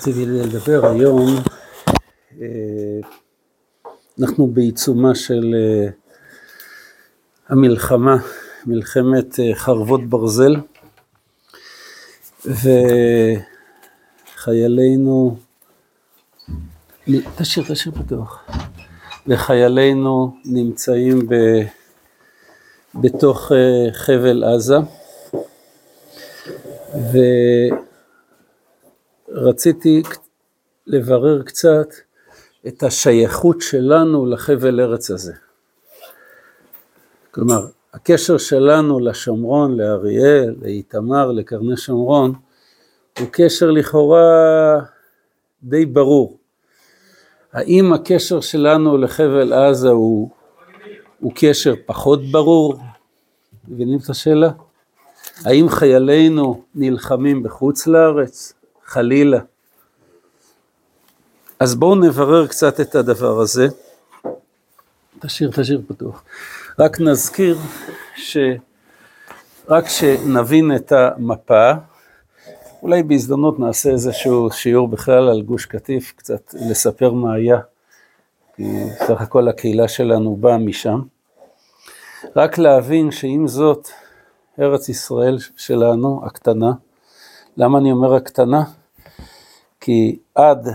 רציתי 0.00 0.26
לדבר 0.26 0.86
היום, 0.86 1.26
אה, 2.40 2.46
אנחנו 4.20 4.46
בעיצומה 4.46 5.14
של 5.14 5.54
אה, 5.54 5.88
המלחמה, 7.48 8.16
מלחמת 8.66 9.40
אה, 9.40 9.54
חרבות 9.54 10.08
ברזל, 10.08 10.56
וחיילינו, 14.36 15.36
תשאיר, 17.36 17.66
תשאיר 17.68 17.94
פתוח, 17.94 18.44
וחיילינו 19.26 20.36
נמצאים 20.44 21.28
ב, 21.28 21.34
בתוך 22.94 23.52
חבל 23.92 24.44
עזה, 24.44 24.76
ו... 26.94 27.18
רציתי 29.32 30.02
לברר 30.86 31.42
קצת 31.42 31.88
את 32.66 32.82
השייכות 32.82 33.60
שלנו 33.60 34.26
לחבל 34.26 34.80
ארץ 34.80 35.10
הזה. 35.10 35.32
כלומר, 37.30 37.66
הקשר 37.94 38.38
שלנו 38.38 39.00
לשומרון, 39.00 39.76
לאריאל, 39.76 40.54
לאיתמר, 40.62 41.32
לקרני 41.32 41.76
שומרון, 41.76 42.32
הוא 43.18 43.28
קשר 43.32 43.70
לכאורה 43.70 44.80
די 45.62 45.86
ברור. 45.86 46.38
האם 47.52 47.92
הקשר 47.92 48.40
שלנו 48.40 48.98
לחבל 48.98 49.52
עזה 49.52 49.88
הוא, 49.88 50.30
הוא 51.20 51.32
קשר 51.34 51.74
פחות 51.86 52.20
ברור? 52.30 52.74
מבינים 53.68 53.98
את 54.04 54.10
השאלה? 54.10 54.50
האם 55.44 55.68
חיילינו 55.68 56.62
נלחמים 56.74 57.42
בחוץ 57.42 57.86
לארץ? 57.86 58.59
חלילה. 58.90 59.38
אז 61.60 61.74
בואו 61.74 61.94
נברר 61.94 62.46
קצת 62.46 62.80
את 62.80 62.94
הדבר 62.94 63.40
הזה. 63.40 63.68
תשאיר, 65.20 65.50
תשאיר 65.54 65.82
פתוח. 65.88 66.24
רק 66.78 67.00
נזכיר 67.00 67.58
ש... 68.16 68.36
רק 69.68 69.88
שנבין 69.88 70.76
את 70.76 70.92
המפה, 70.92 71.70
אולי 72.82 73.02
בהזדמנות 73.02 73.58
נעשה 73.58 73.90
איזשהו 73.90 74.50
שיעור 74.52 74.88
בכלל 74.88 75.28
על 75.28 75.42
גוש 75.42 75.66
קטיף, 75.66 76.12
קצת 76.16 76.54
לספר 76.70 77.12
מה 77.12 77.34
היה, 77.34 77.58
כי 78.56 78.62
סך 78.98 79.20
הכל 79.20 79.48
הקהילה 79.48 79.88
שלנו 79.88 80.36
באה 80.36 80.58
משם. 80.58 81.00
רק 82.36 82.58
להבין 82.58 83.10
שעם 83.10 83.48
זאת, 83.48 83.88
ארץ 84.60 84.88
ישראל 84.88 85.38
שלנו, 85.56 86.22
הקטנה, 86.26 86.72
למה 87.56 87.78
אני 87.78 87.92
אומר 87.92 88.14
הקטנה? 88.14 88.64
כי 89.80 90.18
עד, 90.34 90.68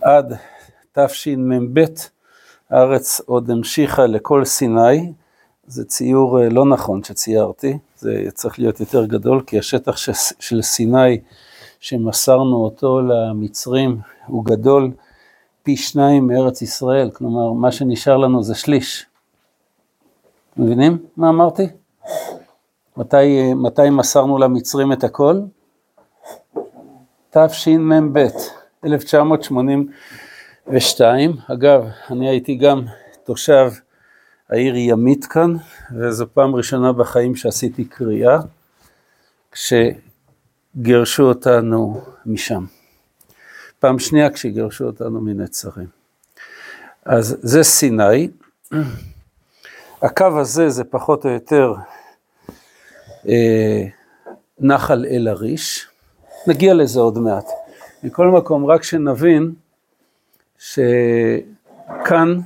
עד 0.00 0.34
תשמ"ב 0.92 1.84
הארץ 2.70 3.20
עוד 3.20 3.50
המשיכה 3.50 4.06
לכל 4.06 4.44
סיני, 4.44 5.12
זה 5.66 5.84
ציור 5.84 6.42
אה, 6.42 6.48
לא 6.48 6.64
נכון 6.64 7.04
שציירתי, 7.04 7.78
זה 7.96 8.24
צריך 8.34 8.58
להיות 8.58 8.80
יותר 8.80 9.04
גדול, 9.04 9.42
כי 9.46 9.58
השטח 9.58 9.96
של 10.40 10.62
סיני 10.62 11.20
שמסרנו 11.80 12.56
אותו 12.56 13.00
למצרים 13.00 13.98
הוא 14.26 14.44
גדול 14.44 14.90
פי 15.62 15.76
שניים 15.76 16.26
מארץ 16.26 16.62
ישראל, 16.62 17.10
כלומר 17.10 17.52
מה 17.52 17.72
שנשאר 17.72 18.16
לנו 18.16 18.42
זה 18.42 18.54
שליש. 18.54 19.06
מבינים 20.56 20.98
מה 21.16 21.28
אמרתי? 21.28 21.66
מתי, 22.96 23.16
אה, 23.16 23.54
מתי 23.54 23.90
מסרנו 23.90 24.38
למצרים 24.38 24.92
את 24.92 25.04
הכל? 25.04 25.40
תשמ"ב, 27.30 28.26
1982. 28.84 31.36
אגב, 31.52 31.84
אני 32.10 32.28
הייתי 32.28 32.54
גם 32.54 32.82
תושב 33.24 33.70
העיר 34.50 34.76
ימית 34.76 35.24
כאן, 35.24 35.54
וזו 35.98 36.26
פעם 36.34 36.54
ראשונה 36.54 36.92
בחיים 36.92 37.36
שעשיתי 37.36 37.84
קריאה, 37.84 38.38
כשגירשו 39.52 41.22
אותנו 41.22 42.00
משם. 42.26 42.64
פעם 43.78 43.98
שנייה 43.98 44.30
כשגירשו 44.30 44.84
אותנו 44.84 45.20
מנצרים. 45.20 45.86
אז 47.04 47.36
זה 47.42 47.62
סיני. 47.62 48.28
הקו 50.02 50.40
הזה 50.40 50.70
זה 50.70 50.84
פחות 50.84 51.24
או 51.24 51.30
יותר 51.30 51.74
אה, 53.28 53.84
נחל 54.58 55.04
אל-עריש. 55.10 55.88
נגיע 56.48 56.74
לזה 56.74 57.00
עוד 57.00 57.18
מעט. 57.18 57.48
מכל 58.02 58.26
מקום, 58.26 58.66
רק 58.66 58.82
שנבין 58.82 59.52
שכאן 60.58 62.38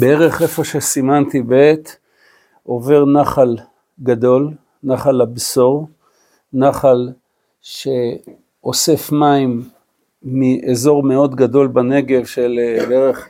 בערך 0.00 0.42
איפה 0.42 0.64
שסימנתי 0.64 1.42
בעת, 1.42 1.96
עובר 2.62 3.04
נחל 3.04 3.56
גדול, 4.02 4.50
נחל 4.82 5.20
הבשור, 5.20 5.88
נחל 6.52 7.08
שאוסף 7.60 9.12
מים 9.12 9.68
מאזור 10.22 11.02
מאוד 11.02 11.34
גדול 11.34 11.66
בנגב 11.66 12.24
של 12.24 12.58
אה, 12.58 12.86
בערך 12.86 13.28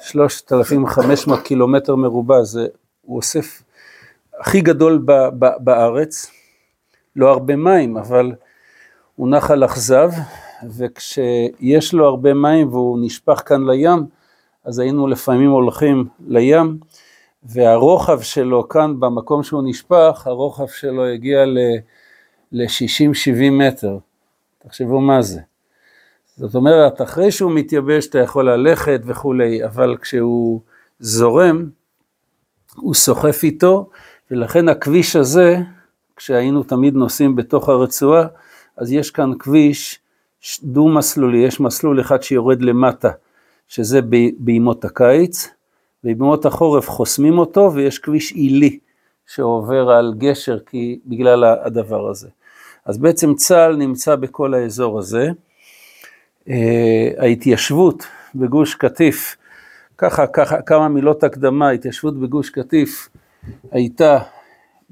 3,500 0.00 1.40
קילומטר 1.40 1.96
מרובע, 1.96 2.42
זה 2.42 2.66
הוא 3.06 3.16
אוסף 3.16 3.62
הכי 4.40 4.60
גדול 4.60 5.02
ב, 5.04 5.12
ב, 5.38 5.46
בארץ, 5.58 6.30
לא 7.16 7.30
הרבה 7.30 7.56
מים, 7.56 7.96
אבל 7.96 8.32
הוא 9.14 9.28
נחל 9.28 9.64
אכזב, 9.64 10.10
וכשיש 10.76 11.94
לו 11.94 12.06
הרבה 12.06 12.34
מים 12.34 12.68
והוא 12.68 12.98
נשפך 13.02 13.42
כאן 13.46 13.66
לים, 13.66 14.06
אז 14.64 14.78
היינו 14.78 15.06
לפעמים 15.06 15.50
הולכים 15.50 16.04
לים, 16.26 16.78
והרוחב 17.42 18.20
שלו 18.20 18.68
כאן 18.68 19.00
במקום 19.00 19.42
שהוא 19.42 19.62
נשפך, 19.64 20.22
הרוחב 20.26 20.66
שלו 20.66 21.06
הגיע 21.06 21.44
ל-60-70 22.52 23.50
מטר. 23.50 23.98
תחשבו 24.58 25.00
מה 25.00 25.22
זה. 25.22 25.40
זאת 26.36 26.54
אומרת, 26.54 27.02
אחרי 27.02 27.30
שהוא 27.30 27.52
מתייבש 27.52 28.06
אתה 28.06 28.18
יכול 28.18 28.50
ללכת 28.50 29.00
וכולי, 29.04 29.64
אבל 29.64 29.96
כשהוא 30.02 30.60
זורם, 31.00 31.68
הוא 32.76 32.94
סוחף 32.94 33.40
איתו, 33.42 33.90
ולכן 34.30 34.68
הכביש 34.68 35.16
הזה, 35.16 35.56
כשהיינו 36.16 36.62
תמיד 36.62 36.94
נוסעים 36.94 37.36
בתוך 37.36 37.68
הרצועה, 37.68 38.26
אז 38.76 38.92
יש 38.92 39.10
כאן 39.10 39.30
כביש 39.38 40.00
דו-מסלולי, 40.62 41.38
יש 41.38 41.60
מסלול 41.60 42.00
אחד 42.00 42.22
שיורד 42.22 42.62
למטה, 42.62 43.10
שזה 43.68 44.00
בימות 44.38 44.84
הקיץ, 44.84 45.48
ובימות 46.04 46.46
החורף 46.46 46.88
חוסמים 46.88 47.38
אותו, 47.38 47.72
ויש 47.74 47.98
כביש 47.98 48.32
עילי 48.32 48.78
שעובר 49.26 49.90
על 49.90 50.14
גשר 50.18 50.58
כי, 50.58 50.98
בגלל 51.06 51.44
הדבר 51.44 52.08
הזה. 52.10 52.28
אז 52.84 52.98
בעצם 52.98 53.34
צה"ל 53.34 53.76
נמצא 53.76 54.16
בכל 54.16 54.54
האזור 54.54 54.98
הזה. 54.98 55.30
אה, 56.48 57.10
ההתיישבות 57.18 58.06
בגוש 58.34 58.74
קטיף 58.74 59.36
ככה, 59.98 60.26
ככה, 60.26 60.62
כמה 60.62 60.88
מילות 60.88 61.24
הקדמה, 61.24 61.70
התיישבות 61.70 62.20
בגוש 62.20 62.50
קטיף 62.50 63.08
הייתה 63.70 64.18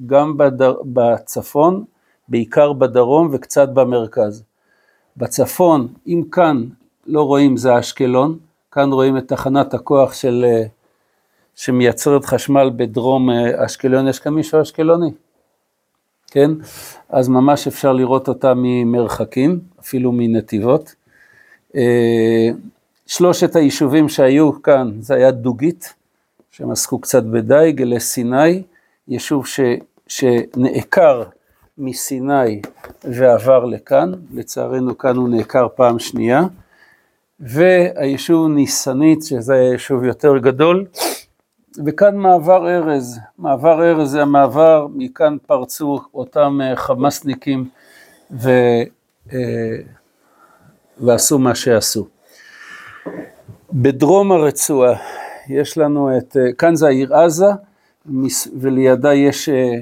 גם 0.06 0.36
בדר, 0.36 0.74
בצפון, 0.84 1.84
בעיקר 2.28 2.72
בדרום 2.72 3.28
וקצת 3.32 3.68
במרכז. 3.68 4.44
בצפון, 5.16 5.88
אם 6.06 6.22
כאן 6.32 6.64
לא 7.06 7.22
רואים 7.22 7.56
זה 7.56 7.78
אשקלון, 7.78 8.38
כאן 8.72 8.92
רואים 8.92 9.18
את 9.18 9.28
תחנת 9.28 9.74
הכוח 9.74 10.12
של, 10.12 10.44
שמייצרת 11.54 12.24
חשמל 12.24 12.70
בדרום 12.76 13.30
אשקלון, 13.56 14.08
יש 14.08 14.18
כאן 14.18 14.34
מישהו 14.34 14.62
אשקלוני, 14.62 15.10
כן? 16.26 16.50
אז 17.08 17.28
ממש 17.28 17.66
אפשר 17.66 17.92
לראות 17.92 18.28
אותה 18.28 18.52
ממרחקים, 18.56 19.60
אפילו 19.80 20.12
מנתיבות. 20.12 20.94
שלושת 23.06 23.56
היישובים 23.56 24.08
שהיו 24.08 24.62
כאן, 24.62 24.90
זה 25.00 25.14
היה 25.14 25.30
דוגית, 25.30 25.94
שהם 26.50 26.70
עסקו 26.70 26.98
קצת 26.98 27.22
בדייג, 27.22 27.82
אלה 27.82 28.00
סיני, 28.00 28.62
יישוב 29.08 29.46
ש, 29.46 29.60
שנעקר 30.06 31.22
מסיני 31.78 32.62
ועבר 33.04 33.64
לכאן, 33.64 34.12
לצערנו 34.34 34.98
כאן 34.98 35.16
הוא 35.16 35.28
נעקר 35.28 35.66
פעם 35.74 35.98
שנייה, 35.98 36.42
והיישוב 37.40 38.48
ניסנית, 38.48 39.22
שזה 39.22 39.54
היה 39.54 39.72
יישוב 39.72 40.04
יותר 40.04 40.38
גדול, 40.38 40.86
וכאן 41.86 42.16
מעבר 42.16 42.68
ארז, 42.68 43.18
מעבר 43.38 43.90
ארז 43.90 44.10
זה 44.10 44.22
המעבר, 44.22 44.86
מכאן 44.94 45.36
פרצו 45.46 46.00
אותם 46.14 46.60
אה, 46.62 46.76
חמאסניקים 46.76 47.68
ו, 48.30 48.50
אה, 49.32 49.76
ועשו 50.98 51.38
מה 51.38 51.54
שעשו. 51.54 52.13
בדרום 53.72 54.32
הרצועה 54.32 54.94
יש 55.48 55.78
לנו 55.78 56.18
את, 56.18 56.36
אה, 56.36 56.52
כאן 56.52 56.74
זה 56.74 56.86
העיר 56.86 57.14
עזה, 57.14 57.46
ולידה 58.60 59.14
יש 59.14 59.48
אה, 59.48 59.74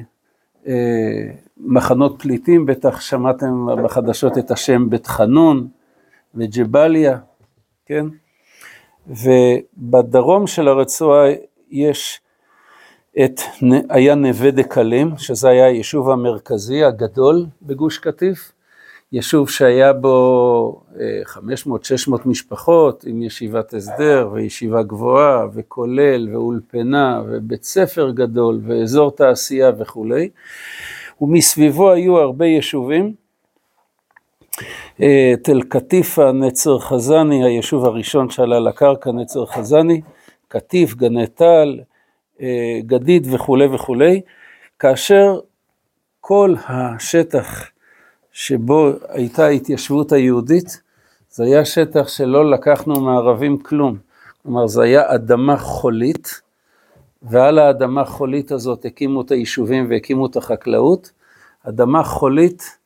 אה, 0.67 1.31
מחנות 1.57 2.23
פליטים, 2.23 2.67
בטח 2.67 3.01
שמעתם 3.01 3.67
בחדשות 3.85 4.39
את 4.39 4.51
השם 4.51 4.91
בית 4.91 5.07
חנון 5.07 5.69
וג'באליה, 6.35 7.19
כן? 7.87 8.07
ובדרום 9.07 10.47
של 10.47 10.69
הרצועה 10.69 11.29
יש 11.71 12.21
את, 13.25 13.41
היה 13.89 14.15
נווה 14.15 14.51
דקלים, 14.51 15.19
שזה 15.19 15.49
היה 15.49 15.67
היישוב 15.67 16.11
המרכזי 16.11 16.85
הגדול 16.85 17.47
בגוש 17.63 17.99
קטיף, 17.99 18.53
יישוב 19.13 19.51
שהיה 19.51 19.93
בו 19.93 20.83
500-600 21.25 21.39
אה, 22.13 22.17
משפחות 22.25 23.05
עם 23.05 23.23
ישיבת 23.23 23.75
הסדר 23.75 24.29
וישיבה 24.33 24.83
גבוהה 24.83 25.47
וכולל 25.55 26.29
ואולפנה 26.33 27.23
ובית 27.27 27.65
ספר 27.65 28.11
גדול 28.11 28.61
ואזור 28.67 29.11
תעשייה 29.11 29.71
וכולי, 29.79 30.29
ומסביבו 31.21 31.91
היו 31.91 32.19
הרבה 32.19 32.47
יישובים. 32.47 33.15
אה, 35.03 35.35
תל 35.43 35.63
קטיפה, 35.63 36.33
נצר 36.33 36.79
חזני, 36.79 37.45
היישוב 37.45 37.85
הראשון 37.85 38.31
שעלה 38.31 38.61
לקרקע, 38.61 39.13
נצר 39.13 39.47
חזני, 39.47 40.01
קטיף, 40.49 40.95
גני 40.95 41.27
טל, 41.27 41.81
אה, 42.41 42.81
גדיד 42.87 43.27
וכולי 43.35 43.67
וכולי, 43.67 44.21
כאשר 44.79 45.41
כל 46.21 46.55
השטח 46.69 47.73
שבו 48.33 48.91
הייתה 49.09 49.45
ההתיישבות 49.45 50.13
היהודית, 50.13 50.83
זה 51.31 51.45
היה 51.45 51.65
שטח 51.65 52.09
שלא 52.09 52.51
לקחנו 52.51 53.01
מערבים 53.01 53.59
כלום. 53.59 53.97
כלומר, 54.43 54.67
זה 54.67 54.83
היה 54.83 55.15
אדמה 55.15 55.57
חולית, 55.57 56.41
ועל 57.23 57.59
האדמה 57.59 58.05
חולית 58.05 58.53
הזאת 58.53 58.85
הקימו 58.85 59.21
את 59.21 59.31
היישובים 59.31 59.87
והקימו 59.91 60.27
את 60.27 60.37
החקלאות. 60.37 61.11
אדמה 61.69 62.05
חולית 62.05 62.79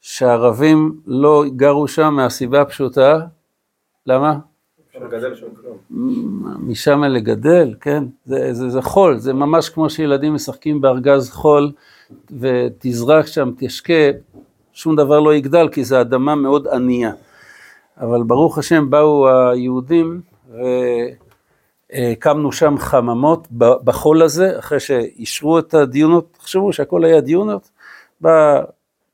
שהערבים 0.00 1.00
לא 1.06 1.44
גרו 1.56 1.88
שם 1.88 2.14
מהסיבה 2.14 2.60
הפשוטה, 2.60 3.20
למה? 4.06 4.38
משם 6.58 7.04
לגדל, 7.04 7.74
כן, 7.80 8.04
זה, 8.24 8.54
זה, 8.54 8.68
זה 8.68 8.82
חול, 8.82 9.18
זה 9.18 9.32
ממש 9.32 9.68
כמו 9.68 9.90
שילדים 9.90 10.34
משחקים 10.34 10.80
בארגז 10.80 11.30
חול 11.30 11.72
ותזרק 12.40 13.26
שם, 13.26 13.50
תשקה, 13.58 14.10
שום 14.76 14.96
דבר 14.96 15.20
לא 15.20 15.34
יגדל 15.34 15.68
כי 15.68 15.84
זו 15.84 16.00
אדמה 16.00 16.34
מאוד 16.34 16.68
ענייה. 16.68 17.12
אבל 18.00 18.22
ברוך 18.22 18.58
השם 18.58 18.90
באו 18.90 19.28
היהודים 19.28 20.20
והקמנו 21.92 22.52
שם 22.52 22.78
חממות 22.78 23.48
בחול 23.84 24.22
הזה, 24.22 24.58
אחרי 24.58 24.80
שאישרו 24.80 25.58
את 25.58 25.74
הדיונות, 25.74 26.36
תחשבו 26.38 26.72
שהכל 26.72 27.04
היה 27.04 27.20
דיונות, 27.20 27.70
בא 28.20 28.62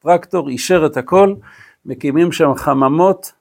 טרקטור, 0.02 0.48
אישר 0.48 0.86
את 0.86 0.96
הכל, 0.96 1.34
מקימים 1.86 2.32
שם 2.32 2.54
חממות 2.54 3.32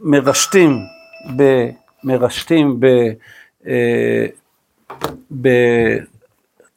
ומרשתים, 0.00 0.78
ב, 1.36 1.68
מרשתים 2.04 2.80
ב, 2.80 2.86
אה, 3.66 4.26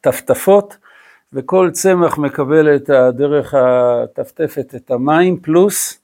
בטפטפות, 0.00 0.76
וכל 1.32 1.70
צמח 1.72 2.18
מקבל 2.18 2.76
את 2.76 2.90
דרך 2.90 3.54
הטפטפת 3.54 4.74
את 4.74 4.90
המים 4.90 5.40
פלוס 5.40 6.02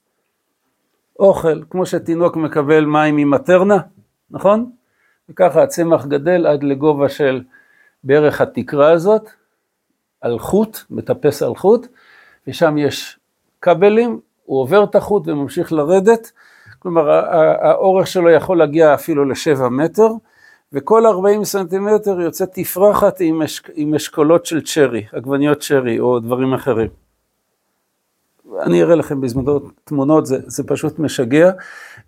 אוכל, 1.19 1.61
כמו 1.69 1.85
שתינוק 1.85 2.35
מקבל 2.35 2.85
מים 2.85 3.15
ממטרנה, 3.15 3.77
נכון? 4.31 4.71
וככה 5.29 5.63
הצמח 5.63 6.05
גדל 6.05 6.47
עד 6.47 6.63
לגובה 6.63 7.09
של 7.09 7.43
בערך 8.03 8.41
התקרה 8.41 8.91
הזאת, 8.91 9.29
על 10.21 10.39
חוט, 10.39 10.77
מטפס 10.89 11.43
על 11.43 11.55
חוט, 11.55 11.87
ושם 12.47 12.77
יש 12.77 13.19
כבלים, 13.61 14.19
הוא 14.45 14.61
עובר 14.61 14.83
את 14.83 14.95
החוט 14.95 15.27
וממשיך 15.27 15.73
לרדת, 15.73 16.31
כלומר 16.79 17.09
האורך 17.09 18.07
שלו 18.07 18.29
יכול 18.29 18.57
להגיע 18.57 18.93
אפילו 18.93 19.25
לשבע 19.25 19.69
מטר, 19.69 20.07
וכל 20.73 21.05
40 21.05 21.43
סנטימטר 21.43 22.21
יוצא 22.21 22.45
תפרחת 22.45 23.19
עם, 23.19 23.41
אשק, 23.41 23.69
עם 23.73 23.95
אשכולות 23.95 24.45
של 24.45 24.61
צ'רי, 24.61 25.05
עגבניות 25.11 25.59
צ'רי 25.59 25.99
או 25.99 26.19
דברים 26.19 26.53
אחרים. 26.53 26.89
אני 28.61 28.83
אראה 28.83 28.95
לכם 28.95 29.21
בזמנו 29.21 29.59
תמונות, 29.83 30.25
זה, 30.25 30.37
זה 30.45 30.63
פשוט 30.63 30.99
משגע, 30.99 31.51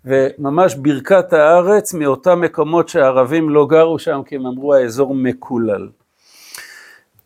וממש 0.04 0.74
ברכת 0.74 1.32
הארץ 1.32 1.94
מאותם 1.94 2.40
מקומות 2.40 2.88
שהערבים 2.88 3.50
לא 3.50 3.66
גרו 3.66 3.98
שם, 3.98 4.20
כי 4.26 4.36
הם 4.36 4.46
אמרו 4.46 4.74
האזור 4.74 5.14
מקולל. 5.14 5.88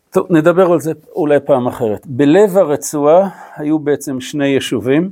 טוב, 0.09 0.27
נדבר 0.29 0.71
על 0.71 0.79
זה 0.79 0.91
אולי 1.15 1.39
פעם 1.45 1.67
אחרת. 1.67 2.07
בלב 2.07 2.57
הרצועה 2.57 3.29
היו 3.55 3.79
בעצם 3.79 4.21
שני 4.21 4.47
יישובים, 4.47 5.11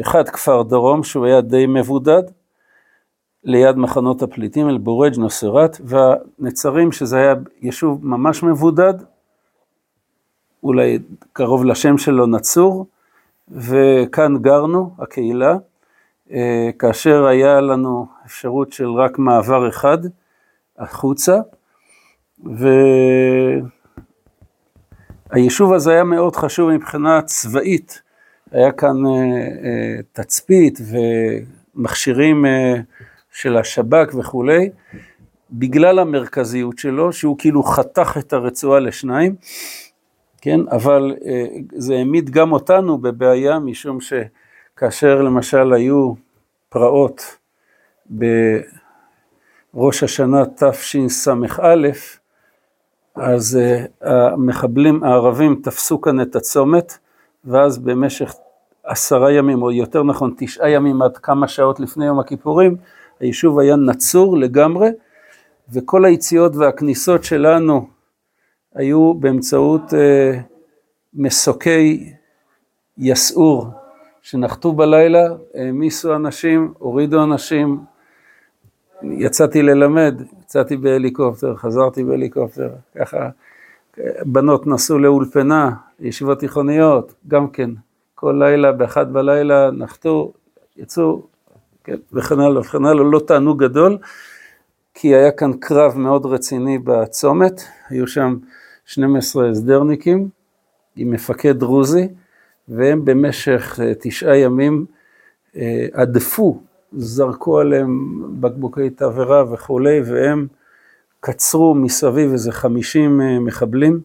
אחד 0.00 0.28
כפר 0.28 0.62
דרום 0.62 1.02
שהוא 1.02 1.26
היה 1.26 1.40
די 1.40 1.66
מבודד, 1.66 2.22
ליד 3.44 3.76
מחנות 3.76 4.22
הפליטים, 4.22 4.68
אל 4.68 4.78
בורג' 4.78 5.18
נוסרת, 5.18 5.80
והנצרים, 5.84 6.92
שזה 6.92 7.16
היה 7.16 7.34
יישוב 7.60 8.06
ממש 8.06 8.42
מבודד, 8.42 8.94
אולי 10.62 10.98
קרוב 11.32 11.64
לשם 11.64 11.98
שלו 11.98 12.26
נצור, 12.26 12.86
וכאן 13.48 14.36
גרנו, 14.36 14.90
הקהילה, 14.98 15.56
אה, 16.32 16.70
כאשר 16.78 17.26
היה 17.26 17.60
לנו 17.60 18.06
אפשרות 18.26 18.72
של 18.72 18.88
רק 18.88 19.18
מעבר 19.18 19.68
אחד 19.68 19.98
החוצה, 20.78 21.38
והיישוב 25.32 25.72
הזה 25.72 25.92
היה 25.92 26.04
מאוד 26.04 26.36
חשוב 26.36 26.70
מבחינה 26.70 27.22
צבאית, 27.22 28.02
היה 28.52 28.72
כאן 28.72 29.06
אה, 29.06 29.12
אה, 29.64 29.96
תצפית 30.12 30.78
ומכשירים 31.76 32.44
של 33.30 33.56
השב"כ 33.56 34.14
וכולי, 34.14 34.70
בגלל 35.52 35.98
המרכזיות 35.98 36.78
שלו, 36.78 37.12
שהוא 37.12 37.38
כאילו 37.38 37.62
חתך 37.62 38.16
את 38.18 38.32
הרצועה 38.32 38.80
לשניים, 38.80 39.34
כן, 40.40 40.60
אבל 40.70 41.16
אה, 41.26 41.46
זה 41.72 41.94
העמיד 41.94 42.30
גם 42.30 42.52
אותנו 42.52 42.98
בבעיה, 42.98 43.58
משום 43.58 43.98
שכאשר 44.00 45.22
למשל 45.22 45.72
היו 45.72 46.12
פרעות 46.68 47.36
בראש 49.74 50.02
השנה 50.02 50.42
תשס"א, 50.46 51.88
אז 53.14 53.58
אה, 53.62 53.84
המחבלים 54.32 55.04
הערבים 55.04 55.60
תפסו 55.62 56.00
כאן 56.00 56.20
את 56.20 56.36
הצומת, 56.36 56.98
ואז 57.44 57.78
במשך 57.78 58.34
עשרה 58.84 59.32
ימים, 59.32 59.62
או 59.62 59.72
יותר 59.72 60.02
נכון 60.02 60.34
תשעה 60.36 60.70
ימים 60.70 61.02
עד 61.02 61.18
כמה 61.18 61.48
שעות 61.48 61.80
לפני 61.80 62.06
יום 62.06 62.20
הכיפורים, 62.20 62.76
היישוב 63.20 63.58
היה 63.58 63.76
נצור 63.76 64.38
לגמרי, 64.38 64.88
וכל 65.72 66.04
היציאות 66.04 66.56
והכניסות 66.56 67.24
שלנו 67.24 67.88
היו 68.74 69.14
באמצעות 69.14 69.94
אה, 69.94 70.40
מסוקי 71.14 72.12
יסעור 72.98 73.66
שנחתו 74.22 74.72
בלילה, 74.72 75.26
העמיסו 75.54 76.14
אנשים, 76.14 76.74
הורידו 76.78 77.22
אנשים, 77.22 77.80
יצאתי 79.02 79.62
ללמד, 79.62 80.22
יצאתי 80.40 80.76
בהליקופטר, 80.76 81.56
חזרתי 81.56 82.04
בהליקופטר, 82.04 82.70
ככה 82.98 83.28
בנות 84.22 84.66
נסעו 84.66 84.98
לאולפנה, 84.98 85.70
ישיבות 86.00 86.38
תיכוניות, 86.38 87.14
גם 87.28 87.48
כן, 87.48 87.70
כל 88.14 88.36
לילה, 88.38 88.72
באחת 88.72 89.06
בלילה 89.06 89.70
נחתו, 89.70 90.32
יצאו, 90.76 91.22
כן, 91.84 91.96
וכן 92.12 92.40
הלאה 92.40 92.60
וכן 92.60 92.84
הלאה, 92.84 93.04
לא 93.04 93.20
תענוג 93.26 93.64
גדול, 93.64 93.98
כי 94.94 95.14
היה 95.14 95.30
כאן 95.30 95.52
קרב 95.60 95.98
מאוד 95.98 96.26
רציני 96.26 96.78
בצומת, 96.78 97.62
היו 97.88 98.06
שם 98.06 98.36
12 98.86 99.50
הסדרניקים 99.50 100.28
עם 100.96 101.10
מפקד 101.10 101.58
דרוזי, 101.58 102.08
והם 102.68 103.04
במשך 103.04 103.80
אה, 103.82 103.92
תשעה 104.00 104.36
ימים 104.36 104.86
אה, 105.56 105.86
זרקו 106.92 107.58
עליהם 107.58 108.20
בקבוקי 108.40 108.90
תבערה 108.90 109.52
וכולי, 109.52 110.00
והם 110.00 110.46
קצרו 111.20 111.74
מסביב 111.74 112.32
איזה 112.32 112.52
50 112.52 113.20
אה, 113.20 113.38
מחבלים, 113.38 114.00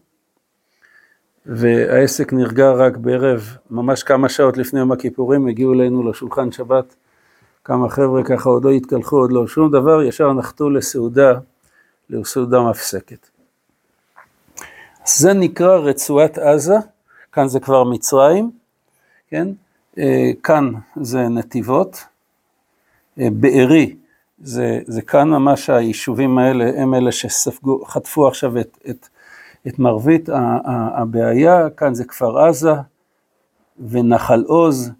והעסק 1.46 2.32
נרגע 2.32 2.70
רק 2.70 2.96
בערב, 2.96 3.56
ממש 3.70 4.02
כמה 4.02 4.28
שעות 4.28 4.56
לפני 4.56 4.80
יום 4.80 4.92
הכיפורים, 4.92 5.46
הגיעו 5.46 5.72
אלינו 5.72 6.10
לשולחן 6.10 6.52
שבת 6.52 6.96
כמה 7.66 7.88
חבר'ה 7.88 8.24
ככה 8.24 8.48
עוד 8.48 8.64
לא 8.64 8.70
התקלחו, 8.70 9.16
עוד 9.16 9.32
לא 9.32 9.46
שום 9.46 9.70
דבר, 9.70 10.02
ישר 10.02 10.32
נחתו 10.32 10.70
לסעודה, 10.70 11.32
לסעודה 12.10 12.60
מפסקת. 12.60 13.28
זה 15.06 15.32
נקרא 15.32 15.76
רצועת 15.76 16.38
עזה, 16.38 16.74
כאן 17.32 17.48
זה 17.48 17.60
כבר 17.60 17.84
מצרים, 17.84 18.50
כן? 19.28 19.48
אה, 19.98 20.30
כאן 20.42 20.72
זה 21.00 21.28
נתיבות, 21.28 22.04
אה, 23.20 23.28
בארי 23.32 23.96
זה, 24.42 24.80
זה 24.86 25.02
כאן 25.02 25.28
ממש 25.28 25.70
היישובים 25.70 26.38
האלה, 26.38 26.82
הם 26.82 26.94
אלה 26.94 27.12
שחטפו 27.12 28.28
עכשיו 28.28 28.60
את, 28.60 28.78
את, 28.90 29.08
את 29.66 29.78
מרבית 29.78 30.28
הבעיה, 30.94 31.70
כאן 31.70 31.94
זה 31.94 32.04
כפר 32.04 32.38
עזה 32.38 32.72
ונחל 33.90 34.44
עוז, 34.46 34.90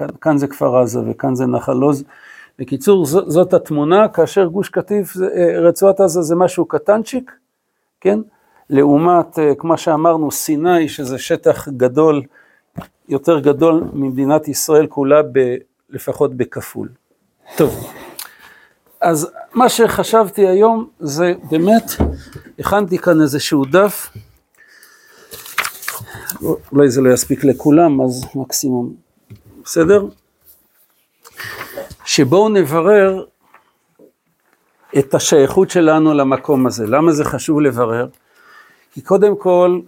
כאן, 0.00 0.08
כאן 0.20 0.38
זה 0.38 0.46
כפר 0.46 0.76
עזה 0.76 1.00
וכאן 1.10 1.34
זה 1.34 1.46
נחל 1.46 1.82
עוז. 1.82 2.04
בקיצור, 2.58 3.06
זאת 3.06 3.54
התמונה, 3.54 4.08
כאשר 4.08 4.46
גוש 4.46 4.68
קטיף, 4.68 5.16
אה, 5.16 5.60
רצועת 5.60 6.00
עזה 6.00 6.22
זה 6.22 6.34
משהו 6.34 6.64
קטנצ'יק, 6.64 7.32
כן? 8.00 8.18
לעומת, 8.70 9.38
אה, 9.38 9.54
כמו 9.58 9.78
שאמרנו, 9.78 10.30
סיני, 10.30 10.88
שזה 10.88 11.18
שטח 11.18 11.68
גדול, 11.68 12.22
יותר 13.08 13.40
גדול 13.40 13.84
ממדינת 13.92 14.48
ישראל 14.48 14.86
כולה, 14.86 15.22
ב, 15.22 15.56
לפחות 15.90 16.34
בכפול. 16.34 16.88
טוב, 17.56 17.92
אז 19.00 19.30
מה 19.54 19.68
שחשבתי 19.68 20.48
היום 20.48 20.88
זה 21.00 21.34
באמת, 21.50 21.84
הכנתי 22.58 22.98
כאן 22.98 23.20
איזשהו 23.20 23.64
דף, 23.64 24.10
אולי 26.72 26.90
זה 26.90 27.00
לא 27.00 27.12
יספיק 27.12 27.44
לכולם, 27.44 28.00
אז 28.00 28.24
מקסימום, 28.34 28.94
בסדר? 29.70 30.04
שבואו 32.04 32.48
נברר 32.48 33.24
את 34.98 35.14
השייכות 35.14 35.70
שלנו 35.70 36.14
למקום 36.14 36.66
הזה. 36.66 36.86
למה 36.86 37.12
זה 37.12 37.24
חשוב 37.24 37.60
לברר? 37.60 38.06
כי 38.92 39.00
קודם 39.00 39.36
כל, 39.36 39.80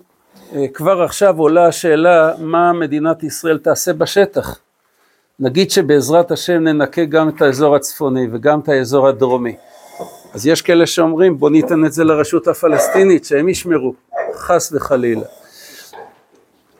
אה, 0.54 0.68
כבר 0.74 1.02
עכשיו 1.02 1.38
עולה 1.38 1.66
השאלה 1.66 2.32
מה 2.38 2.72
מדינת 2.72 3.22
ישראל 3.22 3.58
תעשה 3.58 3.92
בשטח. 3.92 4.58
נגיד 5.40 5.70
שבעזרת 5.70 6.30
השם 6.30 6.62
ננקה 6.64 7.04
גם 7.04 7.28
את 7.28 7.42
האזור 7.42 7.76
הצפוני 7.76 8.26
וגם 8.32 8.60
את 8.60 8.68
האזור 8.68 9.08
הדרומי. 9.08 9.56
אז 10.34 10.46
יש 10.46 10.62
כאלה 10.62 10.86
שאומרים 10.86 11.38
בוא 11.38 11.50
ניתן 11.50 11.84
את 11.84 11.92
זה 11.92 12.04
לרשות 12.04 12.48
הפלסטינית 12.48 13.24
שהם 13.24 13.48
ישמרו, 13.48 13.94
חס 14.34 14.72
וחלילה. 14.72 15.41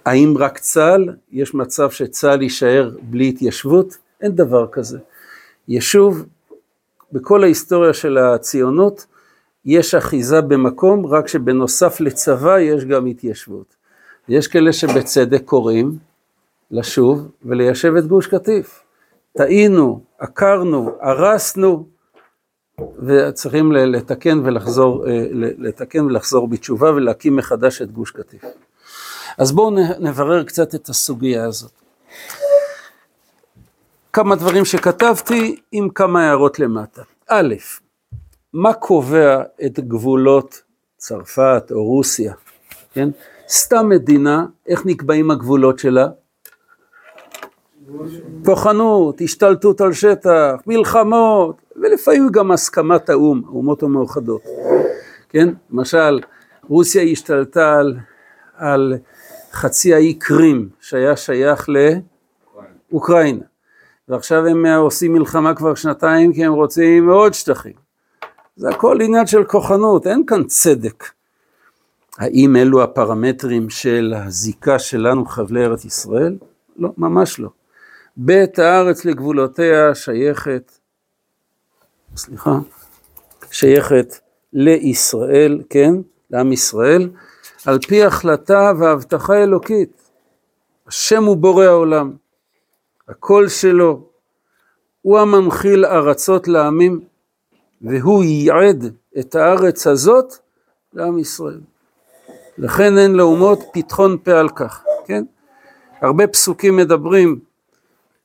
האם 0.05 0.35
רק 0.39 0.59
צה"ל? 0.59 1.09
יש 1.33 1.55
מצב 1.55 1.91
שצה"ל 1.91 2.43
יישאר 2.43 2.91
בלי 3.03 3.29
התיישבות? 3.29 3.97
אין 4.21 4.33
דבר 4.33 4.67
כזה. 4.73 4.99
יישוב, 5.69 6.27
בכל 7.13 7.43
ההיסטוריה 7.43 7.95
של 7.95 8.19
הציונות, 8.19 9.07
יש 9.65 9.95
אחיזה 9.95 10.41
במקום, 10.41 11.07
רק 11.07 11.29
שבנוסף 11.29 12.01
לצבא 12.01 12.59
יש 12.59 12.85
גם 12.85 13.07
התיישבות. 13.07 13.77
יש 14.29 14.49
כאלה 14.49 14.73
שבצדק 14.73 15.43
קוראים 15.45 15.99
לשוב 16.71 17.29
וליישב 17.45 17.97
את 17.97 18.07
גוש 18.07 18.27
קטיף. 18.27 18.83
טעינו, 19.37 20.01
עקרנו, 20.19 20.93
הרסנו, 21.01 21.87
וצריכים 22.99 23.73
לתקן 23.73 24.39
ולחזור, 24.45 25.09
אה, 25.09 25.27
לתקן 25.33 26.05
ולחזור 26.05 26.49
בתשובה 26.49 26.91
ולהקים 26.91 27.37
מחדש 27.37 27.83
את 27.83 27.93
גוש 27.93 28.11
קטיף. 28.11 28.45
אז 29.39 29.53
בואו 29.53 29.71
נברר 29.99 30.45
קצת 30.45 30.75
את 30.75 30.89
הסוגיה 30.89 31.45
הזאת. 31.45 31.73
כמה 34.13 34.37
דברים 34.37 34.65
שכתבתי 34.65 35.61
עם 35.73 35.89
כמה 35.89 36.27
הערות 36.27 36.59
למטה. 36.59 37.03
א', 37.29 37.55
מה 38.53 38.75
קובע 38.75 39.43
את 39.67 39.81
גבולות 39.81 40.63
צרפת 40.97 41.65
או 41.71 41.85
רוסיה, 41.85 42.35
כן? 42.93 43.09
סתם 43.49 43.89
מדינה, 43.89 44.47
איך 44.67 44.87
נקבעים 44.87 45.31
הגבולות 45.31 45.79
שלה? 45.79 46.09
כוחנות, 48.45 49.21
השתלטות 49.21 49.81
על 49.81 49.93
שטח, 49.93 50.55
מלחמות, 50.67 51.57
ולפעמים 51.77 52.29
גם 52.33 52.51
הסכמת 52.51 53.11
האו"ם, 53.11 53.43
האומות 53.47 53.83
המאוחדות, 53.83 54.43
כן? 55.29 55.49
למשל, 55.71 56.21
רוסיה 56.69 57.03
השתלטה 57.03 57.79
על, 57.79 57.97
על 58.57 58.95
חצי 59.53 59.95
האי 59.95 60.15
קרים, 60.15 60.69
שהיה 60.81 61.17
שייך 61.17 61.69
לאוקראינה. 62.93 63.45
ועכשיו 64.09 64.47
הם 64.47 64.67
עושים 64.67 65.13
מלחמה 65.13 65.55
כבר 65.55 65.75
שנתיים 65.75 66.33
כי 66.33 66.45
הם 66.45 66.53
רוצים 66.53 67.11
עוד 67.11 67.35
שטחים. 67.35 67.73
זה 68.57 68.69
הכל 68.69 68.99
עניין 69.01 69.27
של 69.27 69.45
כוחנות, 69.45 70.07
אין 70.07 70.27
כאן 70.27 70.45
צדק. 70.45 71.05
האם 72.19 72.57
אלו 72.57 72.83
הפרמטרים 72.83 73.71
של 73.71 74.15
הזיקה 74.17 74.79
שלנו 74.79 75.27
חבלי 75.27 75.65
ארץ 75.65 75.85
ישראל? 75.85 76.37
לא, 76.77 76.91
ממש 76.99 77.41
לא. 77.41 77.49
בית 78.17 78.59
הארץ 78.59 79.05
לגבולותיה 79.05 79.95
שייכת, 79.95 80.73
סליחה, 82.17 82.59
שייכת 83.51 84.15
לישראל, 84.53 85.63
כן, 85.71 85.95
לעם 86.31 86.53
ישראל, 86.53 87.09
על 87.67 87.79
פי 87.79 88.05
החלטה 88.05 88.73
והבטחה 88.79 89.43
אלוקית. 89.43 90.11
השם 90.87 91.25
הוא 91.25 91.37
בורא 91.37 91.65
העולם. 91.65 92.13
הקול 93.09 93.49
שלו, 93.49 94.01
הוא 95.03 95.19
המנחיל 95.19 95.85
ארצות 95.85 96.49
לעמים, 96.49 97.01
והוא 97.83 98.25
ייעד 98.25 98.95
את 99.19 99.35
הארץ 99.35 99.87
הזאת 99.87 100.35
לעם 100.95 101.19
ישראל. 101.19 101.61
לכן 102.59 102.99
אין 102.99 103.13
לאומות 103.13 103.59
פתחון 103.73 104.19
פה 104.23 104.33
על 104.41 104.49
כך, 104.49 104.85
כן? 105.07 105.25
הרבה 106.01 106.27
פסוקים 106.27 106.77
מדברים 106.77 107.41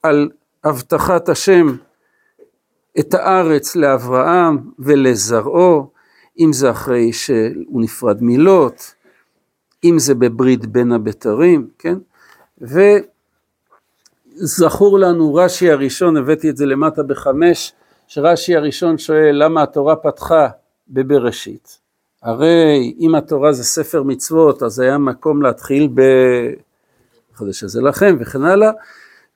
על 0.03 0.29
הבטחת 0.63 1.29
השם 1.29 1.77
את 2.99 3.13
הארץ 3.13 3.75
לאברהם 3.75 4.57
ולזרעו, 4.79 5.89
אם 6.39 6.53
זה 6.53 6.71
אחרי 6.71 7.13
שהוא 7.13 7.81
נפרד 7.81 8.17
מלוט, 8.21 8.81
אם 9.89 9.99
זה 9.99 10.15
בברית 10.15 10.65
בין 10.65 10.91
הבתרים, 10.91 11.67
כן? 11.79 11.97
ו... 12.61 12.79
זכור 14.39 14.99
לנו 14.99 15.35
רש"י 15.35 15.71
הראשון, 15.71 16.17
הבאתי 16.17 16.49
את 16.49 16.57
זה 16.57 16.65
למטה 16.65 17.03
בחמש, 17.03 17.73
שרש"י 18.07 18.55
הראשון 18.55 18.97
שואל 18.97 19.43
למה 19.43 19.63
התורה 19.63 19.95
פתחה 19.95 20.47
בבראשית. 20.89 21.79
הרי 22.23 22.93
אם 22.99 23.15
התורה 23.15 23.53
זה 23.53 23.63
ספר 23.63 24.03
מצוות, 24.03 24.63
אז 24.63 24.79
היה 24.79 24.97
מקום 24.97 25.41
להתחיל 25.41 25.89
בחודש 27.33 27.63
הזה 27.63 27.81
לכם 27.81 28.17
וכן 28.19 28.43
הלאה. 28.43 28.71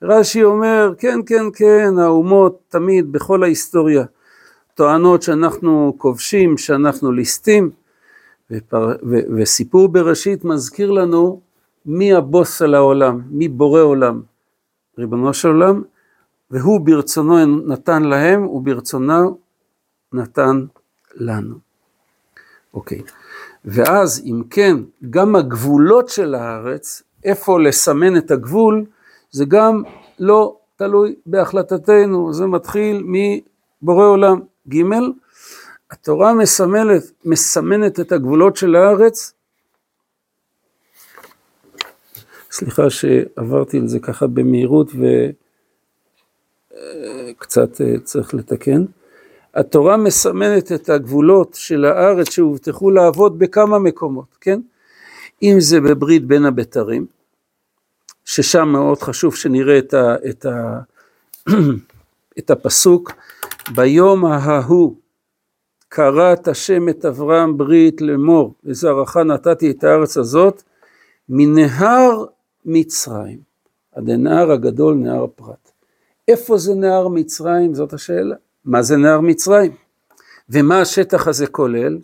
רש"י 0.01 0.43
אומר, 0.43 0.93
כן, 0.98 1.20
כן, 1.25 1.43
כן, 1.53 1.93
האומות 2.00 2.60
תמיד 2.70 3.12
בכל 3.12 3.43
ההיסטוריה 3.43 4.03
טוענות 4.75 5.22
שאנחנו 5.22 5.93
כובשים, 5.98 6.58
שאנחנו 6.58 7.12
ליסטים, 7.12 7.70
ופר... 8.51 8.96
ו... 9.10 9.15
וסיפור 9.38 9.88
בראשית 9.88 10.46
מזכיר 10.46 10.91
לנו 10.91 11.41
מי 11.86 12.13
הבוס 12.13 12.62
על 12.62 12.75
העולם, 12.75 13.22
מי 13.29 13.48
בורא 13.48 13.81
עולם. 13.81 14.22
ריבונו 14.98 15.34
של 15.34 15.48
עולם, 15.48 15.81
והוא 16.51 16.81
ברצונו 16.81 17.46
נתן 17.46 18.03
להם, 18.03 18.48
וברצונו 18.48 19.38
נתן 20.13 20.65
לנו. 21.15 21.55
אוקיי, 22.74 23.01
ואז 23.65 24.22
אם 24.25 24.41
כן, 24.50 24.77
גם 25.10 25.36
הגבולות 25.36 26.10
של 26.10 26.36
הארץ, 26.36 27.03
איפה 27.24 27.60
לסמן 27.60 28.17
את 28.17 28.31
הגבול, 28.31 28.86
זה 29.31 29.46
גם 29.46 29.84
לא 30.20 30.58
תלוי 30.75 31.15
בהחלטתנו, 31.25 32.34
זה 32.34 32.46
מתחיל 32.46 33.03
מבורא 33.05 34.05
עולם. 34.05 34.39
ג', 34.67 34.84
התורה 35.91 36.33
מסמלת, 36.33 37.12
מסמנת 37.25 38.00
את 38.00 38.12
הגבולות 38.12 38.55
של 38.55 38.75
הארץ 38.75 39.33
סליחה 42.51 42.89
שעברתי 42.89 43.77
על 43.77 43.88
זה 43.88 44.00
ככה 44.00 44.27
במהירות 44.27 44.91
וקצת 47.29 47.81
אה, 47.81 48.00
צריך 48.03 48.33
לתקן. 48.33 48.86
התורה 49.53 49.98
מסמנת 49.98 50.71
את 50.71 50.89
הגבולות 50.89 51.53
של 51.53 51.86
הארץ 51.86 52.29
שהובטחו 52.31 52.91
לעבוד 52.91 53.39
בכמה 53.39 53.79
מקומות, 53.79 54.38
כן? 54.41 54.60
אם 55.43 55.55
זה 55.60 55.81
בברית 55.81 56.25
בין 56.25 56.45
הבתרים, 56.45 57.05
ששם 58.25 58.67
מאוד 58.67 59.01
חשוב 59.01 59.36
שנראה 59.36 59.77
את, 59.77 59.93
ה, 59.93 60.15
את, 60.29 60.45
ה, 60.45 60.79
את 62.39 62.51
הפסוק, 62.51 63.12
ביום 63.75 64.25
ההוא 64.25 64.95
קראת 65.93 66.48
השם 66.48 66.89
את 66.89 67.05
אברהם 67.05 67.57
ברית 67.57 68.01
לאמור, 68.01 68.53
לזרעך 68.63 69.17
נתתי 69.17 69.71
את 69.71 69.83
הארץ 69.83 70.17
הזאת, 70.17 70.63
מנהר 71.29 72.25
מצרים, 72.65 73.39
עד 73.95 74.10
הנהר 74.10 74.51
הגדול 74.51 74.95
נהר 74.95 75.27
פרת. 75.36 75.71
איפה 76.27 76.57
זה 76.57 76.75
נהר 76.75 77.07
מצרים? 77.07 77.74
זאת 77.74 77.93
השאלה. 77.93 78.36
מה 78.65 78.81
זה 78.81 78.98
נהר 78.98 79.21
מצרים? 79.21 79.71
ומה 80.50 80.81
השטח 80.81 81.27
הזה 81.27 81.48
כולל? 81.48 81.98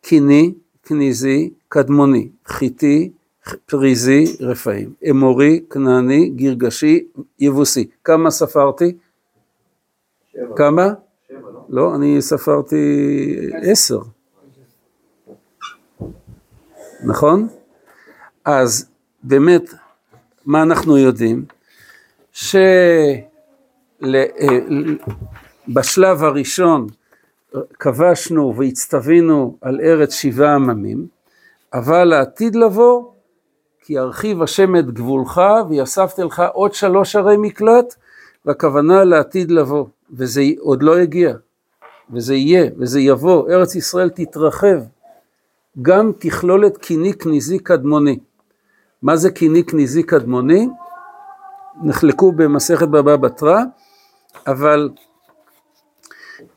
קיני, 0.00 0.54
כניזי, 0.82 1.50
קדמוני, 1.68 2.28
חיטי, 2.46 3.10
פריזי, 3.66 4.24
רפאים, 4.40 4.92
אמורי, 5.10 5.60
כנעני, 5.70 6.28
גרגשי, 6.28 7.04
יבוסי. 7.38 7.88
כמה 8.04 8.30
ספרתי? 8.30 8.96
שבע. 10.32 10.56
כמה? 10.56 10.92
לא? 11.68 11.94
אני 11.94 12.22
ספרתי 12.22 12.76
עשר. 13.62 14.00
נכון? 17.04 17.48
אז 18.44 18.90
באמת, 19.22 19.74
מה 20.46 20.62
אנחנו 20.62 20.98
יודעים? 20.98 21.44
שבשלב 22.32 22.64
הראשון 26.24 26.86
כבשנו 27.78 28.56
והצטווינו 28.56 29.56
על 29.60 29.80
ארץ 29.80 30.14
שבעה 30.14 30.54
עממים, 30.54 31.06
אבל 31.74 32.04
לעתיד 32.04 32.56
לבוא, 32.56 33.04
כי 33.80 33.92
ירחיב 33.92 34.42
השם 34.42 34.76
את 34.76 34.90
גבולך 34.90 35.40
ויספתי 35.68 36.22
לך 36.22 36.42
עוד 36.52 36.74
שלוש 36.74 37.16
ערי 37.16 37.36
מקלט, 37.38 37.94
והכוונה 38.44 39.04
לעתיד 39.04 39.50
לבוא, 39.50 39.86
וזה 40.12 40.42
עוד 40.60 40.82
לא 40.82 40.98
הגיע, 40.98 41.34
וזה 42.12 42.34
יהיה, 42.34 42.70
וזה 42.78 43.00
יבוא, 43.00 43.50
ארץ 43.50 43.74
ישראל 43.74 44.08
תתרחב, 44.08 44.78
גם 45.82 46.12
תכלול 46.18 46.66
את 46.66 46.76
קיני 46.76 47.14
כניזי 47.14 47.58
קדמוני. 47.58 48.18
מה 49.02 49.16
זה 49.16 49.30
קיני 49.30 49.64
כניזי 49.64 50.02
קדמוני? 50.02 50.68
נחלקו 51.82 52.32
במסכת 52.32 52.88
בבא 52.88 53.16
בתרא, 53.16 53.60
אבל 54.46 54.90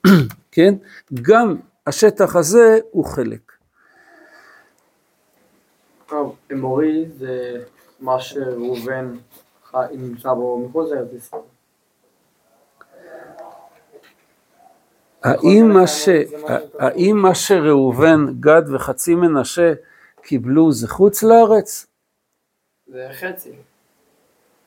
כן, 0.51 0.73
גם 1.21 1.55
השטח 1.87 2.35
הזה 2.35 2.79
הוא 2.91 3.05
חלק. 3.05 3.51
טוב, 6.05 6.35
אמורי 6.51 7.05
זה 7.17 7.63
מה 7.99 8.19
שראובן 8.19 9.15
נמצא 9.91 10.33
בו 10.33 10.67
מחוץ 10.69 10.91
לארץ 10.91 11.13
ישראל. 11.13 11.41
האם 15.23 17.15
מה 17.17 17.35
שראובן, 17.35 18.25
גד 18.39 18.61
וחצי 18.73 19.15
מנשה 19.15 19.73
קיבלו 20.23 20.71
זה 20.71 20.87
חוץ 20.87 21.23
לארץ? 21.23 21.87
זה 22.87 23.07
חצי. 23.19 23.51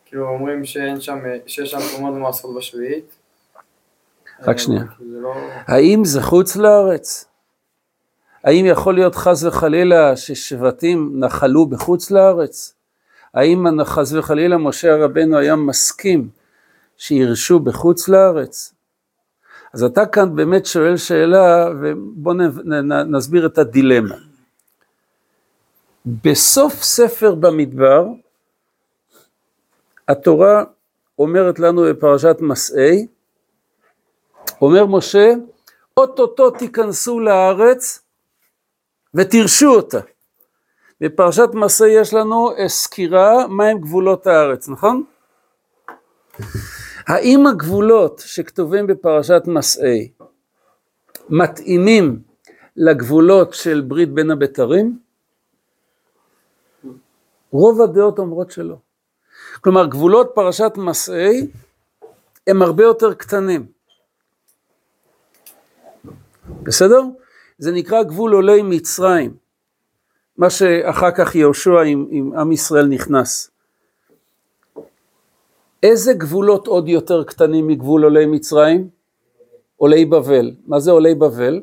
כאילו 0.06 0.28
אומרים 0.28 0.64
שאין 0.64 1.00
שם, 1.00 1.18
שיש 1.46 1.70
שם 1.70 1.78
תרומות 1.92 2.14
ומעשרות 2.14 2.56
בשביעית. 2.56 3.16
רק 4.42 4.58
שנייה. 4.58 4.82
אה, 4.82 4.86
לא- 5.00 5.34
האם 5.66 6.04
זה 6.04 6.22
חוץ 6.22 6.56
לארץ? 6.56 7.24
האם 8.44 8.66
יכול 8.66 8.94
להיות 8.94 9.14
חס 9.14 9.42
וחלילה 9.42 10.16
ששבטים 10.16 11.12
נחלו 11.14 11.66
בחוץ 11.66 12.10
לארץ? 12.10 12.74
האם 13.34 13.84
חס 13.84 14.12
וחלילה 14.12 14.58
משה 14.58 14.96
רבנו 14.96 15.38
היה 15.38 15.56
מסכים 15.56 16.28
שירשו 16.96 17.60
בחוץ 17.60 18.08
לארץ? 18.08 18.74
אז 19.74 19.82
אתה 19.82 20.06
כאן 20.06 20.36
באמת 20.36 20.66
שואל 20.66 20.96
שאלה, 20.96 21.68
ובוא 21.80 22.34
נסביר 23.06 23.46
את 23.46 23.58
הדילמה. 23.58 24.14
בסוף 26.06 26.72
ספר 26.82 27.34
במדבר, 27.34 28.06
התורה 30.08 30.64
אומרת 31.18 31.58
לנו 31.58 31.82
בפרשת 31.82 32.36
מסעי, 32.40 33.06
אומר 34.62 34.86
משה, 34.86 35.32
אוטוטו 35.96 36.50
תיכנסו 36.50 37.20
לארץ 37.20 38.02
ותירשו 39.14 39.74
אותה. 39.74 40.00
בפרשת 41.00 41.48
מסעי 41.54 42.00
יש 42.00 42.14
לנו 42.14 42.50
סקירה 42.66 43.46
מהם 43.46 43.78
גבולות 43.78 44.26
הארץ, 44.26 44.68
נכון? 44.68 45.04
האם 47.06 47.46
הגבולות 47.46 48.22
שכתובים 48.26 48.86
בפרשת 48.86 49.42
מסעי 49.46 50.10
מתאימים 51.28 52.22
לגבולות 52.76 53.54
של 53.54 53.80
ברית 53.80 54.12
בין 54.12 54.30
הבתרים? 54.30 54.98
רוב 57.50 57.82
הדעות 57.82 58.18
אומרות 58.18 58.50
שלא. 58.50 58.76
כלומר, 59.60 59.86
גבולות 59.86 60.30
פרשת 60.34 60.72
מסעי 60.76 61.46
הם 62.46 62.62
הרבה 62.62 62.84
יותר 62.84 63.14
קטנים. 63.14 63.66
בסדר? 66.62 67.00
זה 67.58 67.72
נקרא 67.72 68.02
גבול 68.02 68.32
עולי 68.32 68.62
מצרים, 68.62 69.36
מה 70.38 70.50
שאחר 70.50 71.10
כך 71.10 71.34
יהושע 71.34 71.82
עם, 71.82 72.06
עם 72.10 72.38
עם 72.38 72.52
ישראל 72.52 72.86
נכנס. 72.86 73.50
איזה 75.84 76.12
גבולות 76.12 76.66
עוד 76.66 76.88
יותר 76.88 77.24
קטנים 77.24 77.66
מגבול 77.66 78.04
עולי 78.04 78.26
מצרים? 78.26 78.88
עולי 79.76 80.04
בבל. 80.04 80.54
מה 80.66 80.80
זה 80.80 80.90
עולי 80.90 81.14
בבל? 81.14 81.62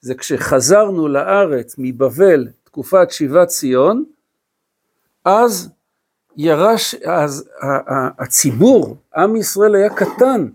זה 0.00 0.14
כשחזרנו 0.14 1.08
לארץ 1.08 1.74
מבבל, 1.78 2.48
תקופת 2.64 3.10
שיבת 3.10 3.48
ציון, 3.48 4.04
אז 5.24 5.70
ירש, 6.36 6.94
אז 6.94 7.48
הציבור, 8.18 8.96
עם 9.16 9.36
ישראל 9.36 9.74
היה 9.74 9.94
קטן, 9.94 10.48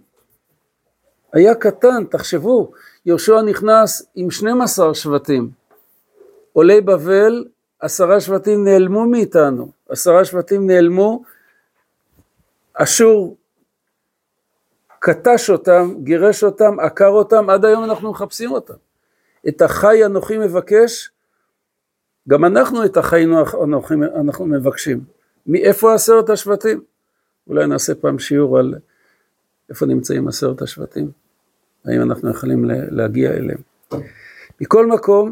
היה 1.34 1.56
קטן, 1.56 2.04
תחשבו, 2.10 2.72
יהושע 3.06 3.42
נכנס 3.42 4.06
עם 4.16 4.32
12 4.32 4.94
שבטים, 4.94 5.50
עולי 6.54 6.82
בבל, 6.82 7.46
עשרה 7.80 8.20
שבטים 8.20 8.64
נעלמו 8.64 9.06
מאיתנו, 9.06 9.72
עשרה 9.90 10.26
שבטים 10.26 10.68
נעלמו, 10.68 11.24
אשור 12.84 13.38
קטש 15.00 15.50
אותם, 15.50 15.94
גירש 16.04 16.44
אותם, 16.44 16.80
עקר 16.80 17.08
אותם, 17.08 17.50
עד 17.50 17.66
היום 17.66 17.84
אנחנו 17.84 18.12
מחפשים 18.12 18.52
אותם. 18.52 18.74
את 19.48 19.62
החי 19.62 20.06
אנוכי 20.06 20.38
מבקש, 20.38 21.12
גם 22.30 22.46
אנחנו 22.46 22.86
את 22.86 22.98
החי 22.98 23.26
אנוכי 23.64 23.94
אנחנו 24.16 24.46
מבקשים. 24.46 25.04
מאיפה 25.48 25.94
עשרת 25.94 26.30
השבטים? 26.30 26.82
אולי 27.48 27.68
נעשה 27.68 27.96
פעם 27.96 28.20
שיעור 28.20 28.60
על 28.60 28.76
איפה 29.70 29.86
נמצאים 29.86 30.28
עשרת 30.28 30.62
השבטים, 30.62 31.12
האם 31.86 32.02
אנחנו 32.02 32.30
יכולים 32.30 32.66
להגיע 32.68 33.32
אליהם. 33.32 33.60
מכל 34.62 34.86
מקום, 34.86 35.32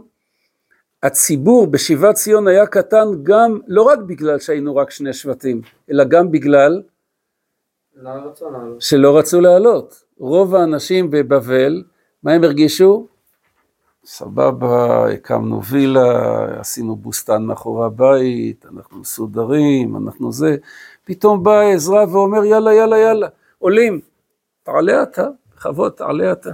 הציבור 1.04 1.68
בשיבת 1.68 2.16
ציון 2.16 2.48
היה 2.48 2.68
קטן 2.68 3.08
גם, 3.24 3.60
לא 3.68 3.82
רק 3.82 4.00
בגלל 4.00 4.40
שהיינו 4.40 4.76
רק 4.76 4.92
שני 4.92 5.14
שבטים, 5.14 5.62
אלא 5.92 6.04
גם 6.04 6.32
בגלל 6.32 6.82
לא 7.96 8.12
שלא 8.80 9.18
רצו 9.18 9.42
לעלות. 9.42 10.04
רוב 10.18 10.56
האנשים 10.56 11.12
בבבל, 11.12 11.84
מה 12.24 12.32
הם 12.32 12.44
הרגישו? 12.44 13.08
סבבה, 14.06 15.06
הקמנו 15.14 15.66
וילה, 15.66 16.60
עשינו 16.60 16.96
בוסטן 16.96 17.44
מאחורי 17.44 17.86
הבית, 17.86 18.66
אנחנו 18.66 19.00
מסודרים, 19.00 19.98
אנחנו 19.98 20.32
זה. 20.32 20.56
פתאום 21.04 21.44
בא 21.44 21.60
עזרא 21.60 22.06
ואומר, 22.12 22.46
יאללה, 22.46 22.74
יאללה, 22.74 22.98
יאללה, 22.98 23.28
עולים. 23.60 24.02
תעלה 24.64 25.04
אתה, 25.04 25.28
בכבוד, 25.56 25.92
תעלה 25.92 26.32
אתה. 26.32 26.52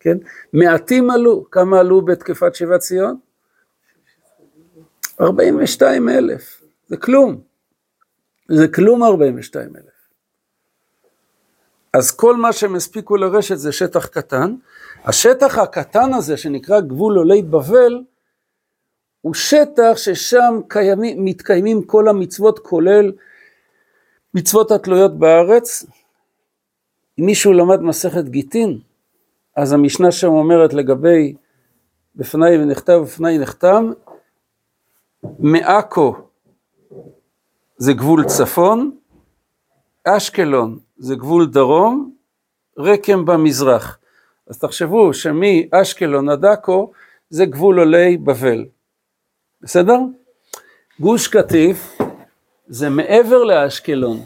כן? 0.00 0.16
מעטים 0.52 1.10
עלו, 1.10 1.50
כמה 1.50 1.78
עלו 1.80 2.02
בתקפת 2.02 2.54
שיבת 2.54 2.80
ציון? 2.80 3.18
42 5.20 6.08
אלף, 6.08 6.62
זה 6.88 6.96
כלום. 6.96 7.40
זה 8.48 8.68
כלום 8.68 9.02
42 9.02 9.76
אלף. 9.76 9.93
אז 11.94 12.10
כל 12.10 12.36
מה 12.36 12.52
שהם 12.52 12.74
הספיקו 12.74 13.16
לרשת 13.16 13.56
זה 13.56 13.72
שטח 13.72 14.06
קטן. 14.06 14.54
השטח 15.04 15.58
הקטן 15.58 16.14
הזה 16.14 16.36
שנקרא 16.36 16.80
גבול 16.80 17.18
עולי 17.18 17.42
בבל, 17.42 18.02
הוא 19.20 19.34
שטח 19.34 19.92
ששם 19.96 20.60
קיימים, 20.68 21.24
מתקיימים 21.24 21.82
כל 21.82 22.08
המצוות 22.08 22.58
כולל 22.58 23.12
מצוות 24.34 24.70
התלויות 24.70 25.18
בארץ. 25.18 25.86
אם 27.20 27.26
מישהו 27.26 27.52
למד 27.52 27.80
מסכת 27.80 28.24
גיטין, 28.24 28.78
אז 29.56 29.72
המשנה 29.72 30.12
שם 30.12 30.28
אומרת 30.28 30.72
לגבי 30.72 31.34
בפניי 32.16 32.58
נחתם 32.58 32.92
ובפניי 32.92 33.38
נחתם, 33.38 33.92
מעכו 35.38 36.16
זה 37.76 37.92
גבול 37.92 38.24
צפון, 38.24 38.96
אשקלון 40.04 40.78
זה 40.96 41.14
גבול 41.14 41.46
דרום, 41.46 42.14
רקם 42.78 43.24
במזרח. 43.24 43.98
אז 44.46 44.58
תחשבו 44.58 45.14
שמאשקלון 45.14 46.28
עד 46.28 46.44
עכו 46.44 46.92
זה 47.30 47.44
גבול 47.44 47.78
עולי 47.78 48.16
בבל. 48.16 48.64
בסדר? 49.62 49.98
גוש 51.00 51.28
קטיף 51.28 51.98
זה 52.68 52.90
מעבר 52.90 53.44
לאשקלון. 53.44 54.20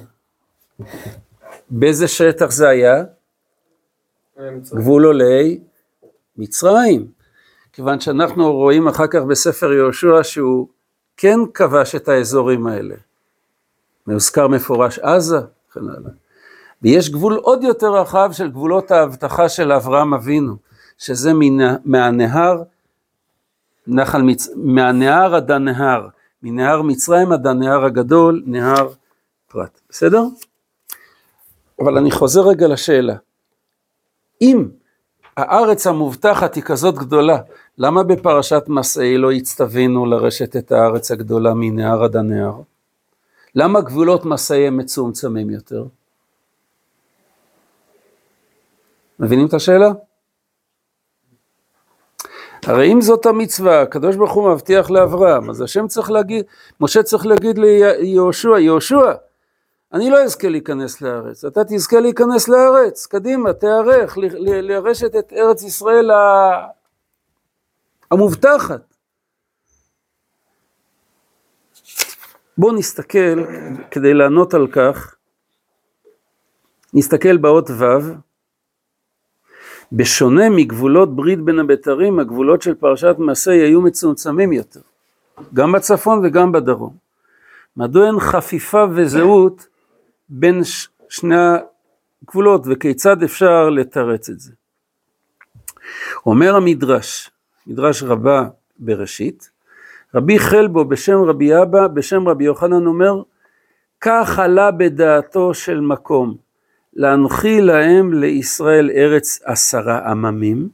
באיזה 1.71 2.09
שטח 2.09 2.51
זה 2.51 2.69
היה? 2.69 3.05
גבול 4.75 5.05
עולי 5.05 5.61
מצרים. 6.37 7.07
כיוון 7.73 8.01
שאנחנו 8.01 8.53
רואים 8.53 8.89
אחר 8.89 9.07
כך 9.07 9.21
בספר 9.29 9.73
יהושע 9.73 10.23
שהוא 10.23 10.69
כן 11.17 11.39
כבש 11.55 11.95
את 11.95 12.09
האזורים 12.09 12.67
האלה. 12.67 12.95
מוזכר 14.07 14.49
מפורש 14.49 14.99
עזה, 14.99 15.39
וכן 15.71 15.81
הלאה. 15.81 16.11
ויש 16.83 17.11
גבול 17.11 17.35
עוד 17.35 17.65
יותר 17.65 17.95
רחב 17.95 18.31
של 18.33 18.51
גבולות 18.51 18.91
ההבטחה 18.91 19.49
של 19.49 19.73
אברהם 19.73 20.15
אבינו, 20.15 20.57
שזה 20.99 21.33
מן, 21.35 21.77
מהנהר, 21.85 22.63
נחל 23.87 24.23
מצ... 24.23 24.49
מהנהר 24.57 25.35
עד 25.35 25.51
הנהר, 25.51 26.09
מנהר 26.43 26.83
מצרים 26.83 27.33
עד 27.33 27.47
הנהר 27.47 27.85
הגדול, 27.85 28.43
נהר 28.47 28.89
פרת, 29.49 29.81
בסדר? 29.91 30.23
אבל 31.81 31.99
אני 31.99 32.11
חוזר 32.11 32.49
רגע 32.49 32.69
לשאלה. 32.69 33.17
אם 34.43 34.69
הארץ 35.37 35.87
המובטחת 35.87 36.55
היא 36.55 36.63
כזאת 36.63 36.95
גדולה, 36.95 37.39
למה 37.79 38.03
בפרשת 38.03 38.63
מסעי 38.69 39.19
לא 39.19 39.33
הצטווינו 39.33 40.07
לרשת 40.07 40.57
את 40.57 40.73
הארץ 40.73 41.11
הגדולה 41.11 41.55
מנהר 41.55 42.05
עד 42.05 42.17
הנהר? 42.17 42.61
למה 43.55 43.81
גבולות 43.81 44.25
מסעי 44.25 44.67
הם 44.67 44.77
מצומצמים 44.77 45.51
יותר? 45.51 45.85
מבינים 49.21 49.47
את 49.47 49.55
השאלה? 49.55 49.89
הרי 52.67 52.93
אם 52.93 53.01
זאת 53.01 53.27
המצווה, 53.27 53.83
הקדוש 53.83 54.17
ברוך 54.17 54.33
הוא 54.33 54.53
מבטיח 54.53 54.91
לאברהם, 54.91 55.51
אז 55.51 55.61
השם 55.61 55.87
צריך 55.87 56.11
להגיד, 56.11 56.45
משה 56.81 57.03
צריך 57.03 57.27
להגיד 57.27 57.59
ליהושע, 57.59 58.59
יהושע, 58.59 59.13
אני 59.93 60.11
לא 60.11 60.23
אזכה 60.23 60.49
להיכנס 60.49 61.01
לארץ, 61.01 61.45
אתה 61.45 61.65
תזכה 61.65 62.01
להיכנס 62.01 62.49
לארץ, 62.49 63.07
קדימה, 63.07 63.53
תיערך, 63.53 64.19
לרשת 64.43 65.17
את 65.17 65.33
ארץ 65.33 65.63
ישראל 65.63 66.11
המובטחת. 68.11 68.95
בואו 72.59 72.73
נסתכל, 72.73 73.45
כדי 73.91 74.15
לענות 74.15 74.55
על 74.55 74.67
כך, 74.73 75.15
נסתכל 76.95 77.37
באות 77.37 77.71
ו', 77.71 78.28
בשונה 79.93 80.51
מגבולות 80.51 81.17
ברית 81.17 81.41
בין 81.41 81.59
הבתרים, 81.59 82.19
הגבולות 82.19 82.63
של 82.63 82.75
פרשת 82.75 83.15
מעשה 83.19 83.51
היו 83.51 83.81
מצומצמים 83.81 84.53
יותר, 84.53 84.81
גם 85.55 85.73
בצפון 85.73 86.21
וגם 86.25 86.53
בדרום. 86.53 86.97
מדוע 87.77 88.07
אין 88.07 88.21
חפיפה 88.21 88.85
וזהות 88.95 89.67
בין 90.29 90.61
שני 91.09 91.37
הגבולות 92.23 92.63
וכיצד 92.67 93.23
אפשר 93.23 93.71
לתרץ 93.71 94.29
את 94.29 94.41
זה? 94.41 94.53
אומר 96.27 96.57
המדרש, 96.57 97.31
מדרש 97.67 98.03
רבה 98.03 98.49
בראשית, 98.79 99.51
רבי 100.15 100.39
חלבו 100.39 100.85
בשם 100.85 101.23
רבי 101.23 101.63
אבא, 101.63 101.87
בשם 101.87 102.29
רבי 102.29 102.45
יוחנן 102.45 102.87
אומר, 102.87 103.23
כך 104.01 104.39
עלה 104.39 104.71
בדעתו 104.71 105.55
של 105.55 105.81
מקום, 105.81 106.37
להנחיל 106.99 107.65
להם 107.65 108.13
לישראל 108.13 108.91
ארץ 108.95 109.41
עשרה 109.45 110.11
עממים, 110.11 110.69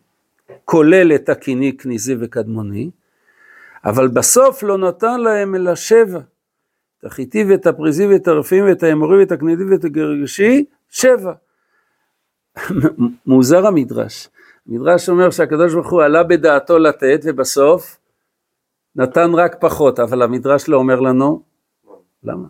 כולל 0.64 1.12
את 1.14 1.28
הקיני, 1.28 1.76
כניזי 1.76 2.16
וקדמוני, 2.20 2.90
אבל 3.84 4.08
בסוף 4.08 4.62
לא 4.62 4.78
נתן 4.78 5.20
להם 5.20 5.54
אלא 5.54 5.74
שבע, 5.74 6.20
את 6.98 7.04
החיטי 7.04 7.44
ואת 7.44 7.66
הפריזי 7.66 8.06
ואת 8.06 8.28
הרפאים 8.28 8.64
ואת 8.64 8.82
האמורי 8.82 9.18
ואת 9.18 9.32
הכנידי 9.32 9.64
ואת 9.64 9.84
הגרגשי, 9.84 10.64
שבע. 10.90 11.32
מוזר 13.26 13.66
המדרש. 13.66 14.28
המדרש 14.68 15.08
אומר 15.08 15.30
שהקדוש 15.30 15.74
ברוך 15.74 15.90
הוא 15.90 16.02
עלה 16.02 16.22
בדעתו 16.22 16.78
לתת 16.78 17.20
ובסוף 17.24 17.98
נתן 18.96 19.30
רק 19.34 19.56
פחות, 19.60 20.00
אבל 20.00 20.22
המדרש 20.22 20.68
לא 20.68 20.76
אומר 20.76 21.00
לנו, 21.00 21.42
למה? 22.22 22.48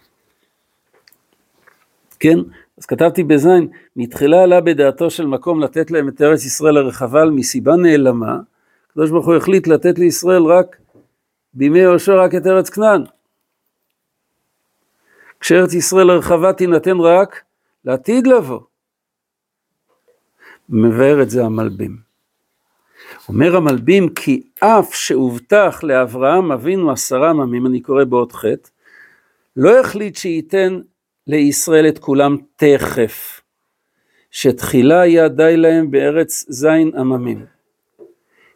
כן? 2.20 2.38
אז 2.78 2.86
כתבתי 2.86 3.24
בזין, 3.24 3.68
מתחילה 3.96 4.42
עלה 4.42 4.60
בדעתו 4.60 5.10
של 5.10 5.26
מקום 5.26 5.60
לתת 5.60 5.90
להם 5.90 6.08
את 6.08 6.22
ארץ 6.22 6.44
ישראל 6.44 6.76
הרחבה, 6.76 7.24
מסיבה 7.24 7.76
נעלמה, 7.76 8.38
הקדוש 8.90 9.10
ברוך 9.10 9.26
הוא 9.26 9.34
החליט 9.34 9.66
לתת 9.66 9.98
לישראל 9.98 10.42
רק 10.42 10.76
בימי 11.54 11.78
יהושע 11.78 12.14
רק 12.14 12.34
את 12.34 12.46
ארץ 12.46 12.70
כנען. 12.70 13.02
כשארץ 15.40 15.74
ישראל 15.74 16.10
הרחבה 16.10 16.52
תינתן 16.52 17.00
רק 17.00 17.40
לעתיד 17.84 18.26
לבוא. 18.26 18.60
מבאר 20.68 21.22
את 21.22 21.30
זה 21.30 21.44
המלבים. 21.44 21.96
אומר 23.28 23.56
המלבים 23.56 24.08
כי 24.08 24.42
אף 24.58 24.94
שהובטח 24.94 25.80
לאברהם 25.82 26.52
אבינו 26.52 26.90
עשרה 26.90 27.30
עממים, 27.30 27.66
אני 27.66 27.80
קורא 27.80 28.04
בעוד 28.04 28.32
חטא, 28.32 28.68
לא 29.56 29.80
החליט 29.80 30.16
שייתן 30.16 30.80
לישראל 31.30 31.88
את 31.88 31.98
כולם 31.98 32.36
תכף, 32.56 33.40
שתחילה 34.30 35.00
היה 35.00 35.28
די 35.28 35.56
להם 35.56 35.90
בארץ 35.90 36.44
זין 36.48 36.90
עממים. 36.96 37.46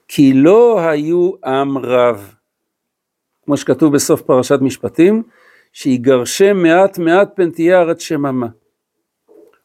כי 0.09 0.33
לא 0.35 0.81
היו 0.81 1.31
עם 1.45 1.79
רב, 1.79 2.35
כמו 3.45 3.57
שכתוב 3.57 3.95
בסוף 3.95 4.23
פרשת 4.23 4.59
משפטים, 4.61 5.23
שיגרשם 5.73 6.57
מעט 6.57 6.99
מעט 6.99 7.29
פן 7.37 7.51
תהיה 7.51 7.81
ארץ 7.81 8.01
שממה. 8.01 8.47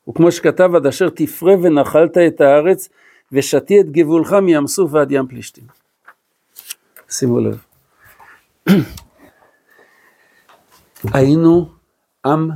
וכמו 0.10 0.32
שכתב 0.32 0.76
עד 0.76 0.86
אשר 0.86 1.10
תפרה 1.10 1.54
ונחלת 1.54 2.18
את 2.18 2.42
הארץ 2.42 2.90
ושתי 3.32 3.82
את 3.82 3.92
גבולך 3.92 4.34
מים 4.34 4.68
סוף 4.68 4.94
ועד 4.94 5.12
ים 5.12 5.28
פלישתים. 5.28 5.64
שימו 7.10 7.40
לב. 7.40 7.64
היינו 11.14 11.70
עם 12.26 12.50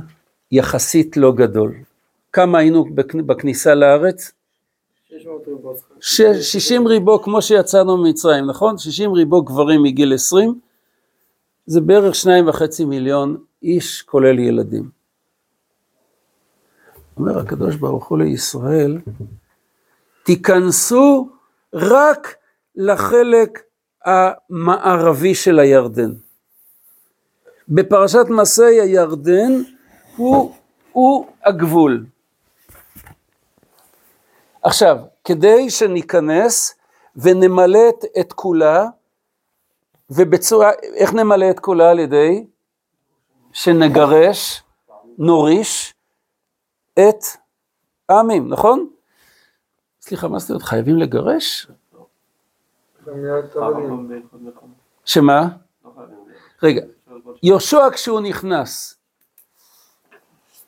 יחסית 0.54 1.16
לא 1.16 1.32
גדול. 1.32 1.74
כמה 2.32 2.58
היינו 2.58 2.84
בכניסה 3.26 3.74
לארץ? 3.74 4.32
60 6.00 6.86
ריבו 6.86 7.22
כמו 7.22 7.42
שיצאנו 7.42 7.96
ממצרים, 7.96 8.46
נכון? 8.46 8.78
60 8.78 9.12
ריבו 9.12 9.42
גברים 9.42 9.82
מגיל 9.82 10.14
20, 10.14 10.60
זה 11.66 11.80
בערך 11.80 12.14
שניים 12.14 12.48
וחצי 12.48 12.84
מיליון 12.84 13.36
איש 13.62 14.02
כולל 14.02 14.38
ילדים. 14.38 14.88
אומר 17.16 17.38
הקדוש 17.38 17.76
ברוך 17.76 18.08
הוא 18.08 18.18
לישראל, 18.18 18.98
תיכנסו 20.22 21.28
רק 21.74 22.34
לחלק 22.76 23.62
המערבי 24.04 25.34
של 25.34 25.58
הירדן. 25.58 26.12
בפרשת 27.68 28.26
מסעי 28.30 28.80
הירדן 28.80 29.62
הוא, 30.16 30.54
הוא 30.92 31.26
הגבול. 31.44 32.06
עכשיו, 34.62 34.98
כדי 35.24 35.70
שניכנס 35.70 36.74
ונמלא 37.16 37.88
את 38.20 38.32
כולה, 38.32 38.86
ובצורה, 40.10 40.70
איך 40.94 41.14
נמלא 41.14 41.50
את 41.50 41.60
כולה 41.60 41.90
על 41.90 41.98
ידי? 41.98 42.46
שנגרש, 43.52 44.62
נוריש 45.18 45.94
את 46.92 47.24
העמים, 48.08 48.48
נכון? 48.48 48.88
סליחה, 50.00 50.28
מה 50.28 50.38
זאת 50.38 50.50
אומרת? 50.50 50.62
חייבים 50.62 50.96
לגרש? 50.98 51.66
שמה? 55.04 55.48
רגע, 56.62 56.82
יהושע 57.42 57.90
כשהוא 57.92 58.20
נכנס, 58.20 58.98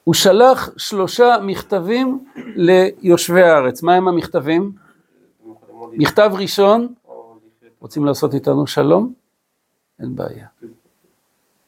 הוא 0.06 0.14
שלח 0.14 0.70
שלושה 0.76 1.36
מכתבים 1.42 2.24
ליושבי 2.36 3.42
הארץ. 3.42 3.82
מה 3.82 3.94
הם 3.94 4.08
המכתבים? 4.08 4.72
מכתב 5.92 6.30
ראשון, 6.34 6.94
רוצים 7.80 8.04
לעשות 8.04 8.34
איתנו 8.34 8.66
שלום? 8.66 9.12
אין 10.00 10.16
בעיה. 10.16 10.46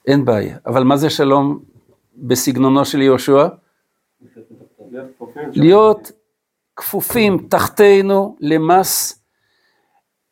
אין 0.06 0.24
בעיה. 0.24 0.56
אבל 0.66 0.82
מה 0.82 0.96
זה 0.96 1.10
שלום 1.10 1.58
בסגנונו 2.16 2.84
של 2.84 3.02
יהושע? 3.02 3.48
להיות 5.52 6.12
כפופים 6.76 7.46
תחתינו 7.48 8.36
למס, 8.40 9.22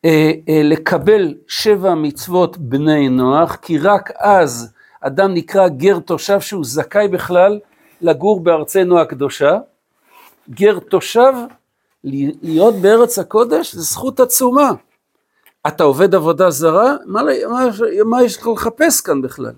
אה, 0.04 0.32
אה, 0.48 0.60
לקבל 0.64 1.34
שבע 1.48 1.94
מצוות 1.94 2.58
בני 2.58 3.08
נוח, 3.08 3.56
כי 3.56 3.78
רק 3.78 4.10
אז 4.18 4.72
אדם 5.00 5.34
נקרא 5.34 5.68
גר 5.68 5.98
תושב 5.98 6.40
שהוא 6.40 6.64
זכאי 6.64 7.08
בכלל 7.08 7.60
לגור 8.00 8.40
בארצנו 8.40 9.00
הקדושה. 9.00 9.58
גר 10.50 10.78
תושב, 10.78 11.32
להיות 12.42 12.74
בארץ 12.74 13.18
הקודש, 13.18 13.74
זה 13.74 13.82
זכות 13.82 14.20
עצומה. 14.20 14.70
אתה 15.66 15.84
עובד 15.84 16.14
עבודה 16.14 16.50
זרה? 16.50 16.96
מה, 17.06 17.22
מה, 17.48 17.64
מה 18.04 18.22
יש 18.22 18.36
לך 18.36 18.46
לחפש 18.46 19.00
כאן 19.00 19.22
בכלל? 19.22 19.52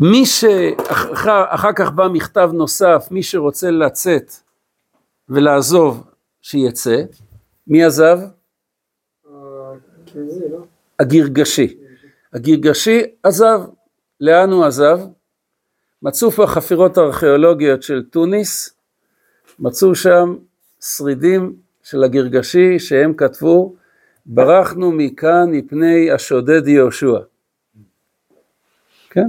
מי 0.00 0.26
שאחר 0.26 1.72
כך 1.76 1.90
בא 1.90 2.08
מכתב 2.08 2.50
נוסף, 2.52 3.08
מי 3.10 3.22
שרוצה 3.22 3.70
לצאת 3.70 4.32
ולעזוב, 5.28 6.04
שיצא. 6.42 7.02
מי 7.66 7.84
עזב? 7.84 8.18
הגרגשי. 11.00 11.78
הגרגשי 12.32 13.02
עזב. 13.22 13.60
לאן 14.20 14.50
הוא 14.50 14.64
עזב? 14.64 15.00
מצאו 16.02 16.30
פה 16.30 16.46
חפירות 16.46 16.98
ארכיאולוגיות 16.98 17.82
של 17.82 18.02
תוניס, 18.10 18.74
מצאו 19.58 19.94
שם 19.94 20.36
שרידים 20.80 21.56
של 21.82 22.04
הגרגשי 22.04 22.78
שהם 22.78 23.14
כתבו, 23.14 23.74
ברחנו 24.26 24.92
מכאן 24.92 25.50
מפני 25.50 26.10
השודד 26.10 26.68
יהושע. 26.68 27.18
כן? 29.10 29.28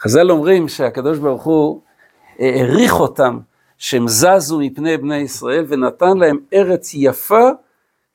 חז"ל 0.00 0.30
אומרים 0.30 0.68
שהקדוש 0.68 1.18
ברוך 1.18 1.44
הוא 1.44 1.80
העריך 2.38 3.00
אותם 3.00 3.38
שהם 3.78 4.08
זזו 4.08 4.58
מפני 4.60 4.96
בני 4.96 5.16
ישראל 5.16 5.64
ונתן 5.68 6.16
להם 6.16 6.38
ארץ 6.54 6.90
יפה 6.94 7.48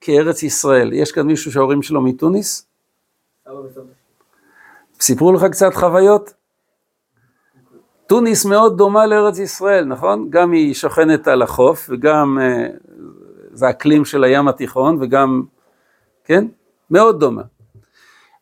כארץ 0.02 0.44
ישראל. 0.44 0.94
יש 0.94 1.12
כאן 1.12 1.28
מישהו 1.28 1.52
שההורים 1.52 1.82
שלו 1.82 2.02
מתוניס? 2.02 2.68
סיפרו 5.02 5.34
לך 5.34 5.46
קצת 5.52 5.74
חוויות? 5.74 6.39
תוניס 8.10 8.46
מאוד 8.46 8.78
דומה 8.78 9.06
לארץ 9.06 9.40
ישראל, 9.40 9.86
נכון? 9.86 10.28
גם 10.30 10.52
היא 10.52 10.74
שוכנת 10.74 11.28
על 11.28 11.42
החוף 11.42 11.90
וגם 11.90 12.38
uh, 12.42 12.94
זה 13.54 13.70
אקלים 13.70 14.06
של 14.06 14.24
הים 14.24 14.48
התיכון 14.48 14.98
וגם, 15.02 15.44
כן? 16.24 16.46
מאוד 16.92 17.20
דומה. 17.20 17.42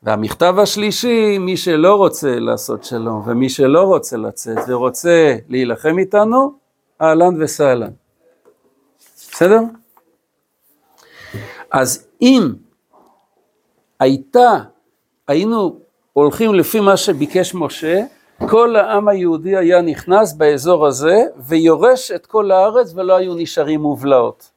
והמכתב 0.04 0.56
השלישי, 0.60 1.38
מי 1.38 1.58
שלא 1.58 1.96
רוצה 1.96 2.40
לעשות 2.40 2.84
שלום 2.84 3.24
ומי 3.26 3.50
שלא 3.50 3.84
רוצה 3.84 4.18
לצאת 4.18 4.58
ורוצה 4.68 5.36
להילחם 5.50 6.00
איתנו, 6.00 6.54
אהלן 7.02 7.42
וסהלן. 7.42 7.92
בסדר? 9.16 9.62
אז 11.72 12.08
אם 12.22 12.54
הייתה, 14.00 14.60
היינו 15.28 15.80
הולכים 16.14 16.56
לפי 16.56 16.80
מה 16.80 16.98
שביקש 16.98 17.56
משה, 17.56 18.04
כל 18.45 18.76
העם 18.76 19.08
היהודי 19.08 19.58
היה 19.58 19.82
נכנס 19.82 20.34
באזור 20.34 20.88
הזה 20.88 21.23
ויורש 21.38 22.12
את 22.12 22.26
כל 22.26 22.52
הארץ 22.52 22.93
ולא 22.95 23.15
היו 23.17 23.36
נשארים 23.36 23.82
מובלעות. 23.82 24.52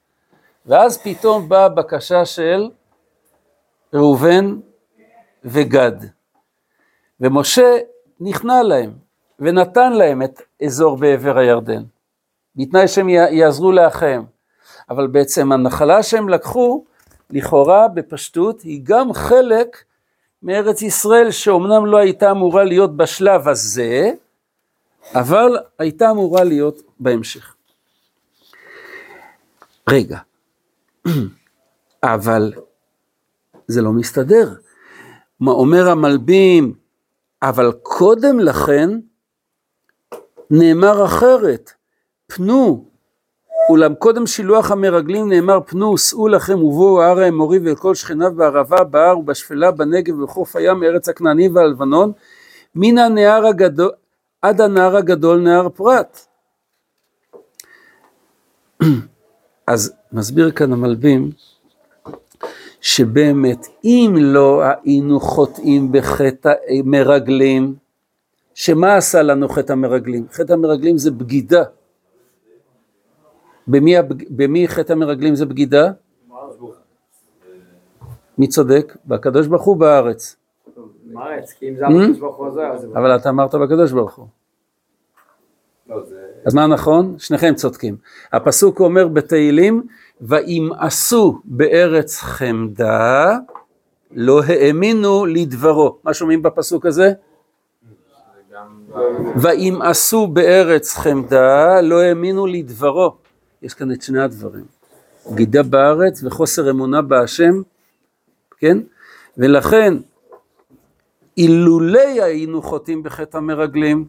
ואז 0.66 1.02
פתאום 1.02 1.48
באה 1.48 1.68
בקשה 1.68 2.24
של 2.24 2.70
ראובן 3.94 4.56
וגד. 5.44 5.92
ומשה 7.20 7.78
נכנע 8.20 8.62
להם 8.62 8.92
ונתן 9.38 9.92
להם 9.92 10.22
את 10.22 10.42
אזור 10.64 10.96
בעבר 10.96 11.38
הירדן, 11.38 11.82
בתנאי 12.56 12.88
שהם 12.88 13.08
יעזרו 13.08 13.72
לאחיהם. 13.72 14.24
אבל 14.90 15.06
בעצם 15.06 15.52
הנחלה 15.52 16.02
שהם 16.02 16.28
לקחו, 16.28 16.84
לכאורה 17.30 17.88
בפשטות, 17.88 18.60
היא 18.60 18.80
גם 18.82 19.12
חלק 19.12 19.84
מארץ 20.42 20.83
ישראל 20.83 21.31
שאומנם 21.31 21.87
לא 21.87 21.96
הייתה 21.96 22.31
אמורה 22.31 22.64
להיות 22.64 22.96
בשלב 22.96 23.48
הזה, 23.48 24.11
אבל 25.14 25.59
הייתה 25.79 26.11
אמורה 26.11 26.44
להיות 26.44 26.83
בהמשך. 27.00 27.55
רגע, 29.88 30.18
אבל 32.05 32.53
זה 33.66 33.83
לא 33.83 33.92
מסתדר. 33.92 34.55
מה 35.40 35.50
אומר 35.50 35.88
המלבים, 35.88 36.74
אבל 37.42 37.72
קודם 37.83 38.40
לכן 38.40 38.90
נאמר 40.50 41.05
אחרת, 41.05 41.70
פנו, 42.26 42.89
אולם 43.70 43.94
קודם 43.94 44.26
שילוח 44.26 44.70
המרגלים 44.70 45.28
נאמר 45.28 45.59
פנו, 45.66 45.98
שאו 45.98 46.28
לכם 46.28 46.62
ובואו 46.62 47.02
הר 47.02 47.18
האמורי 47.18 47.59
ואל 47.59 47.74
כל 47.74 47.94
שכניו 47.94 48.33
בערבה, 48.37 48.85
בהר 48.85 49.18
ובשפלה, 49.18 49.70
בנגב 49.70 50.18
ובחוף 50.18 50.56
הים, 50.56 50.83
ארץ 50.83 51.09
הכנעני 51.09 51.48
והלבנון, 51.48 52.12
מן 52.74 52.98
הנהר 52.98 53.46
הגדול, 53.46 53.90
עד 54.42 54.61
הנהר 54.61 54.96
הגדול 54.96 55.40
נהר 55.40 55.68
פרת. 55.68 56.26
אז 59.66 59.92
מסביר 60.12 60.50
כאן 60.50 60.72
המלבים, 60.72 61.30
שבאמת 62.80 63.66
אם 63.85 64.14
לא 64.18 64.62
היינו 64.85 65.20
חוטאים 65.20 65.92
בחטא 65.92 66.52
מרגלים, 66.85 67.74
שמה 68.54 68.96
עשה 68.96 69.22
לנו 69.22 69.48
חטא 69.48 69.72
המרגלים? 69.72 70.26
חטא 70.33 70.52
המרגלים 70.52 70.98
זה 70.98 71.11
בגידה. 71.11 71.62
במי, 73.70 73.94
במי 74.30 74.68
חטא 74.68 74.92
המרגלים 74.92 75.35
זה 75.35 75.46
בגידה? 75.46 75.90
מי 78.38 78.48
צודק? 78.48 78.96
בקדוש 79.06 79.46
ברוך 79.46 79.62
הוא 79.62 79.76
בארץ. 79.76 80.37
בארץ, 81.12 81.52
כי 81.52 81.68
אם 81.68 81.76
זה 81.76 81.87
הקדוש 81.87 82.18
ברוך 82.18 82.37
הוא 82.37 82.46
עוזר, 82.46 82.72
אז. 82.72 82.85
אבל 82.85 83.16
אתה 83.16 83.28
אמרת 83.28 83.54
בקדוש 83.54 83.92
ברוך 83.92 84.14
הוא. 84.14 84.26
אז 86.44 86.54
מה 86.54 86.66
נכון? 86.66 87.14
שניכם 87.18 87.54
צודקים. 87.54 87.96
הפסוק 88.33 88.80
אומר 88.80 89.09
בתהילים, 89.09 89.83
וימאסו 90.20 91.38
בארץ 91.44 92.20
חמדה, 92.20 93.37
לא 94.12 94.42
האמינו 94.42 95.26
לדברו. 95.26 95.98
מה 96.04 96.14
שומעים 96.14 96.42
בפסוק 96.42 96.87
הזה? 96.87 97.12
וימאסו 99.37 100.26
בארץ 100.26 100.96
חמדה, 100.96 101.80
לא 101.80 102.00
האמינו 102.00 102.46
לדברו. 102.46 103.16
יש 103.62 103.75
כאן 103.75 103.92
את 103.92 104.03
שני 104.03 104.23
הדברים. 104.23 104.64
בגידה 105.33 105.62
בארץ 105.62 106.23
וחוסר 106.25 106.70
אמונה 106.70 107.03
בהשם, 107.03 107.62
כן? 108.59 108.79
ולכן, 109.38 109.94
אילולי 111.37 112.23
היינו 112.23 112.62
חוטאים 112.62 113.03
בחטא 113.03 113.37
המרגלים, 113.37 114.07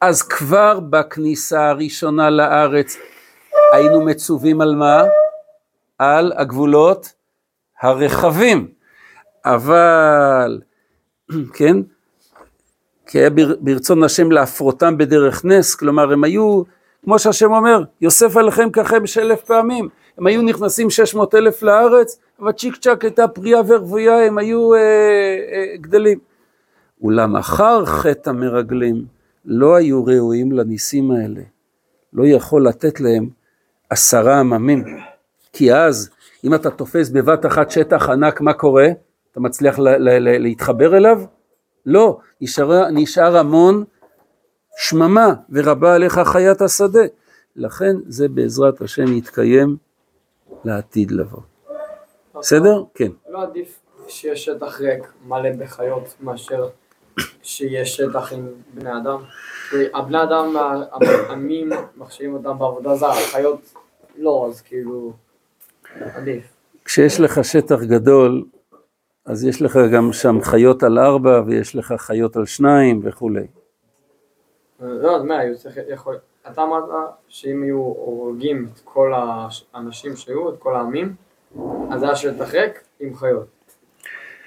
אז 0.00 0.22
כבר 0.22 0.80
בכניסה 0.80 1.68
הראשונה 1.68 2.30
לארץ 2.30 2.96
היינו 3.72 4.04
מצווים 4.04 4.60
על 4.60 4.74
מה? 4.74 5.02
על 5.98 6.32
הגבולות 6.36 7.12
הרחבים. 7.80 8.68
אבל, 9.44 10.60
כן, 11.54 11.76
כי 13.06 13.18
היה 13.18 13.30
ברצון 13.60 14.02
השם 14.02 14.30
להפרותם 14.30 14.98
בדרך 14.98 15.44
נס, 15.44 15.74
כלומר 15.74 16.12
הם 16.12 16.24
היו, 16.24 16.62
כמו 17.04 17.18
שהשם 17.18 17.52
אומר, 17.52 17.82
יוסף 18.00 18.36
עליכם 18.36 18.70
ככם 18.70 19.06
שאלף 19.06 19.44
פעמים, 19.44 19.88
הם 20.18 20.26
היו 20.26 20.42
נכנסים 20.42 20.90
שש 20.90 21.14
מאות 21.14 21.34
אלף 21.34 21.62
לארץ, 21.62 22.18
אבל 22.40 22.52
צ'יק 22.52 22.76
צ'אק 22.76 23.04
הייתה 23.04 23.28
פריאה 23.28 23.60
ורוויה, 23.66 24.26
הם 24.26 24.38
היו 24.38 24.74
אה, 24.74 24.78
אה, 24.80 25.76
גדלים. 25.76 26.18
אולם 27.02 27.36
אחר 27.36 27.84
חטא 27.84 28.30
המרגלים, 28.30 29.04
לא 29.44 29.76
היו 29.76 30.04
ראויים 30.04 30.52
לניסים 30.52 31.10
האלה. 31.10 31.40
לא 32.12 32.26
יכול 32.26 32.66
לתת 32.66 33.00
להם 33.00 33.28
עשרה 33.90 34.40
עממים. 34.40 34.84
כי 35.52 35.74
אז, 35.74 36.10
אם 36.44 36.54
אתה 36.54 36.70
תופס 36.70 37.10
בבת 37.10 37.46
אחת 37.46 37.70
שטח 37.70 38.08
ענק, 38.08 38.40
מה 38.40 38.52
קורה? 38.52 38.88
אתה 39.32 39.40
מצליח 39.40 39.78
להתחבר 39.78 40.96
אליו? 40.96 41.22
לא, 41.86 42.18
נשאר, 42.40 42.90
נשאר 42.90 43.36
המון 43.36 43.84
שממה, 44.76 45.34
ורבה 45.50 45.94
עליך 45.94 46.20
חיית 46.24 46.60
השדה. 46.60 47.00
לכן 47.56 47.96
זה 48.06 48.28
בעזרת 48.28 48.80
השם 48.80 49.12
יתקיים 49.12 49.76
לעתיד 50.64 51.10
לבוא. 51.10 51.40
בסדר? 52.34 52.84
כן. 52.94 53.10
לא 53.28 53.42
עדיף 53.42 53.80
שיש 54.08 54.44
שטח 54.44 54.80
ריק 54.80 55.12
מלא 55.26 55.50
בחיות 55.58 56.14
מאשר 56.20 56.68
שיש 57.42 57.96
שטח 57.96 58.32
עם 58.32 58.48
בני 58.74 58.90
אדם. 58.90 59.18
הבני 59.94 60.22
אדם, 60.22 60.56
העמים, 61.28 61.70
מחשיבים 61.96 62.34
אותם 62.34 62.58
בעבודה 62.58 62.94
זרה, 62.94 63.18
החיות 63.18 63.60
לא, 64.18 64.46
אז 64.50 64.60
כאילו, 64.62 65.12
עדיף. 66.00 66.44
כשיש 66.84 67.20
לך 67.20 67.44
שטח 67.44 67.82
גדול, 67.82 68.44
אז 69.26 69.44
יש 69.44 69.62
לך 69.62 69.78
גם 69.92 70.12
שם 70.12 70.38
חיות 70.42 70.82
על 70.82 70.98
ארבע, 70.98 71.42
ויש 71.46 71.76
לך 71.76 71.94
חיות 71.98 72.36
על 72.36 72.46
שניים 72.46 73.00
וכולי. 73.04 73.46
לא, 74.80 75.16
אז 75.16 75.22
מה, 75.22 75.34
יכול... 75.88 76.18
אתה 76.50 76.62
אמרת 76.62 76.84
שאם 77.28 77.62
היו 77.62 77.78
הורגים 77.78 78.68
את 78.74 78.80
כל 78.84 79.12
האנשים 79.74 80.16
שהיו, 80.16 80.48
את 80.48 80.58
כל 80.58 80.76
העמים, 80.76 81.14
אז 81.90 82.02
היה 82.02 82.16
שטח 82.16 82.54
ריק 82.54 82.80
עם 83.00 83.14
חיות. 83.14 83.46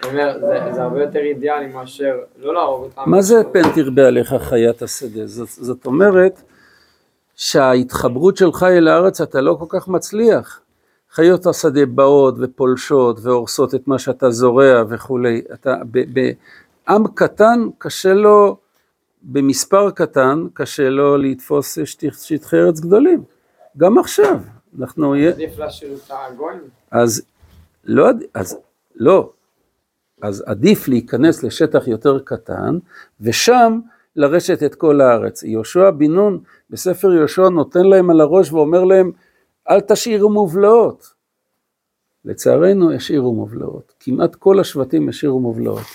אני 0.04 0.12
אומר, 0.12 0.40
זה, 0.40 0.74
זה 0.74 0.84
הרבה 0.84 1.02
יותר 1.02 1.20
אידיאלי 1.20 1.68
מאשר 1.68 2.16
לא 2.38 2.54
להרוג 2.54 2.84
אותם. 2.84 3.02
מה 3.06 3.22
זה 3.22 3.36
פן 3.52 3.62
תרבה 3.76 4.08
עליך 4.08 4.34
חיית 4.40 4.82
השדה? 4.82 5.26
זאת, 5.26 5.48
זאת 5.50 5.86
אומרת 5.86 6.42
שההתחברות 7.36 8.38
שלך 8.38 8.64
אל 8.64 8.88
הארץ 8.88 9.22
אתה 9.22 9.42
לא 9.42 9.58
כל 9.60 9.66
כך 9.70 9.88
מצליח. 9.88 10.62
חיות 11.12 11.46
השדה 11.46 11.86
באות 11.86 12.36
ופולשות 12.40 13.20
והורסות 13.24 13.76
את 13.76 13.88
מה 13.88 14.00
שאתה 14.00 14.30
זורע 14.30 14.84
וכולי. 14.90 15.42
אתה, 15.54 15.76
בעם 15.86 17.08
קטן 17.14 17.68
קשה 17.78 18.14
לו, 18.14 18.58
במספר 19.24 19.92
קטן 19.92 20.48
קשה 20.54 20.90
לו 20.90 21.18
לתפוס 21.18 21.78
שטחי 21.86 22.58
ארץ 22.58 22.80
גדולים. 22.80 23.24
גם 23.78 23.98
עכשיו, 23.98 24.40
אנחנו... 24.80 25.14
עדיף 25.14 25.58
להשאיר 25.58 25.94
את 25.94 26.12
הגויים? 26.12 26.60
אז 26.92 27.22
לא, 27.84 28.10
אז 28.34 28.58
לא, 28.96 29.32
אז 30.22 30.44
עדיף 30.46 30.88
להיכנס 30.88 31.44
לשטח 31.44 31.88
יותר 31.88 32.20
קטן, 32.20 32.78
ושם 33.22 33.80
לרשת 34.16 34.64
את 34.64 34.76
כל 34.76 35.02
הארץ. 35.02 35.44
יהושע 35.44 35.92
בן 35.92 36.12
נון 36.12 36.40
בספר 36.70 37.14
יהושע 37.14 37.50
נותן 37.50 37.86
להם 37.86 38.10
על 38.10 38.22
הראש 38.22 38.52
ואומר 38.52 38.84
להם, 38.84 39.12
אל 39.70 39.80
תשאירו 39.82 40.30
מובלעות. 40.30 41.14
לצערנו 42.26 42.94
השאירו 42.94 43.34
מובלעות, 43.34 43.94
כמעט 44.00 44.36
כל 44.36 44.60
השבטים 44.60 45.10
השאירו 45.10 45.40
מובלעות, 45.40 45.86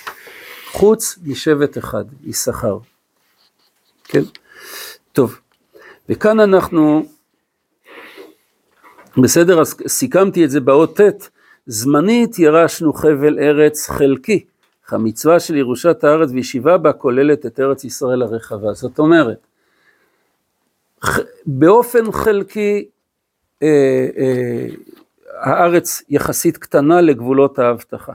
חוץ 0.72 1.18
משבט 1.26 1.78
אחד, 1.78 2.04
יששכר. 2.22 2.78
כן? 4.04 4.22
טוב, 5.12 5.40
וכאן 6.08 6.40
אנחנו, 6.40 7.06
בסדר, 9.22 9.60
אז 9.60 9.76
סיכמתי 9.86 10.44
את 10.44 10.50
זה 10.50 10.60
באות 10.60 11.00
ט', 11.00 11.28
זמנית 11.66 12.38
ירשנו 12.38 12.92
חבל 12.92 13.38
ארץ 13.38 13.90
חלקי, 13.90 14.44
אך 14.86 14.92
המצווה 14.92 15.40
של 15.40 15.56
ירושת 15.56 16.04
הארץ 16.04 16.30
וישיבה 16.30 16.78
בה 16.78 16.92
כוללת 16.92 17.46
את 17.46 17.60
ארץ 17.60 17.84
ישראל 17.84 18.22
הרחבה. 18.22 18.72
זאת 18.72 18.98
אומרת, 18.98 19.46
באופן 21.46 22.12
חלקי 22.12 22.88
אה, 23.62 24.08
אה, 24.18 24.66
הארץ 25.40 26.02
יחסית 26.08 26.56
קטנה 26.56 27.00
לגבולות 27.00 27.58
ההבטחה, 27.58 28.12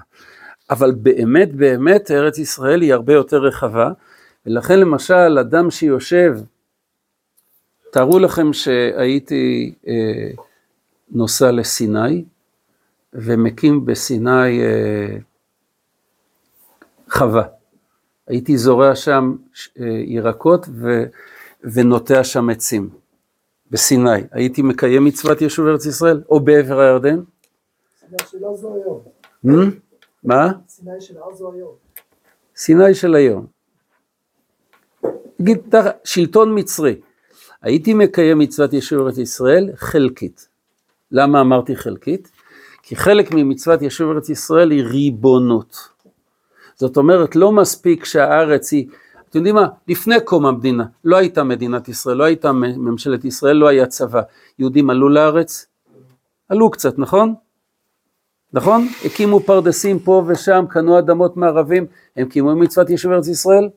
אבל 0.69 0.91
באמת 0.91 1.55
באמת 1.55 2.11
ארץ 2.11 2.37
ישראל 2.37 2.81
היא 2.81 2.93
הרבה 2.93 3.13
יותר 3.13 3.37
רחבה, 3.37 3.91
ולכן 4.45 4.79
למשל 4.79 5.37
אדם 5.39 5.71
שיושב, 5.71 6.33
תארו 7.91 8.19
לכם 8.19 8.53
שהייתי 8.53 9.73
אה, 9.87 10.31
נוסע 11.11 11.51
לסיני, 11.51 12.25
ומקים 13.13 13.85
בסיני 13.85 14.61
אה, 14.61 15.17
חווה. 17.09 17.43
הייתי 18.27 18.57
זורע 18.57 18.95
שם 18.95 19.35
אה, 19.79 19.85
ירקות 20.05 20.65
ו, 20.73 21.03
ונוטע 21.63 22.23
שם 22.23 22.49
עצים, 22.49 22.89
בסיני. 23.71 24.21
הייתי 24.31 24.61
מקיים 24.61 25.05
מצוות 25.05 25.41
יישוב 25.41 25.67
ארץ 25.67 25.85
ישראל, 25.85 26.21
או 26.29 26.39
בעבר 26.39 26.79
הירדן. 26.79 27.19
סיני 27.99 28.17
של 28.31 28.45
אז 28.45 28.65
או 28.65 28.75
היום. 28.75 29.01
Hmm? 29.45 29.71
מה? 30.23 30.51
סיני 30.67 31.01
של 31.01 31.15
אז 31.17 31.41
או 31.41 31.53
היום. 31.53 31.71
סיני 32.55 32.93
של 32.93 33.15
היום. 33.15 33.58
נגיד, 35.39 35.75
שלטון 36.03 36.59
מצרי. 36.59 36.95
הייתי 37.61 37.93
מקיים 37.93 38.39
מצוות 38.39 38.73
יישוב 38.73 39.05
ארץ 39.05 39.17
ישראל 39.17 39.69
חלקית. 39.75 40.47
למה 41.11 41.41
אמרתי 41.41 41.75
חלקית? 41.75 42.31
כי 42.83 42.95
חלק 42.95 43.31
ממצוות 43.31 43.81
יישוב 43.81 44.11
ארץ 44.11 44.29
ישראל 44.29 44.71
היא 44.71 44.83
ריבונות. 44.83 45.89
זאת 46.75 46.97
אומרת, 46.97 47.35
לא 47.35 47.51
מספיק 47.51 48.05
שהארץ 48.05 48.71
היא, 48.71 48.87
אתם 49.29 49.37
יודעים 49.37 49.55
מה, 49.55 49.67
לפני 49.87 50.15
קום 50.25 50.45
המדינה, 50.45 50.85
לא 51.03 51.17
הייתה 51.17 51.43
מדינת 51.43 51.89
ישראל, 51.89 52.17
לא 52.17 52.23
הייתה 52.23 52.51
ממשלת 52.51 53.25
ישראל, 53.25 53.55
לא 53.55 53.67
היה 53.67 53.85
צבא. 53.85 54.21
יהודים 54.59 54.89
עלו 54.89 55.09
לארץ? 55.09 55.65
עלו 56.49 56.71
קצת, 56.71 56.99
נכון? 56.99 57.33
נכון? 58.53 58.87
הקימו 59.05 59.39
פרדסים 59.39 59.99
פה 59.99 60.23
ושם, 60.27 60.65
קנו 60.69 60.99
אדמות 60.99 61.37
מערבים, 61.37 61.85
הם 62.15 62.27
קיימו 62.29 62.55
מצוות 62.55 62.89
יישוב 62.89 63.11
ארץ 63.11 63.27
ישראל? 63.27 63.69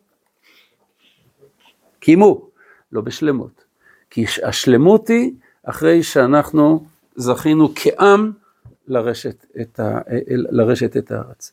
קיימו, 2.02 2.48
לא 2.92 3.00
בשלמות. 3.00 3.64
כי 4.10 4.24
השלמות 4.42 5.08
היא 5.08 5.32
אחרי 5.62 6.02
שאנחנו 6.02 6.84
זכינו 7.16 7.72
כעם 7.74 8.32
לרשת 8.86 9.46
את, 9.60 9.80
ה, 9.80 10.00
לרשת 10.28 10.96
את 10.96 11.10
הארץ. 11.10 11.52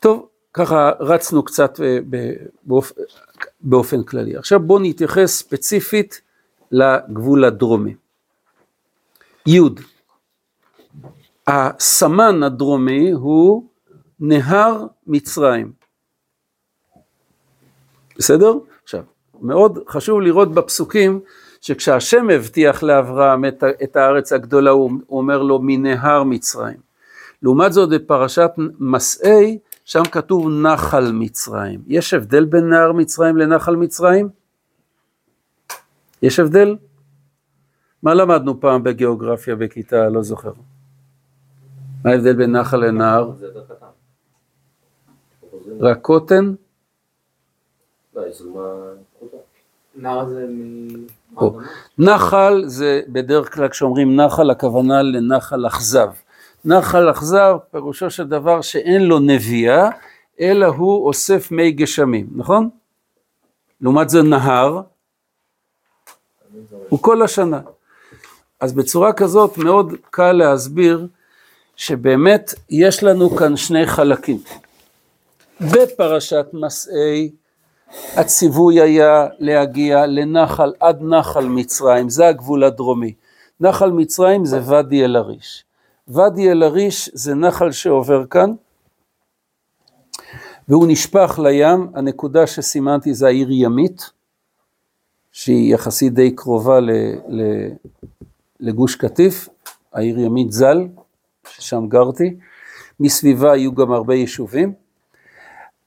טוב, 0.00 0.28
ככה 0.54 0.90
רצנו 1.00 1.42
קצת 1.42 1.80
אה, 1.80 1.98
באופ, 2.62 2.92
באופן 3.60 4.02
כללי. 4.02 4.36
עכשיו 4.36 4.60
בואו 4.60 4.78
נתייחס 4.82 5.36
ספציפית 5.36 6.20
לגבול 6.70 7.44
הדרומי. 7.44 7.94
י' 9.46 9.60
הסמן 11.46 12.42
הדרומי 12.42 13.10
הוא 13.10 13.64
נהר 14.20 14.86
מצרים. 15.06 15.72
בסדר? 18.18 18.52
מאוד 19.40 19.78
חשוב 19.88 20.20
לראות 20.20 20.54
בפסוקים 20.54 21.20
שכשהשם 21.60 22.30
הבטיח 22.30 22.82
לאברהם 22.82 23.44
את, 23.44 23.64
את 23.82 23.96
הארץ 23.96 24.32
הגדולה, 24.32 24.70
הוא 24.70 24.90
אומר 25.10 25.42
לו 25.42 25.58
מנהר 25.62 26.22
מצרים. 26.22 26.76
לעומת 27.42 27.72
זאת 27.72 27.88
בפרשת 27.88 28.50
מסעי, 28.78 29.58
שם 29.84 30.02
כתוב 30.12 30.48
נחל 30.48 31.12
מצרים. 31.12 31.80
יש 31.86 32.14
הבדל 32.14 32.44
בין 32.44 32.68
נהר 32.68 32.92
מצרים 32.92 33.36
לנחל 33.36 33.76
מצרים? 33.76 34.28
יש 36.22 36.40
הבדל? 36.40 36.76
מה 38.02 38.14
למדנו 38.14 38.60
פעם 38.60 38.82
בגיאוגרפיה 38.82 39.56
בכיתה, 39.56 40.08
לא 40.08 40.22
זוכר. 40.22 40.52
מה 42.04 42.10
ההבדל 42.10 42.32
בין 42.32 42.56
נחל 42.56 42.76
לנהר? 42.76 43.30
רק 45.80 46.00
קוטן? 46.00 46.54
נהר 50.00 50.28
זה 50.28 50.46
מ... 50.48 50.88
נחל 51.98 52.62
זה 52.66 53.00
בדרך 53.08 53.54
כלל 53.54 53.68
כשאומרים 53.68 54.16
נחל 54.16 54.50
הכוונה 54.50 55.02
לנחל 55.02 55.66
אכזב. 55.66 56.08
נחל 56.64 57.10
אכזב 57.10 57.56
פירושו 57.70 58.10
של 58.10 58.26
דבר 58.28 58.60
שאין 58.60 59.02
לו 59.02 59.18
נביאה 59.18 59.90
אלא 60.40 60.66
הוא 60.66 61.06
אוסף 61.06 61.50
מי 61.50 61.72
גשמים, 61.72 62.26
נכון? 62.36 62.68
לעומת 63.80 64.10
זה 64.10 64.22
נהר 64.22 64.80
הוא 66.88 67.02
כל 67.02 67.22
השנה. 67.22 67.60
אז 68.60 68.72
בצורה 68.72 69.12
כזאת 69.12 69.58
מאוד 69.58 69.94
קל 70.10 70.32
להסביר 70.32 71.06
שבאמת 71.76 72.54
יש 72.70 73.02
לנו 73.02 73.30
כאן 73.30 73.56
שני 73.56 73.86
חלקים. 73.86 74.38
בפרשת 75.60 76.46
מסעי 76.52 77.30
הציווי 77.92 78.80
היה 78.80 79.26
להגיע 79.38 80.06
לנחל, 80.06 80.72
עד 80.80 81.02
נחל 81.02 81.44
מצרים, 81.44 82.08
זה 82.08 82.28
הגבול 82.28 82.64
הדרומי. 82.64 83.14
נחל 83.60 83.90
מצרים 83.90 84.44
זה 84.44 84.60
ואדי 84.64 85.04
אל-עריש. 85.04 85.64
ואדי 86.08 86.50
אל-עריש 86.50 87.10
זה 87.12 87.34
נחל 87.34 87.72
שעובר 87.72 88.26
כאן, 88.26 88.50
והוא 90.68 90.86
נשפך 90.88 91.40
לים, 91.42 91.88
הנקודה 91.94 92.46
שסימנתי 92.46 93.14
זה 93.14 93.26
העיר 93.26 93.48
ימית, 93.50 94.10
שהיא 95.32 95.74
יחסית 95.74 96.14
די 96.14 96.36
קרובה 96.36 96.80
ל, 96.80 96.90
ל, 97.28 97.42
לגוש 98.60 98.96
קטיף, 98.96 99.48
העיר 99.92 100.18
ימית 100.18 100.52
ז"ל, 100.52 100.88
ששם 101.48 101.86
גרתי, 101.88 102.36
מסביבה 103.00 103.52
היו 103.52 103.74
גם 103.74 103.92
הרבה 103.92 104.14
יישובים, 104.14 104.72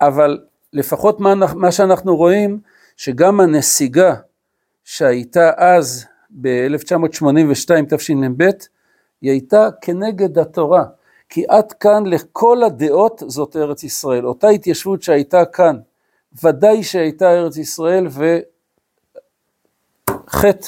אבל 0.01 0.39
לפחות 0.73 1.19
מה, 1.19 1.33
מה 1.55 1.71
שאנחנו 1.71 2.15
רואים, 2.15 2.59
שגם 2.97 3.39
הנסיגה 3.39 4.15
שהייתה 4.83 5.51
אז 5.57 6.05
ב-1982 6.29 7.95
תשמ"ב, 7.95 8.49
היא 9.21 9.31
הייתה 9.31 9.69
כנגד 9.81 10.38
התורה, 10.38 10.83
כי 11.29 11.43
עד 11.49 11.73
כאן 11.73 12.05
לכל 12.05 12.63
הדעות 12.63 13.23
זאת 13.27 13.55
ארץ 13.55 13.83
ישראל, 13.83 14.25
אותה 14.25 14.47
התיישבות 14.47 15.03
שהייתה 15.03 15.45
כאן, 15.45 15.79
ודאי 16.43 16.83
שהייתה 16.83 17.31
ארץ 17.31 17.57
ישראל 17.57 18.07
וחטא 20.07 20.67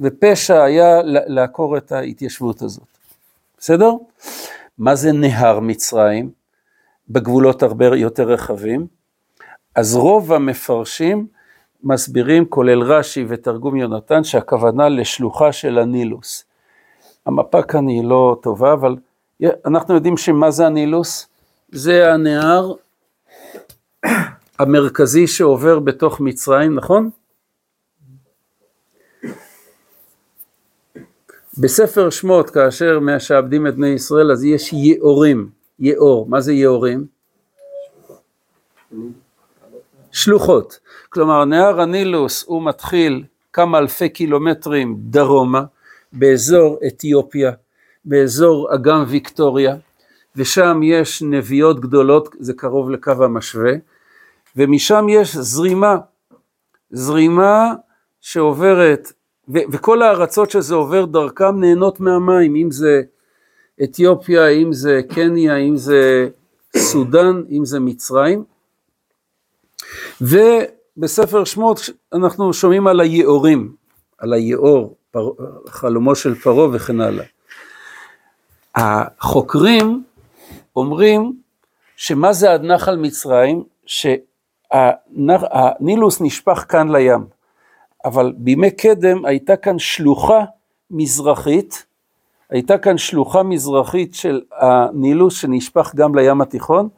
ופשע 0.00 0.62
היה 0.62 1.00
לעקור 1.04 1.76
את 1.76 1.92
ההתיישבות 1.92 2.62
הזאת, 2.62 2.88
בסדר? 3.58 3.92
מה 4.78 4.94
זה 4.94 5.12
נהר 5.12 5.60
מצרים? 5.60 6.30
בגבולות 7.10 7.62
הרבה 7.62 7.86
יותר 7.86 8.28
רחבים. 8.28 8.99
אז 9.74 9.96
רוב 9.96 10.32
המפרשים 10.32 11.26
מסבירים, 11.82 12.46
כולל 12.46 12.82
רש"י 12.82 13.24
ותרגום 13.28 13.76
יונתן, 13.76 14.24
שהכוונה 14.24 14.88
לשלוחה 14.88 15.52
של 15.52 15.78
הנילוס. 15.78 16.44
המפה 17.26 17.62
כאן 17.62 17.88
היא 17.88 18.04
לא 18.04 18.36
טובה, 18.42 18.72
אבל 18.72 18.96
אנחנו 19.66 19.94
יודעים 19.94 20.16
שמה 20.16 20.50
זה 20.50 20.66
הנילוס? 20.66 21.28
זה 21.72 22.12
הנהר 22.12 22.72
המרכזי 24.58 25.26
שעובר 25.26 25.78
בתוך 25.78 26.20
מצרים, 26.20 26.74
נכון? 26.74 27.10
בספר 31.58 32.10
שמות, 32.10 32.50
כאשר 32.50 33.00
משעבדים 33.00 33.66
את 33.66 33.74
בני 33.74 33.88
ישראל, 33.88 34.32
אז 34.32 34.44
יש 34.44 34.72
יאורים, 34.72 35.50
יאור, 35.78 36.28
מה 36.28 36.40
זה 36.40 36.52
יאורים? 36.52 37.06
שלוחות. 40.12 40.78
כלומר, 41.08 41.44
נהר 41.44 41.80
הנילוס 41.80 42.44
הוא 42.46 42.62
מתחיל 42.62 43.24
כמה 43.52 43.78
אלפי 43.78 44.08
קילומטרים 44.08 44.96
דרומה, 44.98 45.62
באזור 46.12 46.78
אתיופיה, 46.86 47.52
באזור 48.04 48.74
אגם 48.74 49.04
ויקטוריה, 49.08 49.76
ושם 50.36 50.80
יש 50.84 51.22
נביאות 51.22 51.80
גדולות, 51.80 52.28
זה 52.38 52.52
קרוב 52.52 52.90
לקו 52.90 53.12
המשווה, 53.20 53.72
ומשם 54.56 55.06
יש 55.08 55.36
זרימה, 55.36 55.96
זרימה 56.90 57.74
שעוברת, 58.20 59.12
ו- 59.48 59.66
וכל 59.72 60.02
הארצות 60.02 60.50
שזה 60.50 60.74
עובר 60.74 61.04
דרכם 61.04 61.60
נהנות 61.60 62.00
מהמים, 62.00 62.56
אם 62.56 62.70
זה 62.70 63.02
אתיופיה, 63.82 64.48
אם 64.48 64.72
זה 64.72 65.00
קניה, 65.14 65.56
אם 65.56 65.76
זה 65.76 66.28
סודאן, 66.76 67.42
אם 67.50 67.64
זה 67.64 67.80
מצרים. 67.80 68.44
ובספר 70.20 71.44
שמות 71.44 71.80
אנחנו 72.12 72.52
שומעים 72.52 72.86
על 72.86 73.00
היאורים, 73.00 73.72
על 74.18 74.32
היאור, 74.32 74.96
פר, 75.10 75.30
חלומו 75.68 76.14
של 76.14 76.34
פרעה 76.34 76.68
וכן 76.72 77.00
הלאה. 77.00 77.24
החוקרים 78.74 80.04
אומרים 80.76 81.32
שמה 81.96 82.32
זה 82.32 82.52
עד 82.52 82.62
נחל 82.62 82.96
מצרים? 82.96 83.64
שהנילוס 84.70 86.20
נשפך 86.20 86.64
כאן 86.68 86.88
לים, 86.88 87.24
אבל 88.04 88.32
בימי 88.36 88.70
קדם 88.70 89.24
הייתה 89.24 89.56
כאן 89.56 89.78
שלוחה 89.78 90.44
מזרחית, 90.90 91.86
הייתה 92.50 92.78
כאן 92.78 92.98
שלוחה 92.98 93.42
מזרחית 93.42 94.14
של 94.14 94.40
הנילוס 94.52 95.40
שנשפך 95.40 95.94
גם 95.94 96.14
לים 96.14 96.40
התיכון, 96.40 96.88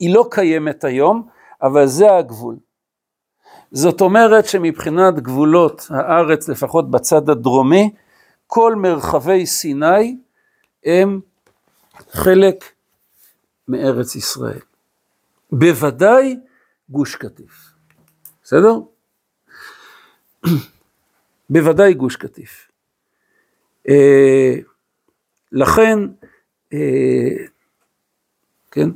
היא 0.00 0.14
לא 0.14 0.26
קיימת 0.30 0.84
היום, 0.84 1.28
אבל 1.62 1.86
זה 1.86 2.16
הגבול. 2.16 2.56
זאת 3.72 4.00
אומרת 4.00 4.46
שמבחינת 4.46 5.14
גבולות 5.14 5.86
הארץ, 5.90 6.48
לפחות 6.48 6.90
בצד 6.90 7.28
הדרומי, 7.30 7.90
כל 8.46 8.74
מרחבי 8.74 9.46
סיני 9.46 10.16
הם 10.84 11.20
חלק 12.10 12.64
מארץ 13.68 14.14
ישראל. 14.14 14.60
בוודאי 15.52 16.36
גוש 16.88 17.16
קטיף. 17.16 17.74
בסדר? 18.44 18.74
בוודאי 21.50 21.94
גוש 21.94 22.16
קטיף. 22.16 22.68
אה, 23.88 24.54
לכן, 25.52 25.98
אה, 26.72 27.46
כן, 28.70 28.88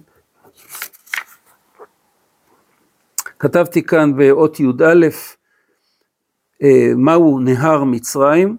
כתבתי 3.38 3.82
כאן 3.82 4.16
באות 4.16 4.60
י"א, 4.60 5.08
אה, 6.62 6.92
מהו 6.96 7.40
נהר 7.40 7.84
מצרים, 7.84 8.56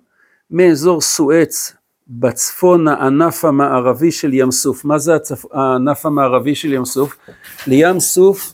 מאזור 0.52 1.02
סואץ 1.02 1.74
בצפון 2.08 2.88
הענף 2.88 3.46
המערבי 3.46 4.12
של 4.12 4.34
ים 4.34 4.52
סוף. 4.52 4.86
מה 4.86 4.98
זה 4.98 5.16
הצפ... 5.16 5.46
הענף 5.54 6.06
המערבי 6.06 6.56
של 6.56 6.74
ים 6.74 6.86
סוף? 6.86 7.18
לים 7.68 8.00
סוף, 8.00 8.54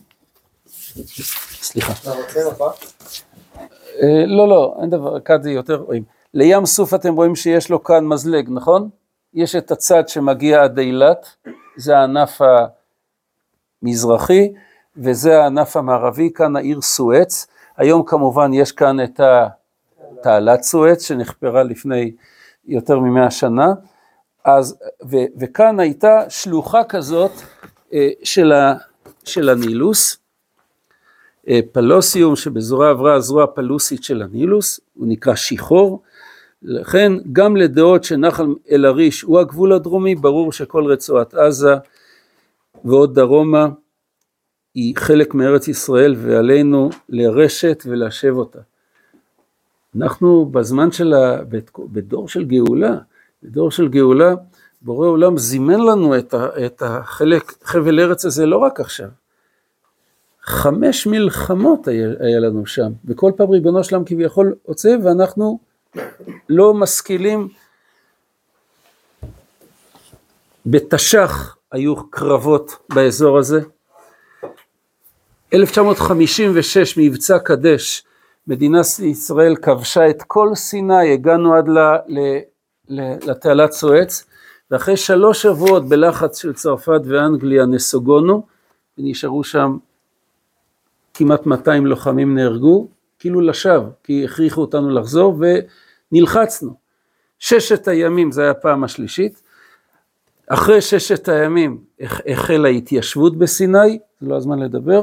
סליחה. 1.62 1.94
אה, 4.02 4.26
לא, 4.26 4.48
לא, 4.48 4.76
אין 4.82 4.90
דבר, 4.90 5.20
כאן 5.20 5.44
זה 5.44 5.52
יותר 5.52 5.76
רואים. 5.76 6.04
לים 6.34 6.66
סוף 6.66 6.94
אתם 6.94 7.16
רואים 7.16 7.36
שיש 7.36 7.70
לו 7.70 7.84
כאן 7.84 8.06
מזלג, 8.06 8.50
נכון? 8.52 8.90
יש 9.34 9.56
את 9.56 9.72
הצד 9.72 10.08
שמגיע 10.08 10.64
עד 10.64 10.80
אילת, 10.80 11.26
זה 11.78 11.98
הענף 11.98 12.42
המזרחי, 13.82 14.54
וזה 14.98 15.42
הענף 15.42 15.78
המערבי, 15.78 16.32
כאן 16.36 16.56
העיר 16.56 16.82
סואץ. 16.82 17.48
היום 17.78 18.04
כמובן 18.06 18.54
יש 18.54 18.72
כאן 18.72 19.04
את 19.04 19.20
תעלת 20.24 20.62
סואץ 20.62 21.08
שנחפרה 21.08 21.64
לפני 21.64 22.12
יותר 22.68 23.00
ממאה 23.00 23.32
שנה, 23.32 23.74
אז, 24.46 24.78
ו, 25.10 25.18
וכאן 25.40 25.80
הייתה 25.80 26.22
שלוחה 26.30 26.84
כזאת 26.84 27.32
אה, 27.94 28.10
של, 28.24 28.52
ה, 28.52 28.76
של 29.24 29.50
הנילוס, 29.50 30.18
אה, 31.48 31.60
פלוסיום 31.72 32.36
שבזרוע 32.36 32.90
עברה 32.90 33.14
הזרוע 33.14 33.44
הפלוסית 33.44 34.04
של 34.04 34.22
הנילוס, 34.22 34.80
הוא 34.94 35.08
נקרא 35.08 35.36
שיחור, 35.36 36.02
לכן 36.62 37.14
גם 37.34 37.56
לדעות 37.56 38.04
שנחל 38.04 38.46
אל 38.72 38.86
עריש 38.86 39.22
הוא 39.22 39.40
הגבול 39.40 39.74
הדרומי, 39.74 40.16
ברור 40.16 40.52
שכל 40.52 40.86
רצועת 40.86 41.34
עזה 41.34 41.76
ועוד 42.86 43.16
דרומה 43.16 43.68
היא 44.76 44.94
חלק 44.98 45.34
מארץ 45.34 45.68
ישראל 45.68 46.16
ועלינו 46.18 46.90
לרשת 47.10 47.84
ולהשב 47.86 48.34
אותה. 48.36 48.60
אנחנו 49.98 50.46
בזמן 50.46 50.92
של, 50.92 51.14
ה... 51.14 51.38
בדור 51.80 52.28
של 52.28 52.46
גאולה, 52.46 52.98
בדור 53.44 53.72
של 53.72 53.88
גאולה, 53.88 54.34
בורא 54.82 55.08
עולם 55.08 55.38
זימן 55.38 55.80
לנו 55.80 56.16
את, 56.66 56.82
החלק, 56.82 57.54
חבל 57.64 58.00
ארץ 58.00 58.26
הזה 58.26 58.46
לא 58.46 58.58
רק 58.58 58.80
עכשיו. 58.80 59.10
חמש 60.42 61.08
מלחמות 61.08 61.88
היה 61.88 62.40
לנו 62.40 62.66
שם, 62.66 62.92
וכל 63.06 63.32
פעם 63.38 63.50
ריבונו 63.50 63.84
שלם 63.84 64.06
כביכול 64.06 64.56
עוצב, 64.64 64.98
ואנחנו 65.04 65.60
לא 66.50 66.74
משכילים. 66.74 67.48
בתש"ח 70.66 71.58
היו 71.72 72.10
קרבות 72.10 72.76
באזור 72.94 73.38
הזה. 73.38 73.62
1956 75.54 76.98
מבצע 76.98 77.40
קדש, 77.40 78.04
מדינת 78.48 78.86
ישראל 79.00 79.56
כבשה 79.56 80.10
את 80.10 80.24
כל 80.28 80.50
סיני, 80.56 81.14
הגענו 81.14 81.56
עד 81.56 81.70
לתעלת 83.28 83.72
סואץ, 83.72 84.26
ואחרי 84.72 84.98
שלוש 84.98 85.42
שבועות 85.42 85.90
בלחץ 85.90 86.42
של 86.42 86.54
צרפת 86.54 87.02
ואנגליה 87.06 87.66
נסוגונו, 87.66 88.46
ונשארו 88.98 89.44
שם 89.44 89.78
כמעט 91.14 91.46
200 91.46 91.86
לוחמים 91.86 92.36
נהרגו, 92.36 92.88
כאילו 93.20 93.42
לשווא, 93.42 93.90
כי 94.04 94.26
הכריחו 94.26 94.62
אותנו 94.62 94.90
לחזור 94.90 95.42
ונלחצנו. 96.12 96.74
ששת 97.40 97.88
הימים, 97.88 98.32
זו 98.32 98.42
הייתה 98.42 98.60
הפעם 98.60 98.84
השלישית, 98.84 99.42
אחרי 100.54 100.82
ששת 100.82 101.30
הימים 101.30 101.84
החלה 102.28 102.68
ההתיישבות 102.68 103.38
בסיני, 103.38 104.00
זה 104.22 104.28
לא 104.28 104.36
הזמן 104.36 104.60
לדבר, 104.60 105.02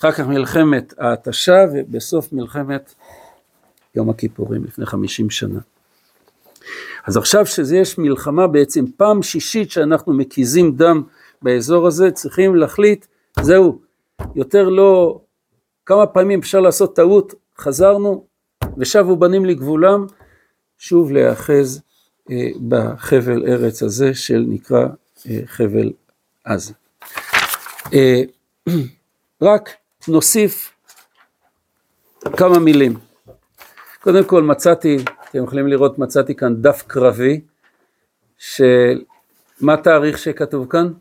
אחר 0.00 0.12
כך 0.12 0.20
מלחמת 0.20 0.94
ההתשה 0.98 1.64
ובסוף 1.72 2.32
מלחמת 2.32 2.94
יום 3.94 4.10
הכיפורים 4.10 4.64
לפני 4.64 4.86
חמישים 4.86 5.30
שנה. 5.30 5.60
אז 7.06 7.16
עכשיו 7.16 7.46
שיש 7.46 7.98
מלחמה 7.98 8.46
בעצם 8.46 8.84
פעם 8.96 9.22
שישית 9.22 9.70
שאנחנו 9.70 10.12
מקיזים 10.12 10.76
דם 10.76 11.02
באזור 11.42 11.86
הזה, 11.86 12.10
צריכים 12.10 12.56
להחליט, 12.56 13.06
זהו, 13.40 13.78
יותר 14.34 14.68
לא, 14.68 15.20
כמה 15.86 16.06
פעמים 16.06 16.38
אפשר 16.38 16.60
לעשות 16.60 16.96
טעות, 16.96 17.34
חזרנו 17.58 18.24
ושבו 18.78 19.16
בנים 19.16 19.44
לגבולם, 19.44 20.06
שוב 20.78 21.12
להיאחז 21.12 21.82
בחבל 22.68 23.44
ארץ 23.46 23.82
הזה 23.82 24.14
של 24.14 24.44
נקרא 24.48 24.86
אה, 25.30 25.40
חבל 25.46 25.92
עזה. 26.44 26.72
אה, 27.92 28.22
רק 29.42 29.70
נוסיף 30.08 30.72
כמה 32.36 32.58
מילים. 32.58 32.94
קודם 34.00 34.24
כל 34.24 34.42
מצאתי, 34.42 34.96
אתם 35.30 35.44
יכולים 35.44 35.68
לראות, 35.68 35.98
מצאתי 35.98 36.34
כאן 36.34 36.62
דף 36.62 36.84
קרבי, 36.86 37.40
של, 38.38 39.04
מה 39.60 39.74
התאריך 39.74 40.18
שכתוב 40.18 40.70
כאן? 40.70 40.92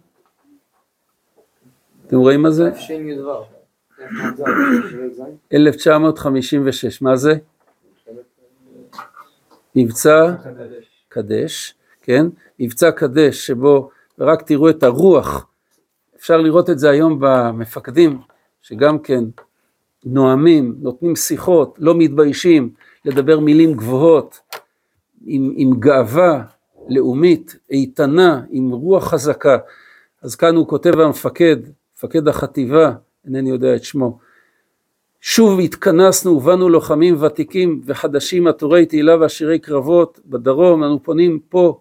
אתם 2.07 2.17
רואים 2.17 2.41
מה 2.41 2.51
זה? 2.51 2.71
1956, 5.53 7.01
מה 7.01 7.15
זה? 7.15 7.33
מבצע 9.75 10.35
קדש, 11.15 11.75
כן? 12.01 12.25
מבצע 12.59 12.91
קדש 12.91 13.47
שבו, 13.47 13.89
ורק 14.19 14.41
תראו 14.41 14.69
את 14.69 14.83
הרוח, 14.83 15.47
אפשר 16.15 16.37
לראות 16.37 16.69
את 16.69 16.79
זה 16.79 16.89
היום 16.89 17.17
במפקדים, 17.19 18.19
שגם 18.61 18.99
כן 18.99 19.23
נואמים, 20.05 20.75
נותנים 20.79 21.15
שיחות, 21.15 21.75
לא 21.79 21.95
מתביישים 21.97 22.69
לדבר 23.05 23.39
מילים 23.39 23.73
גבוהות, 23.73 24.39
עם, 25.25 25.53
עם 25.55 25.79
גאווה 25.79 26.43
לאומית, 26.89 27.55
איתנה, 27.71 28.41
עם 28.49 28.71
רוח 28.71 29.07
חזקה. 29.07 29.57
אז 30.21 30.35
כאן 30.35 30.55
הוא 30.55 30.67
כותב 30.67 30.99
המפקד, 30.99 31.57
מפקד 31.97 32.27
החטיבה, 32.27 32.91
אינני 33.25 33.49
יודע 33.49 33.75
את 33.75 33.83
שמו, 33.83 34.17
שוב 35.27 35.59
התכנסנו 35.59 36.31
ובאנו 36.31 36.69
לוחמים 36.69 37.23
ותיקים 37.23 37.81
וחדשים 37.85 38.47
עטורי 38.47 38.85
תהילה 38.85 39.17
ועשירי 39.17 39.59
קרבות 39.59 40.19
בדרום, 40.25 40.83
אנו 40.83 41.03
פונים 41.03 41.39
פה, 41.49 41.79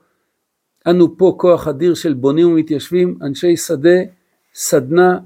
אנו 0.87 1.19
פה 1.19 1.35
כוח 1.39 1.69
אדיר 1.69 1.95
של 1.95 2.15
בונים 2.15 2.49
ומתיישבים, 2.49 3.19
אנשי 3.23 3.57
שדה, 3.57 3.99
סדנה 4.55 5.19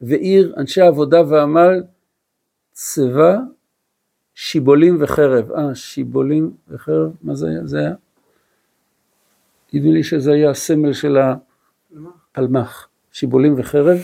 ועיר, 0.00 0.54
אנשי 0.56 0.80
עבודה 0.80 1.22
ועמל, 1.28 1.82
צבא, 2.72 3.36
שיבולים 4.34 4.96
וחרב. 5.00 5.52
אה, 5.52 5.74
שיבולים 5.74 6.52
וחרב, 6.68 7.12
מה 7.22 7.34
זה 7.34 7.48
היה? 7.48 7.66
זה 7.66 7.78
היה? 7.78 7.94
נדמה 9.72 9.90
לי 9.90 10.02
שזה 10.02 10.32
היה 10.32 10.50
הסמל 10.50 10.92
של 10.92 11.16
הפלמ"ח, 11.16 12.88
שיבולים 13.12 13.54
וחרב. 13.58 13.98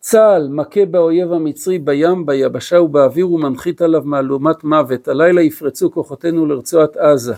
צה"ל 0.00 0.48
מכה 0.48 0.86
באויב 0.86 1.32
המצרי 1.32 1.78
בים, 1.78 2.26
ביבשה 2.26 2.80
ובאוויר 2.80 3.32
ומנחית 3.32 3.82
עליו 3.82 4.02
מהלומת 4.04 4.64
מוות. 4.64 5.08
הלילה 5.08 5.42
יפרצו 5.42 5.90
כוחותינו 5.92 6.46
לרצועת 6.46 6.96
עזה. 6.96 7.34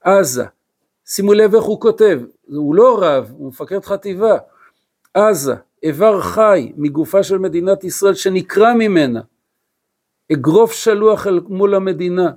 עזה, 0.00 0.44
שימו 1.06 1.34
לב 1.34 1.54
איך 1.54 1.64
הוא 1.64 1.80
כותב, 1.80 2.20
הוא 2.46 2.74
לא 2.74 2.98
רב, 3.02 3.32
הוא 3.38 3.48
מפקד 3.48 3.84
חטיבה. 3.84 4.38
עזה, 5.14 5.54
איבר 5.82 6.20
חי 6.20 6.72
מגופה 6.76 7.22
של 7.22 7.38
מדינת 7.38 7.84
ישראל 7.84 8.14
שנקרע 8.14 8.74
ממנה. 8.74 9.20
אגרוף 10.32 10.72
שלוח 10.72 11.26
אל 11.26 11.40
מול 11.48 11.74
המדינה, 11.74 12.30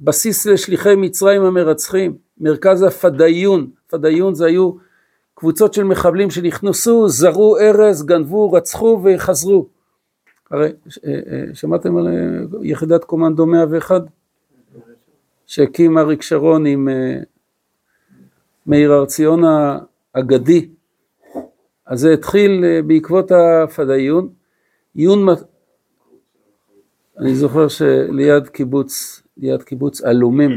בסיס 0.00 0.46
לשליחי 0.46 0.94
מצרים 0.96 1.42
המרצחים, 1.42 2.16
מרכז 2.38 2.82
הפדאיון, 2.82 3.70
פדאיון 3.86 4.34
זה 4.34 4.46
היו 4.46 4.72
קבוצות 5.42 5.74
של 5.74 5.84
מחבלים 5.84 6.30
שנכנסו, 6.30 7.08
זרעו 7.08 7.58
ארז, 7.58 8.06
גנבו, 8.06 8.52
רצחו 8.52 9.00
וחזרו. 9.04 9.66
הרי 10.50 10.72
אה, 11.06 11.20
אה, 11.30 11.54
שמעתם 11.54 11.96
על 11.96 12.08
אה, 12.08 12.12
יחידת 12.62 13.04
קומנדו 13.04 13.46
101? 13.46 14.02
שהקים 15.46 15.98
אריק 15.98 16.22
שרון 16.22 16.66
עם 16.66 16.88
מאיר 18.66 18.92
הר 18.92 19.04
ציון 19.04 19.42
האגדי. 20.14 20.68
אז 21.86 22.00
זה 22.00 22.12
התחיל 22.12 22.64
בעקבות 22.86 23.32
הפדאיון. 23.32 24.28
עיון, 24.94 25.26
אני 27.18 27.34
זוכר 27.34 27.68
שליד 27.68 28.48
קיבוץ, 28.48 29.22
ליד 29.36 29.62
קיבוץ 29.62 30.00
עלומים, 30.00 30.50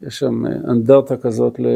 יש 0.00 0.18
שם 0.18 0.46
אנדרטה 0.46 1.16
כזאת 1.16 1.60
ל... 1.60 1.66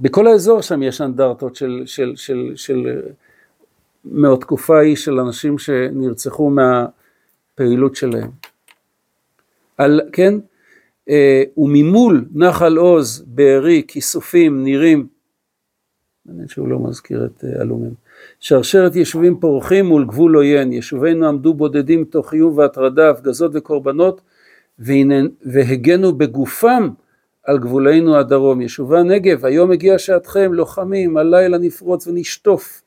בכל 0.00 0.26
האזור 0.26 0.62
שם 0.62 0.82
יש 0.82 1.00
אנדרטות 1.00 1.56
של, 1.56 1.82
של, 1.86 2.12
של, 2.16 2.52
של 2.56 3.00
מהתקופה 4.04 4.78
ההיא 4.78 4.96
של 4.96 5.20
אנשים 5.20 5.58
שנרצחו 5.58 6.50
מהפעילות 6.50 7.96
שלהם. 7.96 8.30
על, 9.78 10.00
כן? 10.12 10.34
אה, 11.08 11.42
וממול 11.56 12.24
נחל 12.34 12.76
עוז, 12.76 13.24
בארי, 13.26 13.82
כיסופים, 13.88 14.64
נירים, 14.64 15.06
מעניין 16.26 16.48
שהוא 16.48 16.68
לא 16.68 16.78
מזכיר 16.78 17.24
את 17.24 17.44
אה, 17.44 17.62
אלומים. 17.62 17.94
שרשרת 18.40 18.96
יישובים 18.96 19.40
פורחים 19.40 19.86
מול 19.86 20.04
גבול 20.04 20.36
עוין, 20.36 20.72
יישובינו 20.72 21.28
עמדו 21.28 21.54
בודדים 21.54 22.04
תוך 22.04 22.34
איום 22.34 22.58
והטרדה, 22.58 23.10
הפגזות 23.10 23.50
וקורבנות, 23.54 24.20
והגנו 25.42 26.12
בגופם 26.12 26.88
על 27.48 27.58
גבולנו 27.58 28.16
הדרום. 28.16 28.60
יישובי 28.60 28.98
הנגב, 28.98 29.46
היום 29.46 29.70
הגיעה 29.70 29.98
שעתכם, 29.98 30.52
לוחמים, 30.54 31.16
הלילה 31.16 31.58
נפרוץ 31.58 32.06
ונשטוף 32.06 32.82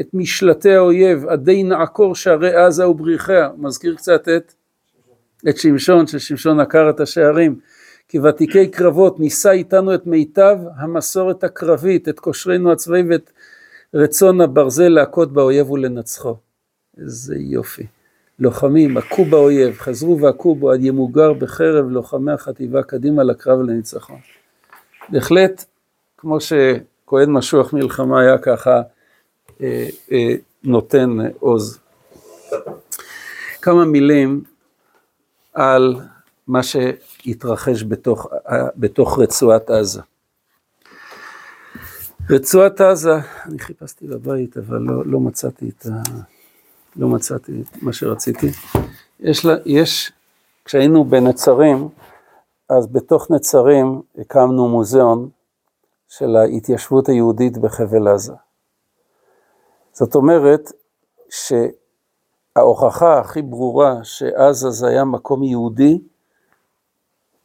את 0.00 0.08
משלטי 0.14 0.74
האויב, 0.74 1.26
עדי 1.26 1.62
נעקור 1.62 2.14
שערי 2.14 2.54
עזה 2.54 2.88
ובריחיה. 2.88 3.48
מזכיר 3.58 3.94
קצת 3.94 4.28
את, 4.28 4.52
את 5.48 5.58
שמשון, 5.58 6.06
ששמשון 6.06 6.60
עקר 6.60 6.90
את 6.90 7.00
השערים. 7.00 7.58
כי 8.08 8.18
ותיקי 8.18 8.68
קרבות 8.68 9.20
נישא 9.20 9.50
איתנו 9.50 9.94
את 9.94 10.06
מיטב 10.06 10.58
המסורת 10.76 11.44
הקרבית, 11.44 12.08
את 12.08 12.20
כושרנו 12.20 12.72
הצבאי 12.72 13.02
ואת 13.08 13.30
רצון 13.94 14.40
הברזל 14.40 14.88
להכות 14.88 15.32
באויב 15.32 15.70
ולנצחו. 15.70 16.36
איזה 16.98 17.36
יופי. 17.38 17.86
לוחמים, 18.42 18.96
הכו 18.96 19.24
באויב, 19.24 19.74
חזרו 19.78 20.20
והכו 20.20 20.54
בו 20.54 20.70
עד 20.70 20.84
ימוגר 20.84 21.32
בחרב 21.32 21.88
לוחמי 21.88 22.32
החטיבה 22.32 22.82
קדימה 22.82 23.22
לקרב 23.22 23.60
לניצחון. 23.60 24.18
בהחלט, 25.08 25.64
כמו 26.18 26.38
שכהן 26.40 27.30
משוח 27.30 27.72
מלחמה 27.72 28.20
היה 28.20 28.38
ככה 28.38 28.82
אה, 29.60 29.88
אה, 30.12 30.34
נותן 30.64 31.18
עוז. 31.38 31.78
כמה 33.62 33.84
מילים 33.84 34.42
על 35.52 35.96
מה 36.46 36.62
שהתרחש 36.62 37.84
בתוך, 37.84 38.26
בתוך 38.76 39.18
רצועת 39.18 39.70
עזה. 39.70 40.00
רצועת 42.30 42.80
עזה, 42.80 43.14
אני 43.46 43.58
חיפשתי 43.58 44.06
בבית 44.06 44.56
אבל 44.56 44.78
לא, 44.78 45.06
לא 45.06 45.20
מצאתי 45.20 45.68
את 45.68 45.86
ה... 45.86 46.31
לא 46.96 47.08
מצאתי 47.08 47.62
את 47.62 47.82
מה 47.82 47.92
שרציתי. 47.92 48.46
יש, 49.20 49.44
לה, 49.44 49.54
יש, 49.66 50.12
כשהיינו 50.64 51.04
בנצרים, 51.04 51.88
אז 52.68 52.86
בתוך 52.86 53.30
נצרים 53.30 54.02
הקמנו 54.18 54.68
מוזיאון 54.68 55.28
של 56.08 56.36
ההתיישבות 56.36 57.08
היהודית 57.08 57.58
בחבל 57.58 58.08
עזה. 58.08 58.32
זאת 59.92 60.14
אומרת 60.14 60.72
שההוכחה 62.56 63.20
הכי 63.20 63.42
ברורה 63.42 64.04
שעזה 64.04 64.70
זה 64.70 64.88
היה 64.88 65.04
מקום 65.04 65.42
יהודי, 65.42 66.00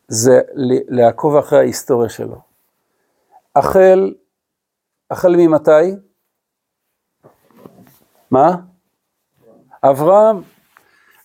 זה 0.07 0.41
לעקוב 0.87 1.35
אחרי 1.35 1.59
ההיסטוריה 1.59 2.09
שלו. 2.09 2.41
החל, 3.55 4.13
החל 5.11 5.35
ממתי? 5.37 5.95
מה? 8.31 8.55
אברהם, 9.83 10.41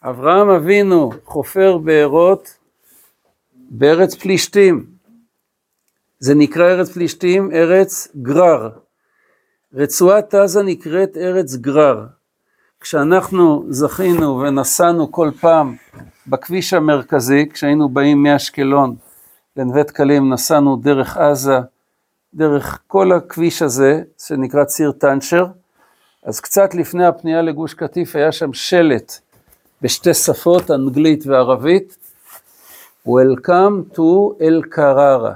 אברהם 0.03 0.51
אבינו 0.51 1.11
חופר 1.25 1.79
בארות 1.79 2.59
בארץ 3.55 4.15
פלישתים. 4.15 4.87
זה 6.19 6.35
נקרא 6.35 6.65
ארץ 6.65 6.93
פלישתים, 6.93 7.51
ארץ 7.53 8.09
גרר. 8.23 8.71
רצועת 9.75 10.35
עזה 10.35 10.63
נקראת 10.63 11.17
ארץ 11.17 11.55
גרר. 11.55 12.07
כשאנחנו 12.81 13.65
זכינו 13.69 14.39
ונסענו 14.39 15.13
כל 15.13 15.31
פעם 15.41 15.77
בכביש 16.27 16.75
המרכזי, 16.75 17.49
כשהיינו 17.53 17.89
באים 17.89 18.23
מאשקלון 18.23 18.97
לנווה 19.57 19.83
דקלים, 19.83 20.33
נסענו 20.33 20.77
דרך 20.77 21.17
עזה, 21.17 21.59
דרך 22.35 22.79
כל 22.87 23.13
הכביש 23.13 23.63
הזה, 23.63 24.03
שנקרא 24.19 24.65
ציר 24.65 24.93
טנצ'ר, 24.93 25.47
אז 26.23 26.41
קצת 26.41 26.75
לפני 26.75 27.07
הפנייה 27.07 27.43
לגוש 27.43 27.75
קטיף 27.75 28.17
היה 28.17 28.33
שם 28.33 28.53
שלט 28.53 29.13
בשתי 29.83 30.15
שפות, 30.15 30.71
אנגלית 30.71 31.27
וערבית, 31.27 31.97
Welcome 33.09 33.97
to 33.97 34.03
אל 34.41 34.63
קררה. 34.63 35.35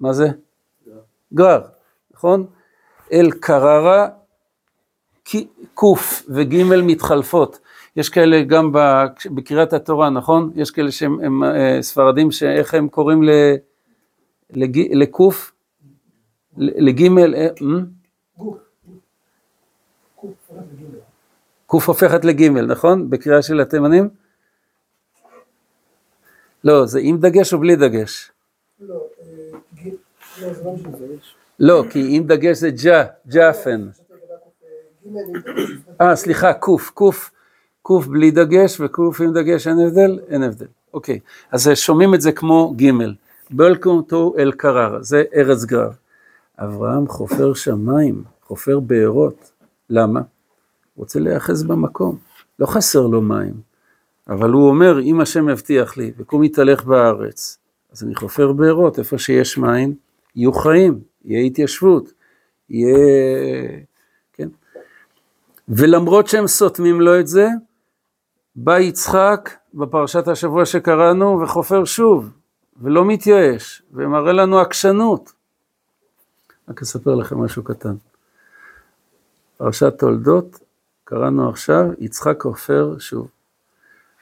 מה 0.00 0.12
זה? 0.12 0.28
גרר, 1.34 1.62
נכון? 2.14 2.46
אל 3.12 3.30
קררה, 3.40 4.08
קוף 5.74 6.22
וג' 6.28 6.62
מתחלפות. 6.82 7.58
יש 7.96 8.08
כאלה 8.08 8.42
גם 8.42 8.72
בקריאת 9.34 9.72
התורה, 9.72 10.10
נכון? 10.10 10.50
יש 10.54 10.70
כאלה 10.70 10.90
שהם 10.90 11.44
אה, 11.44 11.78
ספרדים, 11.80 12.30
שאיך 12.30 12.74
הם 12.74 12.88
קוראים 12.88 13.22
לקוף? 14.92 15.52
לגימל? 16.56 17.34
קוף 21.66 21.88
הופכת 21.88 22.24
לגימל, 22.24 22.66
נכון? 22.66 23.10
בקריאה 23.10 23.42
של 23.42 23.60
התימנים? 23.60 24.08
לא, 26.64 26.86
זה 26.86 27.00
עם 27.02 27.20
דגש 27.20 27.54
או 27.54 27.58
בלי 27.58 27.76
דגש? 27.76 28.30
לא, 28.80 28.94
אה, 29.22 29.90
לא, 30.40 30.74
לא 31.58 31.84
כי 31.90 32.06
עם 32.16 32.26
דגש 32.26 32.56
זה 32.56 32.70
ג'ה, 32.84 33.04
ג'אפן. 33.28 33.88
אה, 36.00 36.16
סליחה, 36.16 36.52
קוף, 36.52 36.90
קוף, 36.90 37.30
קוף 37.82 38.06
בלי 38.06 38.30
דגש 38.30 38.80
וקוף 38.80 39.20
עם 39.20 39.32
דגש, 39.32 39.66
אין 39.66 39.78
הבדל? 39.78 40.20
אין 40.28 40.42
הבדל. 40.42 40.66
אוקיי, 40.94 41.18
אז 41.50 41.70
שומעים 41.74 42.14
את 42.14 42.20
זה 42.20 42.32
כמו 42.32 42.74
גימל. 42.76 43.14
Welcome 43.52 44.10
to 44.10 44.38
אל 44.38 44.52
קרר, 44.52 45.02
זה 45.02 45.24
ארץ 45.34 45.64
גרר. 45.64 45.90
אברהם 46.58 47.08
חופר 47.08 47.54
שמיים, 47.54 48.24
חופר 48.42 48.80
בארות. 48.80 49.51
למה? 49.92 50.20
הוא 50.20 50.26
רוצה 51.02 51.20
להיאחז 51.20 51.62
במקום, 51.62 52.18
לא 52.58 52.66
חסר 52.66 53.06
לו 53.06 53.22
מים, 53.22 53.54
אבל 54.28 54.50
הוא 54.50 54.68
אומר, 54.68 55.00
אם 55.00 55.20
השם 55.20 55.48
יבטיח 55.48 55.96
לי, 55.96 56.12
וקום 56.16 56.44
יתהלך 56.44 56.84
בארץ, 56.84 57.58
אז 57.92 58.04
אני 58.04 58.14
חופר 58.14 58.52
בארות, 58.52 58.98
איפה 58.98 59.18
שיש 59.18 59.58
מים, 59.58 59.94
יהיו 60.36 60.52
חיים, 60.52 61.00
יהיה 61.24 61.46
התיישבות, 61.46 62.12
יהיה, 62.70 62.96
כן? 64.32 64.48
ולמרות 65.68 66.26
שהם 66.26 66.46
סותמים 66.46 67.00
לו 67.00 67.20
את 67.20 67.26
זה, 67.26 67.48
בא 68.56 68.78
יצחק 68.78 69.50
בפרשת 69.74 70.28
השבוע 70.28 70.66
שקראנו 70.66 71.40
וחופר 71.42 71.84
שוב, 71.84 72.30
ולא 72.76 73.04
מתייאש, 73.04 73.82
ומראה 73.92 74.32
לנו 74.32 74.58
עקשנות. 74.58 75.32
רק 76.68 76.82
אספר 76.82 77.14
לכם 77.14 77.38
משהו 77.38 77.64
קטן. 77.64 77.94
פרשת 79.62 79.98
תולדות, 79.98 80.58
קראנו 81.04 81.48
עכשיו, 81.48 81.84
יצחק 81.98 82.44
עופר 82.44 82.98
שוב. 82.98 83.30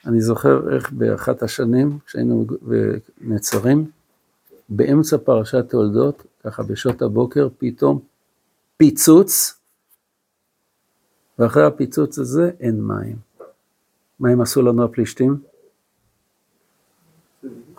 אני 0.06 0.20
זוכר 0.20 0.74
איך 0.74 0.92
באחת 0.92 1.42
השנים, 1.42 1.98
כשהיינו 2.06 2.46
בנצרים, 3.20 3.90
באמצע 4.68 5.18
פרשת 5.18 5.70
תולדות, 5.70 6.22
ככה 6.44 6.62
בשעות 6.62 7.02
הבוקר, 7.02 7.48
פתאום 7.58 8.00
פיצוץ, 8.76 9.60
ואחרי 11.38 11.64
הפיצוץ 11.64 12.18
הזה 12.18 12.50
אין 12.60 12.80
מים. 12.80 13.16
מה 14.20 14.30
הם 14.30 14.40
עשו 14.40 14.62
לנו 14.62 14.84
הפלישתים? 14.84 15.40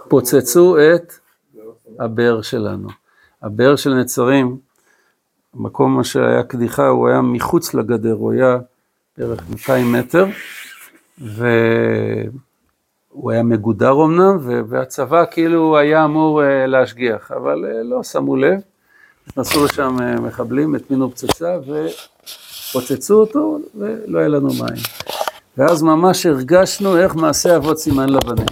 פוצצו 0.09 0.77
את 0.79 1.13
הבאר 1.99 2.41
שלנו. 2.41 2.89
הבאר 3.41 3.75
של 3.75 3.93
נצרים, 3.93 4.59
המקום 5.55 6.03
שהיה 6.03 6.43
קדיחה, 6.43 6.87
הוא 6.87 7.07
היה 7.07 7.21
מחוץ 7.21 7.73
לגדר, 7.73 8.13
הוא 8.13 8.31
היה 8.31 8.57
בערך 9.17 9.43
200 9.49 9.91
מטר, 9.91 10.25
והוא 11.19 12.31
היה 13.31 13.43
מגודר 13.43 13.93
אמנם, 14.05 14.37
והצבא 14.69 15.25
כאילו 15.31 15.77
היה 15.77 16.05
אמור 16.05 16.43
אה, 16.43 16.67
להשגיח, 16.67 17.31
אבל 17.31 17.65
אה, 17.65 17.83
לא 17.83 18.03
שמו 18.03 18.35
לב, 18.35 18.59
נכנסו 19.27 19.65
לשם 19.65 19.97
אה, 20.01 20.15
מחבלים, 20.19 20.75
הטמינו 20.75 21.11
פצצה 21.11 21.57
ופוצצו 22.69 23.19
אותו, 23.19 23.59
ולא 23.75 24.19
היה 24.19 24.27
לנו 24.27 24.47
מים. 24.47 24.83
ואז 25.57 25.83
ממש 25.83 26.25
הרגשנו 26.25 26.97
איך 26.97 27.15
מעשה 27.15 27.55
אבות 27.55 27.77
סימן 27.77 28.09
לבנים. 28.09 28.47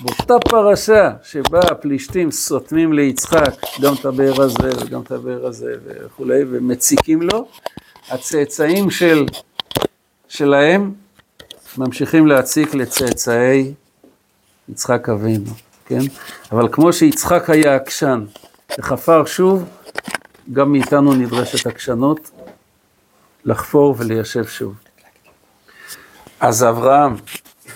באותה 0.00 0.34
פרשה 0.48 1.10
שבה 1.22 1.60
הפלישתים 1.60 2.30
סותמים 2.30 2.92
ליצחק 2.92 3.54
גם 3.80 3.94
את 4.00 4.04
הבאר 4.04 4.42
הזה 4.42 4.70
וגם 4.80 5.00
את 5.00 5.10
הבאר 5.10 5.46
הזה 5.46 5.74
וכולי, 5.84 6.40
ומציקים 6.50 7.22
לו, 7.22 7.48
הצאצאים 8.08 8.90
של, 8.90 9.26
שלהם 10.28 10.92
ממשיכים 11.78 12.26
להציק 12.26 12.74
לצאצאי 12.74 13.74
יצחק 14.68 15.08
אבינו, 15.08 15.50
כן? 15.86 16.00
אבל 16.52 16.68
כמו 16.72 16.92
שיצחק 16.92 17.50
היה 17.50 17.74
עקשן 17.74 18.24
וחפר 18.78 19.24
שוב, 19.24 19.64
גם 20.52 20.72
מאיתנו 20.72 21.14
נדרשת 21.14 21.66
עקשנות 21.66 22.30
לחפור 23.44 23.94
וליישב 23.98 24.46
שוב. 24.46 24.74
אז 26.40 26.64
אברהם, 26.64 27.16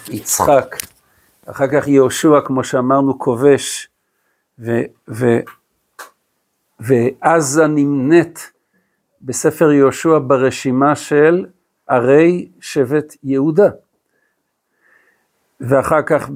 יצחק, 0.08 0.76
אחר 1.46 1.66
כך 1.72 1.88
יהושע, 1.88 2.40
כמו 2.44 2.64
שאמרנו, 2.64 3.18
כובש, 3.18 3.88
ו, 4.58 4.70
ו, 5.08 5.26
ועזה 6.80 7.66
נמנית 7.66 8.52
בספר 9.22 9.72
יהושע 9.72 10.18
ברשימה 10.26 10.96
של 10.96 11.46
ערי 11.86 12.48
שבט 12.60 13.16
יהודה. 13.22 13.70
ואחר 15.60 16.02
כך 16.02 16.30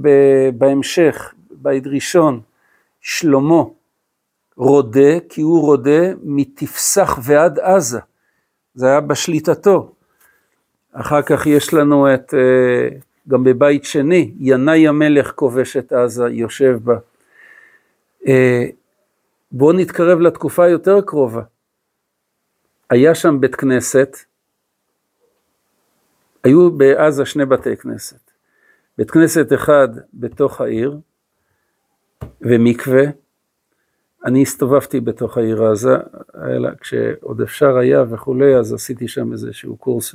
בהמשך, 0.54 1.34
בית 1.50 1.86
ראשון, 1.86 2.40
שלמה 3.00 3.62
רודה, 4.56 5.20
כי 5.28 5.40
הוא 5.40 5.62
רודה 5.62 6.14
מתפסח 6.22 7.18
ועד 7.22 7.58
עזה. 7.58 8.00
זה 8.74 8.86
היה 8.86 9.00
בשליטתו. 9.00 9.92
אחר 10.92 11.22
כך 11.22 11.46
יש 11.46 11.74
לנו 11.74 12.14
את, 12.14 12.34
אה, 12.34 12.98
גם 13.28 13.44
בבית 13.44 13.84
שני, 13.84 14.34
ינאי 14.38 14.88
המלך 14.88 15.32
כובש 15.34 15.76
את 15.76 15.92
עזה, 15.92 16.28
יושב 16.28 16.78
בה. 16.84 16.98
אה, 18.26 18.64
בואו 19.52 19.72
נתקרב 19.72 20.20
לתקופה 20.20 20.64
היותר 20.64 21.00
קרובה. 21.00 21.42
היה 22.90 23.14
שם 23.14 23.40
בית 23.40 23.54
כנסת, 23.54 24.16
היו 26.44 26.70
בעזה 26.70 27.26
שני 27.26 27.46
בתי 27.46 27.76
כנסת. 27.76 28.30
בית 28.98 29.10
כנסת 29.10 29.52
אחד 29.52 29.88
בתוך 30.14 30.60
העיר, 30.60 30.98
ומקווה. 32.40 33.02
אני 34.24 34.42
הסתובבתי 34.42 35.00
בתוך 35.00 35.38
העיר 35.38 35.64
עזה, 35.64 35.96
כשעוד 36.80 37.40
אפשר 37.40 37.76
היה 37.76 38.04
וכולי, 38.10 38.56
אז 38.56 38.72
עשיתי 38.72 39.08
שם 39.08 39.32
איזשהו 39.32 39.76
קורס 39.76 40.14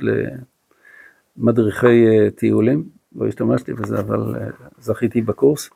למדריכי 1.38 2.06
אה, 2.06 2.30
טיולים, 2.30 2.88
לא 3.14 3.26
השתמשתי 3.26 3.72
בזה, 3.72 4.00
אבל 4.00 4.34
אה, 4.36 4.48
זכיתי 4.78 5.20
בקורס. 5.20 5.70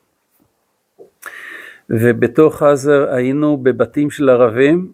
ובתוך 1.89 2.63
עזה 2.63 3.13
היינו 3.13 3.57
בבתים 3.57 4.09
של 4.09 4.29
ערבים, 4.29 4.91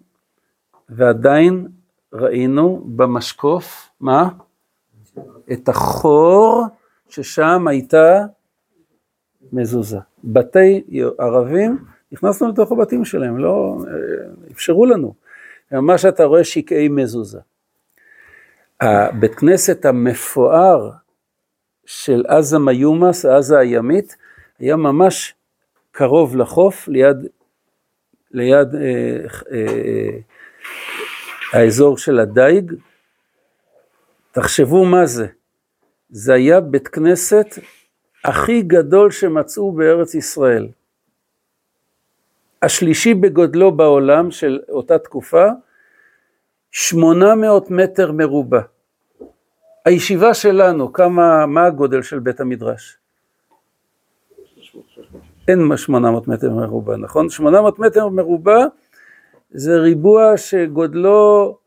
ועדיין 0.90 1.68
ראינו 2.14 2.84
במשקוף, 2.86 3.90
מה? 4.00 4.30
את 5.52 5.70
החור 5.70 6.66
ששם 7.10 7.68
הייתה 7.68 8.26
מזוזה. 9.54 10.00
בתי 10.24 10.84
ערבים, 11.20 11.78
נכנסנו 12.12 12.50
לתוך 12.50 12.72
הבתים 12.72 13.06
שלהם, 13.06 13.38
לא 13.38 13.78
אה, 13.88 13.94
אפשרו 14.52 14.86
לנו. 14.86 15.14
ממש 15.72 16.06
אתה 16.06 16.24
רואה 16.24 16.44
שקעי 16.44 16.88
מזוזה. 16.88 17.40
הבית 18.82 19.36
כנסת 19.36 19.86
המפואר 19.86 20.92
של 21.86 22.24
עזה 22.28 22.60
מיומס, 22.60 23.26
עזה 23.26 23.60
הימית, 23.60 24.16
היה 24.60 24.76
ממש 24.76 25.34
קרוב 25.92 26.36
לחוף, 26.36 26.88
ליד, 26.88 27.18
ליד 28.32 28.76
אה, 28.76 29.26
אה, 29.52 30.18
האזור 31.54 31.98
של 31.98 32.20
הדייג. 32.20 32.74
תחשבו 34.32 34.86
מה 34.86 35.06
זה, 35.06 35.28
זה 36.10 36.34
היה 36.34 36.62
בית 36.62 36.88
כנסת 36.88 37.46
הכי 38.26 38.62
גדול 38.62 39.12
שמצאו 39.12 39.72
בארץ 39.72 40.16
ישראל. 40.16 40.68
השלישי 42.62 43.14
בגודלו 43.14 43.72
בעולם 43.72 44.32
של 44.32 44.60
אותה 44.70 45.00
תקופה, 45.00 45.48
800 46.72 47.72
מטר 47.72 48.12
מרובע. 48.12 48.62
הישיבה 49.86 50.34
שלנו, 50.34 50.94
כמה, 50.94 51.46
מה 51.46 51.66
הגודל 51.66 52.02
של 52.02 52.20
בית 52.20 52.40
המדרש? 52.40 52.98
אין 55.48 55.78
800 55.78 56.28
מטר 56.28 56.50
מרובע, 56.50 56.98
נכון? 56.98 57.30
800 57.30 57.80
מטר 57.80 58.08
מרובע 58.08 58.66
זה 59.52 59.78
ריבוע 59.78 60.38
שגודלו 60.38 61.58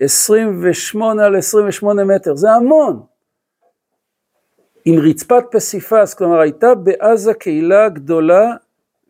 28 0.00 1.24
על 1.24 1.36
28 1.36 2.04
מטר, 2.04 2.36
זה 2.36 2.50
המון. 2.50 3.02
עם 4.84 5.00
רצפת 5.00 5.44
פסיפס, 5.50 6.14
כלומר 6.14 6.38
הייתה 6.38 6.74
בעזה 6.74 7.34
קהילה 7.34 7.88
גדולה 7.88 8.54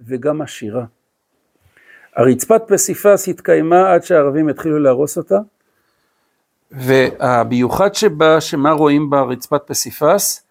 וגם 0.00 0.42
עשירה. 0.42 0.84
הרצפת 2.16 2.62
פסיפס 2.68 3.28
התקיימה 3.28 3.92
עד 3.92 4.02
שהערבים 4.02 4.48
התחילו 4.48 4.78
להרוס 4.78 5.18
אותה, 5.18 5.38
והמיוחד 6.70 7.94
שבה, 7.94 8.40
שמה 8.40 8.70
רואים 8.70 9.10
ברצפת 9.10 9.62
פסיפס? 9.66 10.46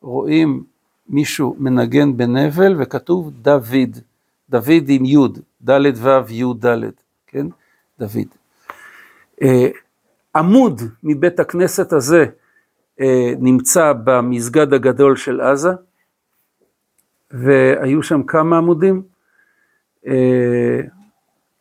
רואים 0.00 0.64
מישהו 1.08 1.56
מנגן 1.58 2.16
בנבל 2.16 2.82
וכתוב 2.82 3.30
דוד, 3.30 3.98
דוד 4.50 4.88
עם 4.88 5.04
י', 5.04 5.16
ד' 5.62 5.80
ו' 5.96 6.32
י' 6.32 6.44
ד', 6.64 6.76
כן? 7.26 7.46
דוד. 7.98 8.28
אה, 9.42 9.68
עמוד 10.36 10.82
מבית 11.02 11.40
הכנסת 11.40 11.92
הזה 11.92 12.26
אה, 13.00 13.32
נמצא 13.38 13.92
במסגד 14.04 14.72
הגדול 14.72 15.16
של 15.16 15.40
עזה, 15.40 15.70
והיו 17.30 18.02
שם 18.02 18.22
כמה 18.22 18.58
עמודים. 18.58 19.02
אה, 20.06 20.80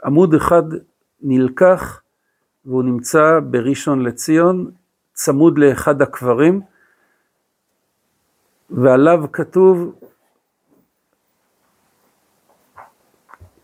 עמוד 0.05 0.33
אחד 0.33 0.63
נלקח 1.21 2.01
והוא 2.67 2.83
נמצא 2.83 3.39
בראשון 3.49 4.03
לציון, 4.03 4.71
צמוד 5.13 5.57
לאחד 5.57 6.01
הקברים, 6.01 6.61
ועליו 8.69 9.25
כתוב, 9.33 9.95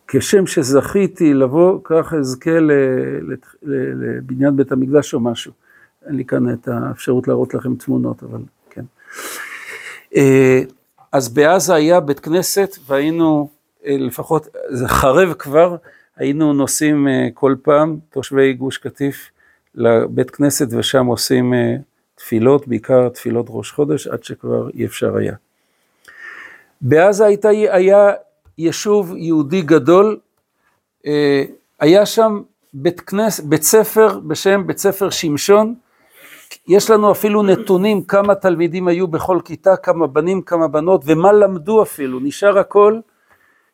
כשם 0.08 0.48
שזכיתי 0.48 1.34
לבוא, 1.34 1.80
כך 1.84 2.14
אזכה 2.20 2.52
לבניין 3.62 4.56
בית 4.56 4.72
המקדש 4.72 5.14
או 5.14 5.20
משהו. 5.20 5.52
אין 6.06 6.16
לי 6.16 6.26
כאן 6.26 6.54
את 6.54 6.68
האפשרות 6.68 7.28
להראות 7.28 7.54
לכם 7.54 7.76
תמונות, 7.76 8.24
אבל 8.24 8.42
כן. 8.70 8.86
אה, 10.16 10.62
אז 11.12 11.30
בעזה 11.30 11.74
היה 11.74 12.00
בית 12.00 12.20
כנסת, 12.20 12.78
והיינו, 12.88 13.50
אה, 13.86 13.96
לפחות, 14.00 14.48
זה 14.70 14.88
חרב 14.88 15.34
כבר, 15.34 15.76
היינו 16.18 16.54
נוסעים 16.54 17.08
אה, 17.08 17.28
כל 17.34 17.56
פעם, 17.64 17.98
תושבי 18.10 18.54
גוש 18.54 18.78
קטיף, 18.78 19.32
לבית 19.76 20.32
כנסת, 20.32 20.68
ושם 20.72 21.06
עושים 21.06 21.54
תפילות, 22.16 22.68
בעיקר 22.68 23.10
תפילות 23.10 23.46
ראש 23.50 23.72
חודש, 23.72 24.08
עד 24.08 24.24
שכבר 24.24 24.70
אי 24.70 24.86
אפשר 24.86 25.18
היה. 25.18 25.36
בעזה 26.82 27.26
הייתה, 27.26 27.50
היה 27.50 28.12
יישוב 28.58 29.16
יהודי 29.16 29.62
גדול, 29.62 30.20
היה 31.80 32.06
שם 32.06 32.42
בית, 32.74 33.02
כנס, 33.02 33.40
בית 33.40 33.64
ספר 33.64 34.20
בשם 34.20 34.68
בית 34.68 34.78
ספר 34.78 35.10
שמשון, 35.10 35.76
יש 36.68 36.90
לנו 36.90 37.12
אפילו 37.12 37.44
נתונים 37.44 38.04
כמה 38.04 38.36
תלמידים 38.36 38.88
היו 38.88 39.08
בכל 39.08 39.40
כיתה, 39.46 39.76
כמה 39.76 40.08
בנים, 40.08 40.42
כמה 40.42 40.68
בנות, 40.68 41.02
ומה 41.06 41.34
למדו 41.34 41.84
אפילו, 41.84 42.20
נשאר 42.20 42.60
הכל. 42.60 43.00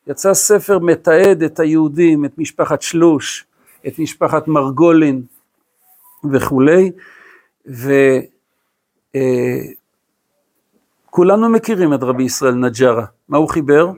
יצא 0.10 0.34
ספר 0.34 0.80
מתעד 0.80 1.44
את 1.44 1.60
היהודים, 1.60 2.26
את 2.26 2.38
משפחת 2.38 2.82
שלוש, 2.82 3.46
את 3.88 4.00
משפחת 4.00 4.48
מרגולין 4.48 5.22
וכולי, 6.32 6.92
וכולנו 11.10 11.50
מכירים 11.50 11.94
את 11.94 12.04
רבי 12.04 12.24
ישראל 12.24 12.54
נג'רה. 12.54 13.06
מה 13.30 13.38
הוא 13.38 13.50
חיבר? 13.50 13.92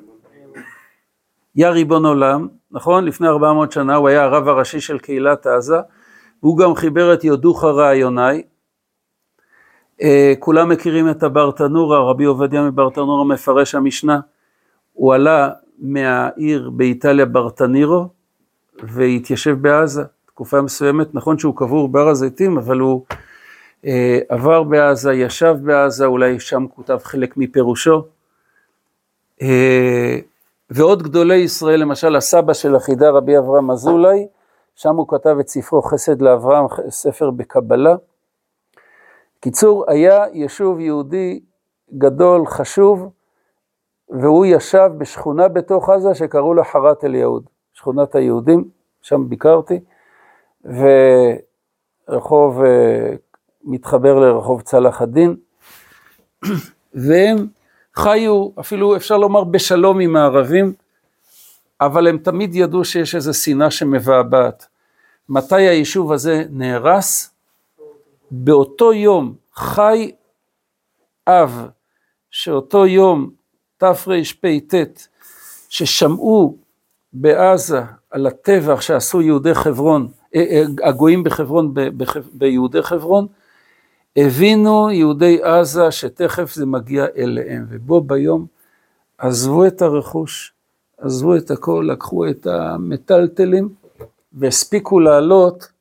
יא 1.56 1.68
ריבון 1.68 2.06
עולם, 2.06 2.48
נכון? 2.72 3.06
לפני 3.06 3.28
400 3.28 3.72
שנה 3.72 3.96
הוא 3.96 4.10
היה 4.10 4.24
הרב 4.24 4.48
הראשי 4.48 4.82
של 4.82 5.00
קהילת 5.00 5.48
עזה, 5.48 5.78
והוא 6.44 6.58
גם 6.58 6.76
חיבר 6.76 7.14
את 7.14 7.24
יודוך 7.24 7.64
רעיוני. 7.64 8.44
אה, 10.02 10.34
כולם 10.40 10.70
מכירים 10.70 11.10
את 11.10 11.24
הברטנורה, 11.24 12.10
רבי 12.10 12.24
עובדיה 12.24 12.62
מברטנורה 12.62 13.26
מפרש 13.26 13.76
המשנה. 13.76 14.20
הוא 14.94 15.14
עלה 15.14 15.50
מהעיר 15.80 16.70
באיטליה 16.70 17.26
ברטנירו 17.26 18.08
והתיישב 18.84 19.58
בעזה 19.62 20.04
תקופה 20.26 20.62
מסוימת, 20.62 21.16
נכון 21.16 21.38
שהוא 21.38 21.56
קבור 21.56 21.90
בהר 21.90 22.08
הזיתים, 22.08 22.58
אבל 22.58 22.80
הוא 22.80 23.06
אה, 23.86 24.20
עבר 24.30 24.64
בעזה, 24.64 25.14
ישב 25.14 25.56
בעזה, 25.64 26.06
אולי 26.06 26.40
שם 26.40 26.66
כותב 26.76 26.98
חלק 27.04 27.38
מפירושו. 27.38 28.04
אה, 29.42 30.20
ועוד 30.70 31.04
גדולי 31.04 31.36
ישראל, 31.36 31.80
למשל 31.80 32.16
הסבא 32.16 32.54
של 32.54 32.76
החידה, 32.76 33.10
רבי 33.10 33.38
אברהם 33.38 33.72
אזולאי, 33.72 34.28
שם 34.76 34.96
הוא 34.96 35.08
כתב 35.08 35.36
את 35.40 35.48
ספרו 35.48 35.82
חסד 35.82 36.22
לאברהם, 36.22 36.66
ספר 36.90 37.32
בקבלה. 37.32 37.96
קיצור, 39.40 39.86
היה 39.88 40.24
יישוב 40.34 40.80
יהודי 40.80 41.40
גדול, 41.98 42.46
חשוב, 42.46 43.10
והוא 44.12 44.46
ישב 44.46 44.90
בשכונה 44.98 45.48
בתוך 45.48 45.90
עזה 45.90 46.16
שקראו 46.16 46.54
לה 46.54 46.64
חרת 46.64 47.04
אל 47.04 47.16
יהוד, 47.16 47.44
שכונת 47.74 48.16
היהודים, 48.16 48.70
שם 49.02 49.30
ביקרתי, 49.30 49.80
ורחוב 52.08 52.64
אה, 52.64 53.14
מתחבר 53.64 54.20
לרחוב 54.20 54.62
צלאח 54.62 55.02
א-דין, 55.02 55.36
והם 56.94 57.48
חיו, 57.96 58.50
אפילו 58.60 58.96
אפשר 58.96 59.18
לומר 59.18 59.44
בשלום 59.44 60.00
עם 60.00 60.16
הערבים, 60.16 60.74
אבל 61.82 62.08
הם 62.08 62.18
תמיד 62.18 62.56
ידעו 62.56 62.86
שיש 62.86 63.16
איזו 63.16 63.34
שנאה 63.34 63.72
שמבעבעת. 63.72 64.68
מתי 65.30 65.56
היישוב 65.68 66.12
הזה 66.12 66.44
נהרס? 66.50 67.32
באותו 68.32 68.94
יום 68.94 69.34
חי 69.54 70.12
אב, 71.28 71.70
שאותו 72.32 72.86
יום 72.86 73.41
תרפ"ט, 73.82 74.76
ששמעו 75.70 76.58
בעזה 77.14 77.82
על 78.12 78.28
הטבח 78.28 78.82
שעשו 78.82 79.22
יהודי 79.22 79.54
חברון, 79.54 80.08
אה, 80.36 80.42
אה, 80.42 80.90
הגויים 80.90 81.24
בחברון, 81.24 81.74
ביהודי 82.34 82.82
חברון, 82.82 83.28
הבינו 84.16 84.92
יהודי 84.92 85.40
עזה 85.44 85.92
שתכף 85.92 86.54
זה 86.54 86.66
מגיע 86.66 87.06
אליהם, 87.18 87.66
ובו 87.70 88.02
ביום 88.02 88.46
עזבו 89.18 89.66
את 89.66 89.82
הרכוש, 89.82 90.54
עזבו 90.98 91.36
את 91.36 91.52
הכל, 91.52 91.88
לקחו 91.92 92.28
את 92.30 92.48
המטלטלים 92.48 93.70
והספיקו 94.34 95.00
לעלות, 95.00 95.72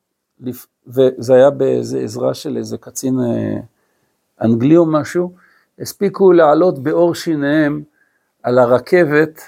וזה 0.86 1.34
היה 1.34 1.50
באיזה 1.50 2.00
עזרה 2.00 2.34
של 2.34 2.56
איזה 2.56 2.78
קצין 2.78 3.20
אה, 3.20 3.60
אנגלי 4.42 4.76
או 4.76 4.86
משהו, 4.86 5.32
הספיקו 5.78 6.32
לעלות 6.32 6.78
בעור 6.78 7.14
שיניהם 7.14 7.82
על 8.42 8.58
הרכבת 8.58 9.40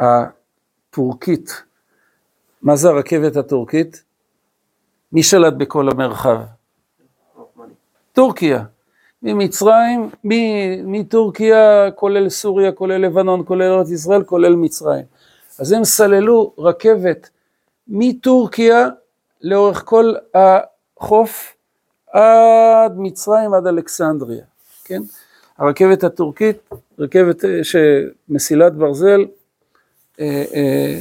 הטורקית. 0.00 1.62
מה 2.62 2.76
זה 2.76 2.88
הרכבת 2.88 3.36
הטורקית? 3.36 4.04
מי 5.12 5.22
שלט 5.22 5.52
בכל 5.52 5.88
המרחב? 5.90 6.40
טורקיה. 8.12 8.64
ממצרים, 9.22 10.10
מטורקיה, 10.84 11.90
כולל 11.94 12.28
סוריה, 12.28 12.72
כולל 12.72 12.96
לבנון, 12.96 13.42
כולל 13.46 13.72
ארץ 13.72 13.90
ישראל, 13.90 14.24
כולל 14.24 14.54
מצרים. 14.54 15.04
אז 15.58 15.72
הם 15.72 15.84
סללו 15.84 16.54
רכבת 16.58 17.30
מטורקיה 17.88 18.88
לאורך 19.40 19.82
כל 19.84 20.14
החוף 20.34 21.56
עד 22.12 22.92
מצרים, 22.96 23.54
עד 23.54 23.66
אלכסנדריה, 23.66 24.44
כן? 24.84 25.02
הרכבת 25.58 26.04
הטורקית, 26.04 26.56
רכבת 27.02 27.44
אה, 27.44 27.60
שמסילת 27.64 28.74
ברזל, 28.74 29.26
אה, 30.20 30.44
אה, 30.54 31.00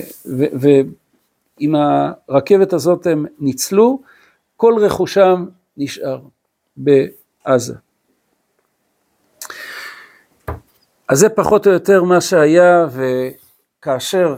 ועם 0.59 1.75
הרכבת 1.75 2.73
הזאת 2.73 3.07
הם 3.07 3.25
ניצלו, 3.39 4.01
כל 4.57 4.73
רכושם 4.79 5.45
נשאר 5.77 6.21
בעזה. 6.77 7.73
אז 11.07 11.19
זה 11.19 11.29
פחות 11.29 11.67
או 11.67 11.71
יותר 11.71 12.03
מה 12.03 12.21
שהיה, 12.21 12.87
וכאשר 13.79 14.35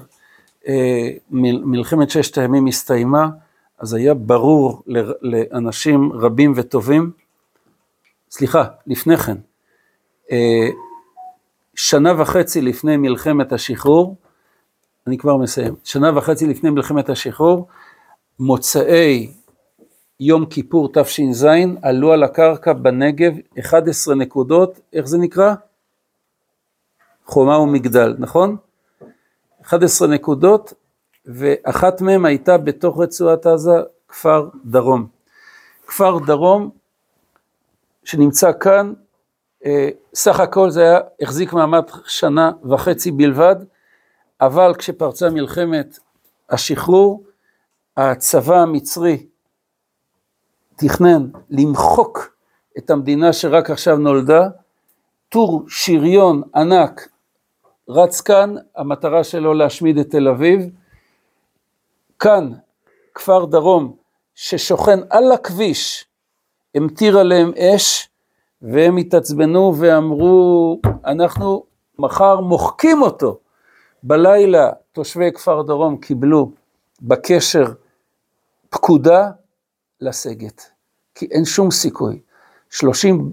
מלחמת 1.31 2.09
ששת 2.09 2.37
הימים 2.37 2.67
הסתיימה, 2.67 3.29
אז 3.79 3.93
היה 3.93 4.13
ברור 4.13 4.83
לאנשים 5.21 6.13
רבים 6.13 6.53
וטובים, 6.55 7.11
סליחה, 8.31 8.65
לפני 8.87 9.17
כן, 9.17 9.37
שנה 11.75 12.21
וחצי 12.21 12.61
לפני 12.61 12.97
מלחמת 12.97 13.53
השחרור, 13.53 14.15
אני 15.07 15.17
כבר 15.17 15.37
מסיים, 15.37 15.75
שנה 15.83 16.17
וחצי 16.17 16.47
לפני 16.47 16.69
מלחמת 16.69 17.09
השחרור, 17.09 17.67
מוצאי 18.39 19.31
יום 20.19 20.45
כיפור 20.45 20.89
תש"ז, 20.93 21.47
עלו 21.81 22.13
על 22.13 22.23
הקרקע 22.23 22.73
בנגב 22.73 23.33
11 23.59 24.15
נקודות, 24.15 24.79
איך 24.93 25.05
זה 25.05 25.17
נקרא? 25.17 25.53
חומה 27.25 27.59
ומגדל, 27.59 28.15
נכון? 28.19 28.57
11 29.65 30.07
נקודות, 30.07 30.73
ואחת 31.25 32.01
מהן 32.01 32.25
הייתה 32.25 32.57
בתוך 32.57 32.99
רצועת 32.99 33.45
עזה, 33.45 33.81
כפר 34.07 34.49
דרום. 34.65 35.07
כפר 35.87 36.17
דרום, 36.25 36.69
שנמצא 38.03 38.51
כאן, 38.59 38.93
סך 40.13 40.39
הכל 40.39 40.69
זה 40.69 40.81
היה, 40.81 40.99
החזיק 41.21 41.53
מעמד 41.53 41.83
שנה 42.07 42.51
וחצי 42.69 43.11
בלבד, 43.11 43.55
אבל 44.41 44.73
כשפרצה 44.77 45.29
מלחמת 45.29 45.99
השחרור, 46.49 47.23
הצבא 47.97 48.55
המצרי 48.55 49.25
תכנן 50.75 51.27
למחוק 51.49 52.35
את 52.77 52.89
המדינה 52.89 53.33
שרק 53.33 53.69
עכשיו 53.69 53.97
נולדה, 53.97 54.47
טור 55.29 55.63
שריון 55.67 56.41
ענק 56.55 57.09
רץ 57.89 58.21
כאן, 58.21 58.55
המטרה 58.75 59.23
שלו 59.23 59.53
להשמיד 59.53 59.97
את 59.97 60.09
תל 60.09 60.27
אביב, 60.27 60.69
כאן 62.19 62.51
כפר 63.13 63.45
דרום 63.45 63.95
ששוכן 64.35 64.99
על 65.09 65.31
הכביש, 65.31 66.05
המטיר 66.75 67.19
עליהם 67.19 67.51
אש, 67.57 68.09
והם 68.63 68.97
התעצבנו 68.97 69.73
ואמרו, 69.77 70.79
אנחנו 71.05 71.63
מחר 71.99 72.39
מוחקים 72.39 73.01
אותו. 73.01 73.39
בלילה 74.03 74.71
תושבי 74.91 75.31
כפר 75.31 75.61
דרום 75.61 75.97
קיבלו 75.97 76.51
בקשר 77.01 77.65
פקודה 78.69 79.31
לסגת, 80.01 80.61
כי 81.15 81.25
אין 81.31 81.45
שום 81.45 81.71
סיכוי. 81.71 82.19
שלושים 82.69 83.31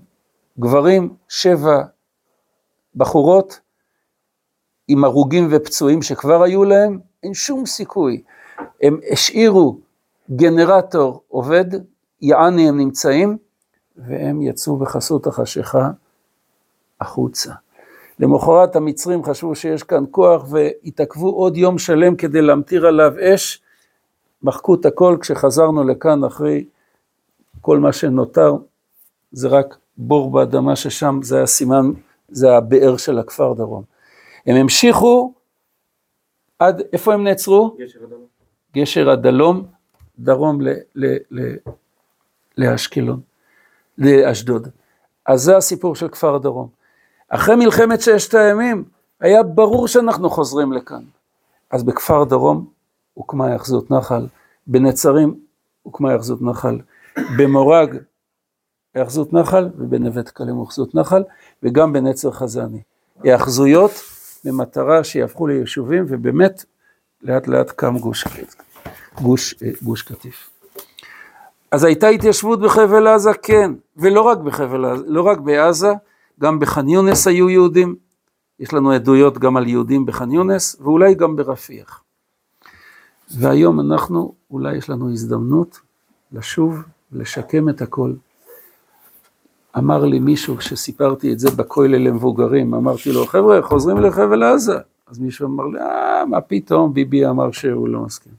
גברים, 0.58 1.14
שבע 1.28 1.82
בחורות, 2.96 3.60
עם 4.88 5.04
הרוגים 5.04 5.48
ופצועים 5.50 6.02
שכבר 6.02 6.42
היו 6.42 6.64
להם, 6.64 6.98
אין 7.22 7.34
שום 7.34 7.66
סיכוי. 7.66 8.22
הם 8.82 9.00
השאירו 9.12 9.78
גנרטור 10.30 11.22
עובד, 11.28 11.64
יעני 12.22 12.68
הם 12.68 12.78
נמצאים, 12.78 13.38
והם 14.06 14.42
יצאו 14.42 14.76
בחסות 14.76 15.26
החשיכה 15.26 15.90
החוצה. 17.00 17.52
למחרת 18.18 18.76
המצרים 18.76 19.24
חשבו 19.24 19.54
שיש 19.54 19.82
כאן 19.82 20.04
כוח 20.10 20.44
והתעכבו 20.50 21.30
עוד 21.30 21.56
יום 21.56 21.78
שלם 21.78 22.16
כדי 22.16 22.42
להמטיר 22.42 22.86
עליו 22.86 23.12
אש, 23.20 23.62
מחקו 24.42 24.74
את 24.74 24.86
הכל, 24.86 25.16
כשחזרנו 25.20 25.84
לכאן 25.84 26.24
אחרי 26.24 26.64
כל 27.60 27.78
מה 27.78 27.92
שנותר, 27.92 28.56
זה 29.32 29.48
רק 29.48 29.76
בור 29.96 30.30
באדמה 30.30 30.76
ששם 30.76 31.20
זה 31.22 31.42
הסימן, 31.42 31.90
זה 32.28 32.56
הבאר 32.56 32.96
של 32.96 33.18
הכפר 33.18 33.52
דרום. 33.52 33.82
הם 34.46 34.56
המשיכו 34.56 35.32
עד, 36.58 36.82
איפה 36.92 37.14
הם 37.14 37.24
נעצרו? 37.24 37.76
גשר 37.78 38.04
הדרום. 38.04 38.26
גשר 38.76 39.10
הדלום, 39.10 39.66
דרום 40.18 40.60
ל, 40.60 40.68
ל, 40.94 41.16
ל, 41.30 41.56
לאשקלון. 42.58 43.29
לאשדוד. 44.00 44.68
אז 45.26 45.40
זה 45.40 45.56
הסיפור 45.56 45.96
של 45.96 46.08
כפר 46.08 46.34
הדרום. 46.34 46.68
אחרי 47.28 47.56
מלחמת 47.56 48.00
ששת 48.00 48.34
הימים, 48.34 48.84
היה 49.20 49.42
ברור 49.42 49.88
שאנחנו 49.88 50.30
חוזרים 50.30 50.72
לכאן. 50.72 51.02
אז 51.70 51.82
בכפר 51.82 52.24
דרום 52.24 52.66
הוקמה 53.14 53.54
יחזות 53.54 53.90
נחל, 53.90 54.26
בנצרים 54.66 55.40
הוקמה 55.82 56.14
יחזות 56.14 56.42
נחל, 56.42 56.78
במורג 57.38 57.96
היאחזות 58.94 59.32
נחל, 59.32 59.68
ובנווה 59.78 60.22
דקלים 60.22 60.58
היאחזות 60.58 60.94
נחל, 60.94 61.22
וגם 61.62 61.92
בנצר 61.92 62.30
חזני. 62.30 62.82
היאחזויות 63.22 63.92
במטרה 64.44 65.04
שיהפכו 65.04 65.46
ליישובים, 65.46 66.04
ובאמת 66.08 66.64
לאט 67.22 67.46
לאט 67.46 67.70
קם 67.70 67.98
גוש, 67.98 68.24
גוש, 69.22 69.54
גוש 69.82 70.02
קטיף. 70.02 70.49
אז 71.70 71.84
הייתה 71.84 72.08
התיישבות 72.08 72.60
בחבל 72.60 73.06
עזה, 73.06 73.30
כן, 73.42 73.72
ולא 73.96 74.20
רק 74.20 74.38
בחבל 74.38 74.84
עזה, 74.84 75.04
לא 75.06 75.22
רק 75.22 75.38
בעזה, 75.38 75.92
גם 76.40 76.58
בח'אן 76.58 76.88
יונס 76.88 77.26
היו 77.26 77.50
יהודים, 77.50 77.96
יש 78.60 78.72
לנו 78.74 78.92
עדויות 78.92 79.38
גם 79.38 79.56
על 79.56 79.68
יהודים 79.68 80.06
בח'אן 80.06 80.32
יונס, 80.32 80.76
ואולי 80.80 81.14
גם 81.14 81.36
ברפיח. 81.36 82.02
והיום 83.38 83.80
אנחנו, 83.80 84.34
אולי 84.50 84.76
יש 84.76 84.90
לנו 84.90 85.12
הזדמנות 85.12 85.80
לשוב 86.32 86.82
ולשקם 87.12 87.68
את 87.68 87.82
הכל. 87.82 88.12
אמר 89.78 90.04
לי 90.04 90.18
מישהו, 90.18 90.56
כשסיפרתי 90.56 91.32
את 91.32 91.38
זה 91.38 91.50
בכולל 91.50 91.96
למבוגרים, 91.96 92.74
אמרתי 92.74 93.12
לו, 93.12 93.26
חבר'ה, 93.26 93.62
חוזרים 93.62 93.96
לחבל 93.96 94.42
עזה. 94.42 94.78
אז 95.06 95.18
מישהו 95.18 95.48
אמר 95.48 95.66
לי, 95.66 95.80
אה, 95.80 96.24
מה 96.24 96.40
פתאום, 96.40 96.94
ביבי 96.94 97.26
אמר 97.26 97.50
שהוא 97.50 97.88
לא 97.88 98.00
מסכים. 98.00 98.32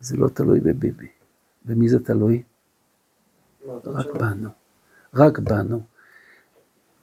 זה 0.00 0.16
לא 0.16 0.28
תלוי 0.28 0.60
בביבי. 0.60 1.15
במי 1.66 1.88
זה 1.88 2.04
תלוי? 2.04 2.42
רק 3.84 4.06
בנו. 4.06 4.50
רק 5.14 5.38
בנו. 5.38 5.80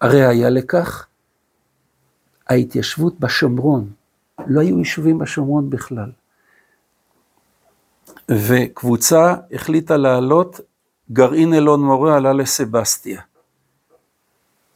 הרי 0.01 0.25
היה 0.25 0.49
לכך 0.49 1.07
ההתיישבות 2.47 3.19
בשומרון. 3.19 3.91
לא 4.47 4.61
היו 4.61 4.77
יישובים 4.79 5.17
בשומרון 5.17 5.69
בכלל. 5.69 6.11
וקבוצה 8.31 9.35
החליטה 9.53 9.97
לעלות, 9.97 10.59
גרעין 11.11 11.53
אלון 11.53 11.81
מורה 11.83 12.17
עלה 12.17 12.33
לסבסטיה. 12.33 13.21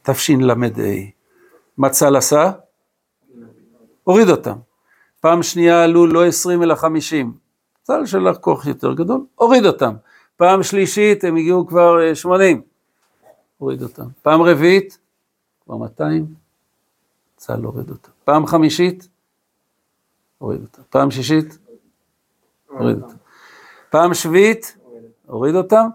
תשל"ה. 0.02 0.54
מה 1.76 1.90
צה"ל 1.90 2.16
עשה? 2.16 2.52
הוריד 4.04 4.28
אותם. 4.28 4.56
פעם 5.20 5.42
שנייה 5.42 5.84
עלו 5.84 6.06
לא 6.06 6.26
20 6.26 6.62
אלא 6.62 6.74
50. 6.74 7.47
צה"ל 7.88 8.06
שלח 8.06 8.36
כוח 8.36 8.66
יותר 8.66 8.92
גדול, 8.92 9.26
הוריד 9.34 9.66
אותם. 9.66 9.94
פעם 10.36 10.62
שלישית 10.62 11.24
הם 11.24 11.36
הגיעו 11.36 11.66
כבר 11.66 12.14
80, 12.14 12.56
אה, 12.56 13.30
הוריד 13.58 13.82
אותם. 13.82 14.06
פעם 14.22 14.42
רביעית, 14.42 14.98
כבר 15.64 15.76
200, 15.76 16.26
צה"ל 17.36 17.64
הוריד 17.64 17.90
אותם. 17.90 18.10
פעם 18.24 18.46
חמישית, 18.46 19.08
הוריד 20.38 20.60
אותם. 20.60 20.82
פעם 20.90 21.10
שישית, 21.10 21.58
הוריד 22.68 22.96
אותם. 23.02 23.16
פעם 23.90 24.14
שביעית, 24.14 24.76
הוריד 25.26 25.54
אותם. 25.54 25.88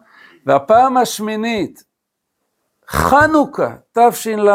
והפעם 0.46 0.98
השמינית, 0.98 1.84
חנוכה, 2.88 3.76
תש"ל 3.94 4.50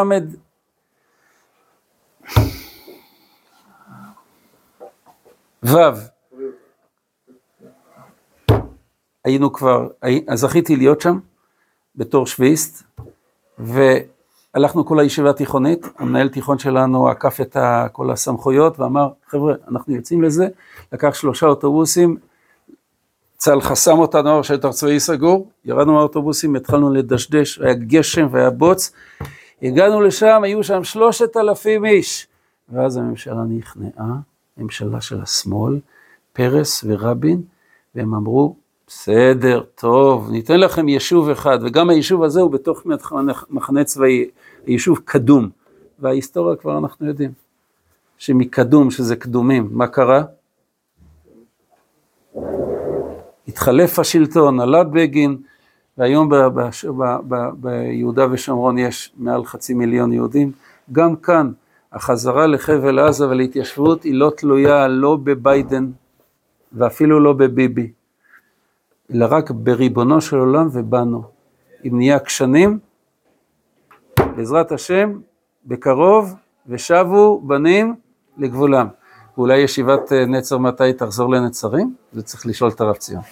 ו', 5.62 6.17
היינו 9.24 9.52
כבר, 9.52 9.88
אז 10.28 10.40
זכיתי 10.40 10.76
להיות 10.76 11.00
שם 11.00 11.18
בתור 11.96 12.26
שביעיסט, 12.26 12.82
והלכנו 13.58 14.86
כל 14.86 15.00
הישיבה 15.00 15.30
התיכונית, 15.30 15.86
המנהל 15.98 16.28
תיכון 16.28 16.58
שלנו 16.58 17.08
עקף 17.08 17.40
את 17.40 17.56
כל 17.92 18.10
הסמכויות 18.10 18.80
ואמר, 18.80 19.08
חבר'ה, 19.28 19.54
אנחנו 19.68 19.94
יוצאים 19.94 20.22
לזה, 20.22 20.48
לקח 20.92 21.14
שלושה 21.14 21.46
אוטובוסים, 21.46 22.16
צה"ל 23.36 23.60
חסם 23.60 23.98
אותנו, 23.98 24.44
שטח 24.44 24.70
צבאי 24.70 25.00
סגור, 25.00 25.48
ירדנו 25.64 25.94
מהאוטובוסים, 25.94 26.56
התחלנו 26.56 26.92
לדשדש, 26.92 27.58
היה 27.58 27.74
גשם 27.74 28.26
והיה 28.30 28.50
בוץ, 28.50 28.92
הגענו 29.62 30.00
לשם, 30.00 30.40
היו 30.44 30.64
שם 30.64 30.84
שלושת 30.84 31.36
אלפים 31.36 31.84
איש, 31.84 32.26
ואז 32.68 32.96
הממשלה 32.96 33.42
נכנעה, 33.48 34.14
ממשלה 34.56 35.00
של 35.00 35.22
השמאל, 35.22 35.80
פרס 36.32 36.84
ורבין, 36.86 37.42
והם 37.94 38.14
אמרו, 38.14 38.56
בסדר, 38.88 39.62
טוב, 39.74 40.30
ניתן 40.30 40.60
לכם 40.60 40.88
יישוב 40.88 41.28
אחד, 41.28 41.58
וגם 41.62 41.90
היישוב 41.90 42.22
הזה 42.22 42.40
הוא 42.40 42.50
בתוך 42.50 42.86
מחנה 43.50 43.84
צבאי, 43.84 44.30
יישוב 44.66 45.00
קדום, 45.04 45.48
וההיסטוריה 45.98 46.56
כבר 46.56 46.78
אנחנו 46.78 47.06
יודעים, 47.06 47.30
שמקדום, 48.18 48.90
שזה 48.90 49.16
קדומים, 49.16 49.68
מה 49.72 49.86
קרה? 49.86 50.22
התחלף 53.48 53.98
השלטון, 53.98 54.60
עלה 54.60 54.84
בגין, 54.84 55.36
והיום 55.98 56.30
ביהודה 57.54 58.26
ושומרון 58.30 58.78
יש 58.78 59.12
מעל 59.16 59.44
חצי 59.44 59.74
מיליון 59.74 60.12
יהודים. 60.12 60.52
גם 60.92 61.16
כאן 61.16 61.52
החזרה 61.92 62.46
לחבל 62.46 62.98
עזה 62.98 63.28
ולהתיישבות 63.28 64.02
היא 64.02 64.14
לא 64.14 64.32
תלויה 64.36 64.88
לא 64.88 65.16
בביידן 65.24 65.86
ואפילו 66.72 67.20
לא 67.20 67.32
בביבי, 67.32 67.90
אלא 69.14 69.26
רק 69.30 69.50
בריבונו 69.50 70.20
של 70.20 70.36
עולם 70.36 70.68
ובנו. 70.72 71.22
אם 71.84 71.96
נהיה 71.96 72.16
עקשנים, 72.16 72.78
בעזרת 74.36 74.72
השם, 74.72 75.18
בקרוב, 75.66 76.34
ושבו 76.66 77.40
בנים 77.40 77.94
לגבולם. 78.38 78.86
ואולי 79.36 79.58
ישיבת 79.58 80.12
נצר 80.12 80.58
מתי 80.58 80.92
תחזור 80.92 81.30
לנצרים? 81.30 81.94
זה 82.12 82.22
צריך 82.22 82.46
לשאול 82.46 82.70
את 82.70 82.80
הרב 82.80 82.96
ציון. 82.96 83.22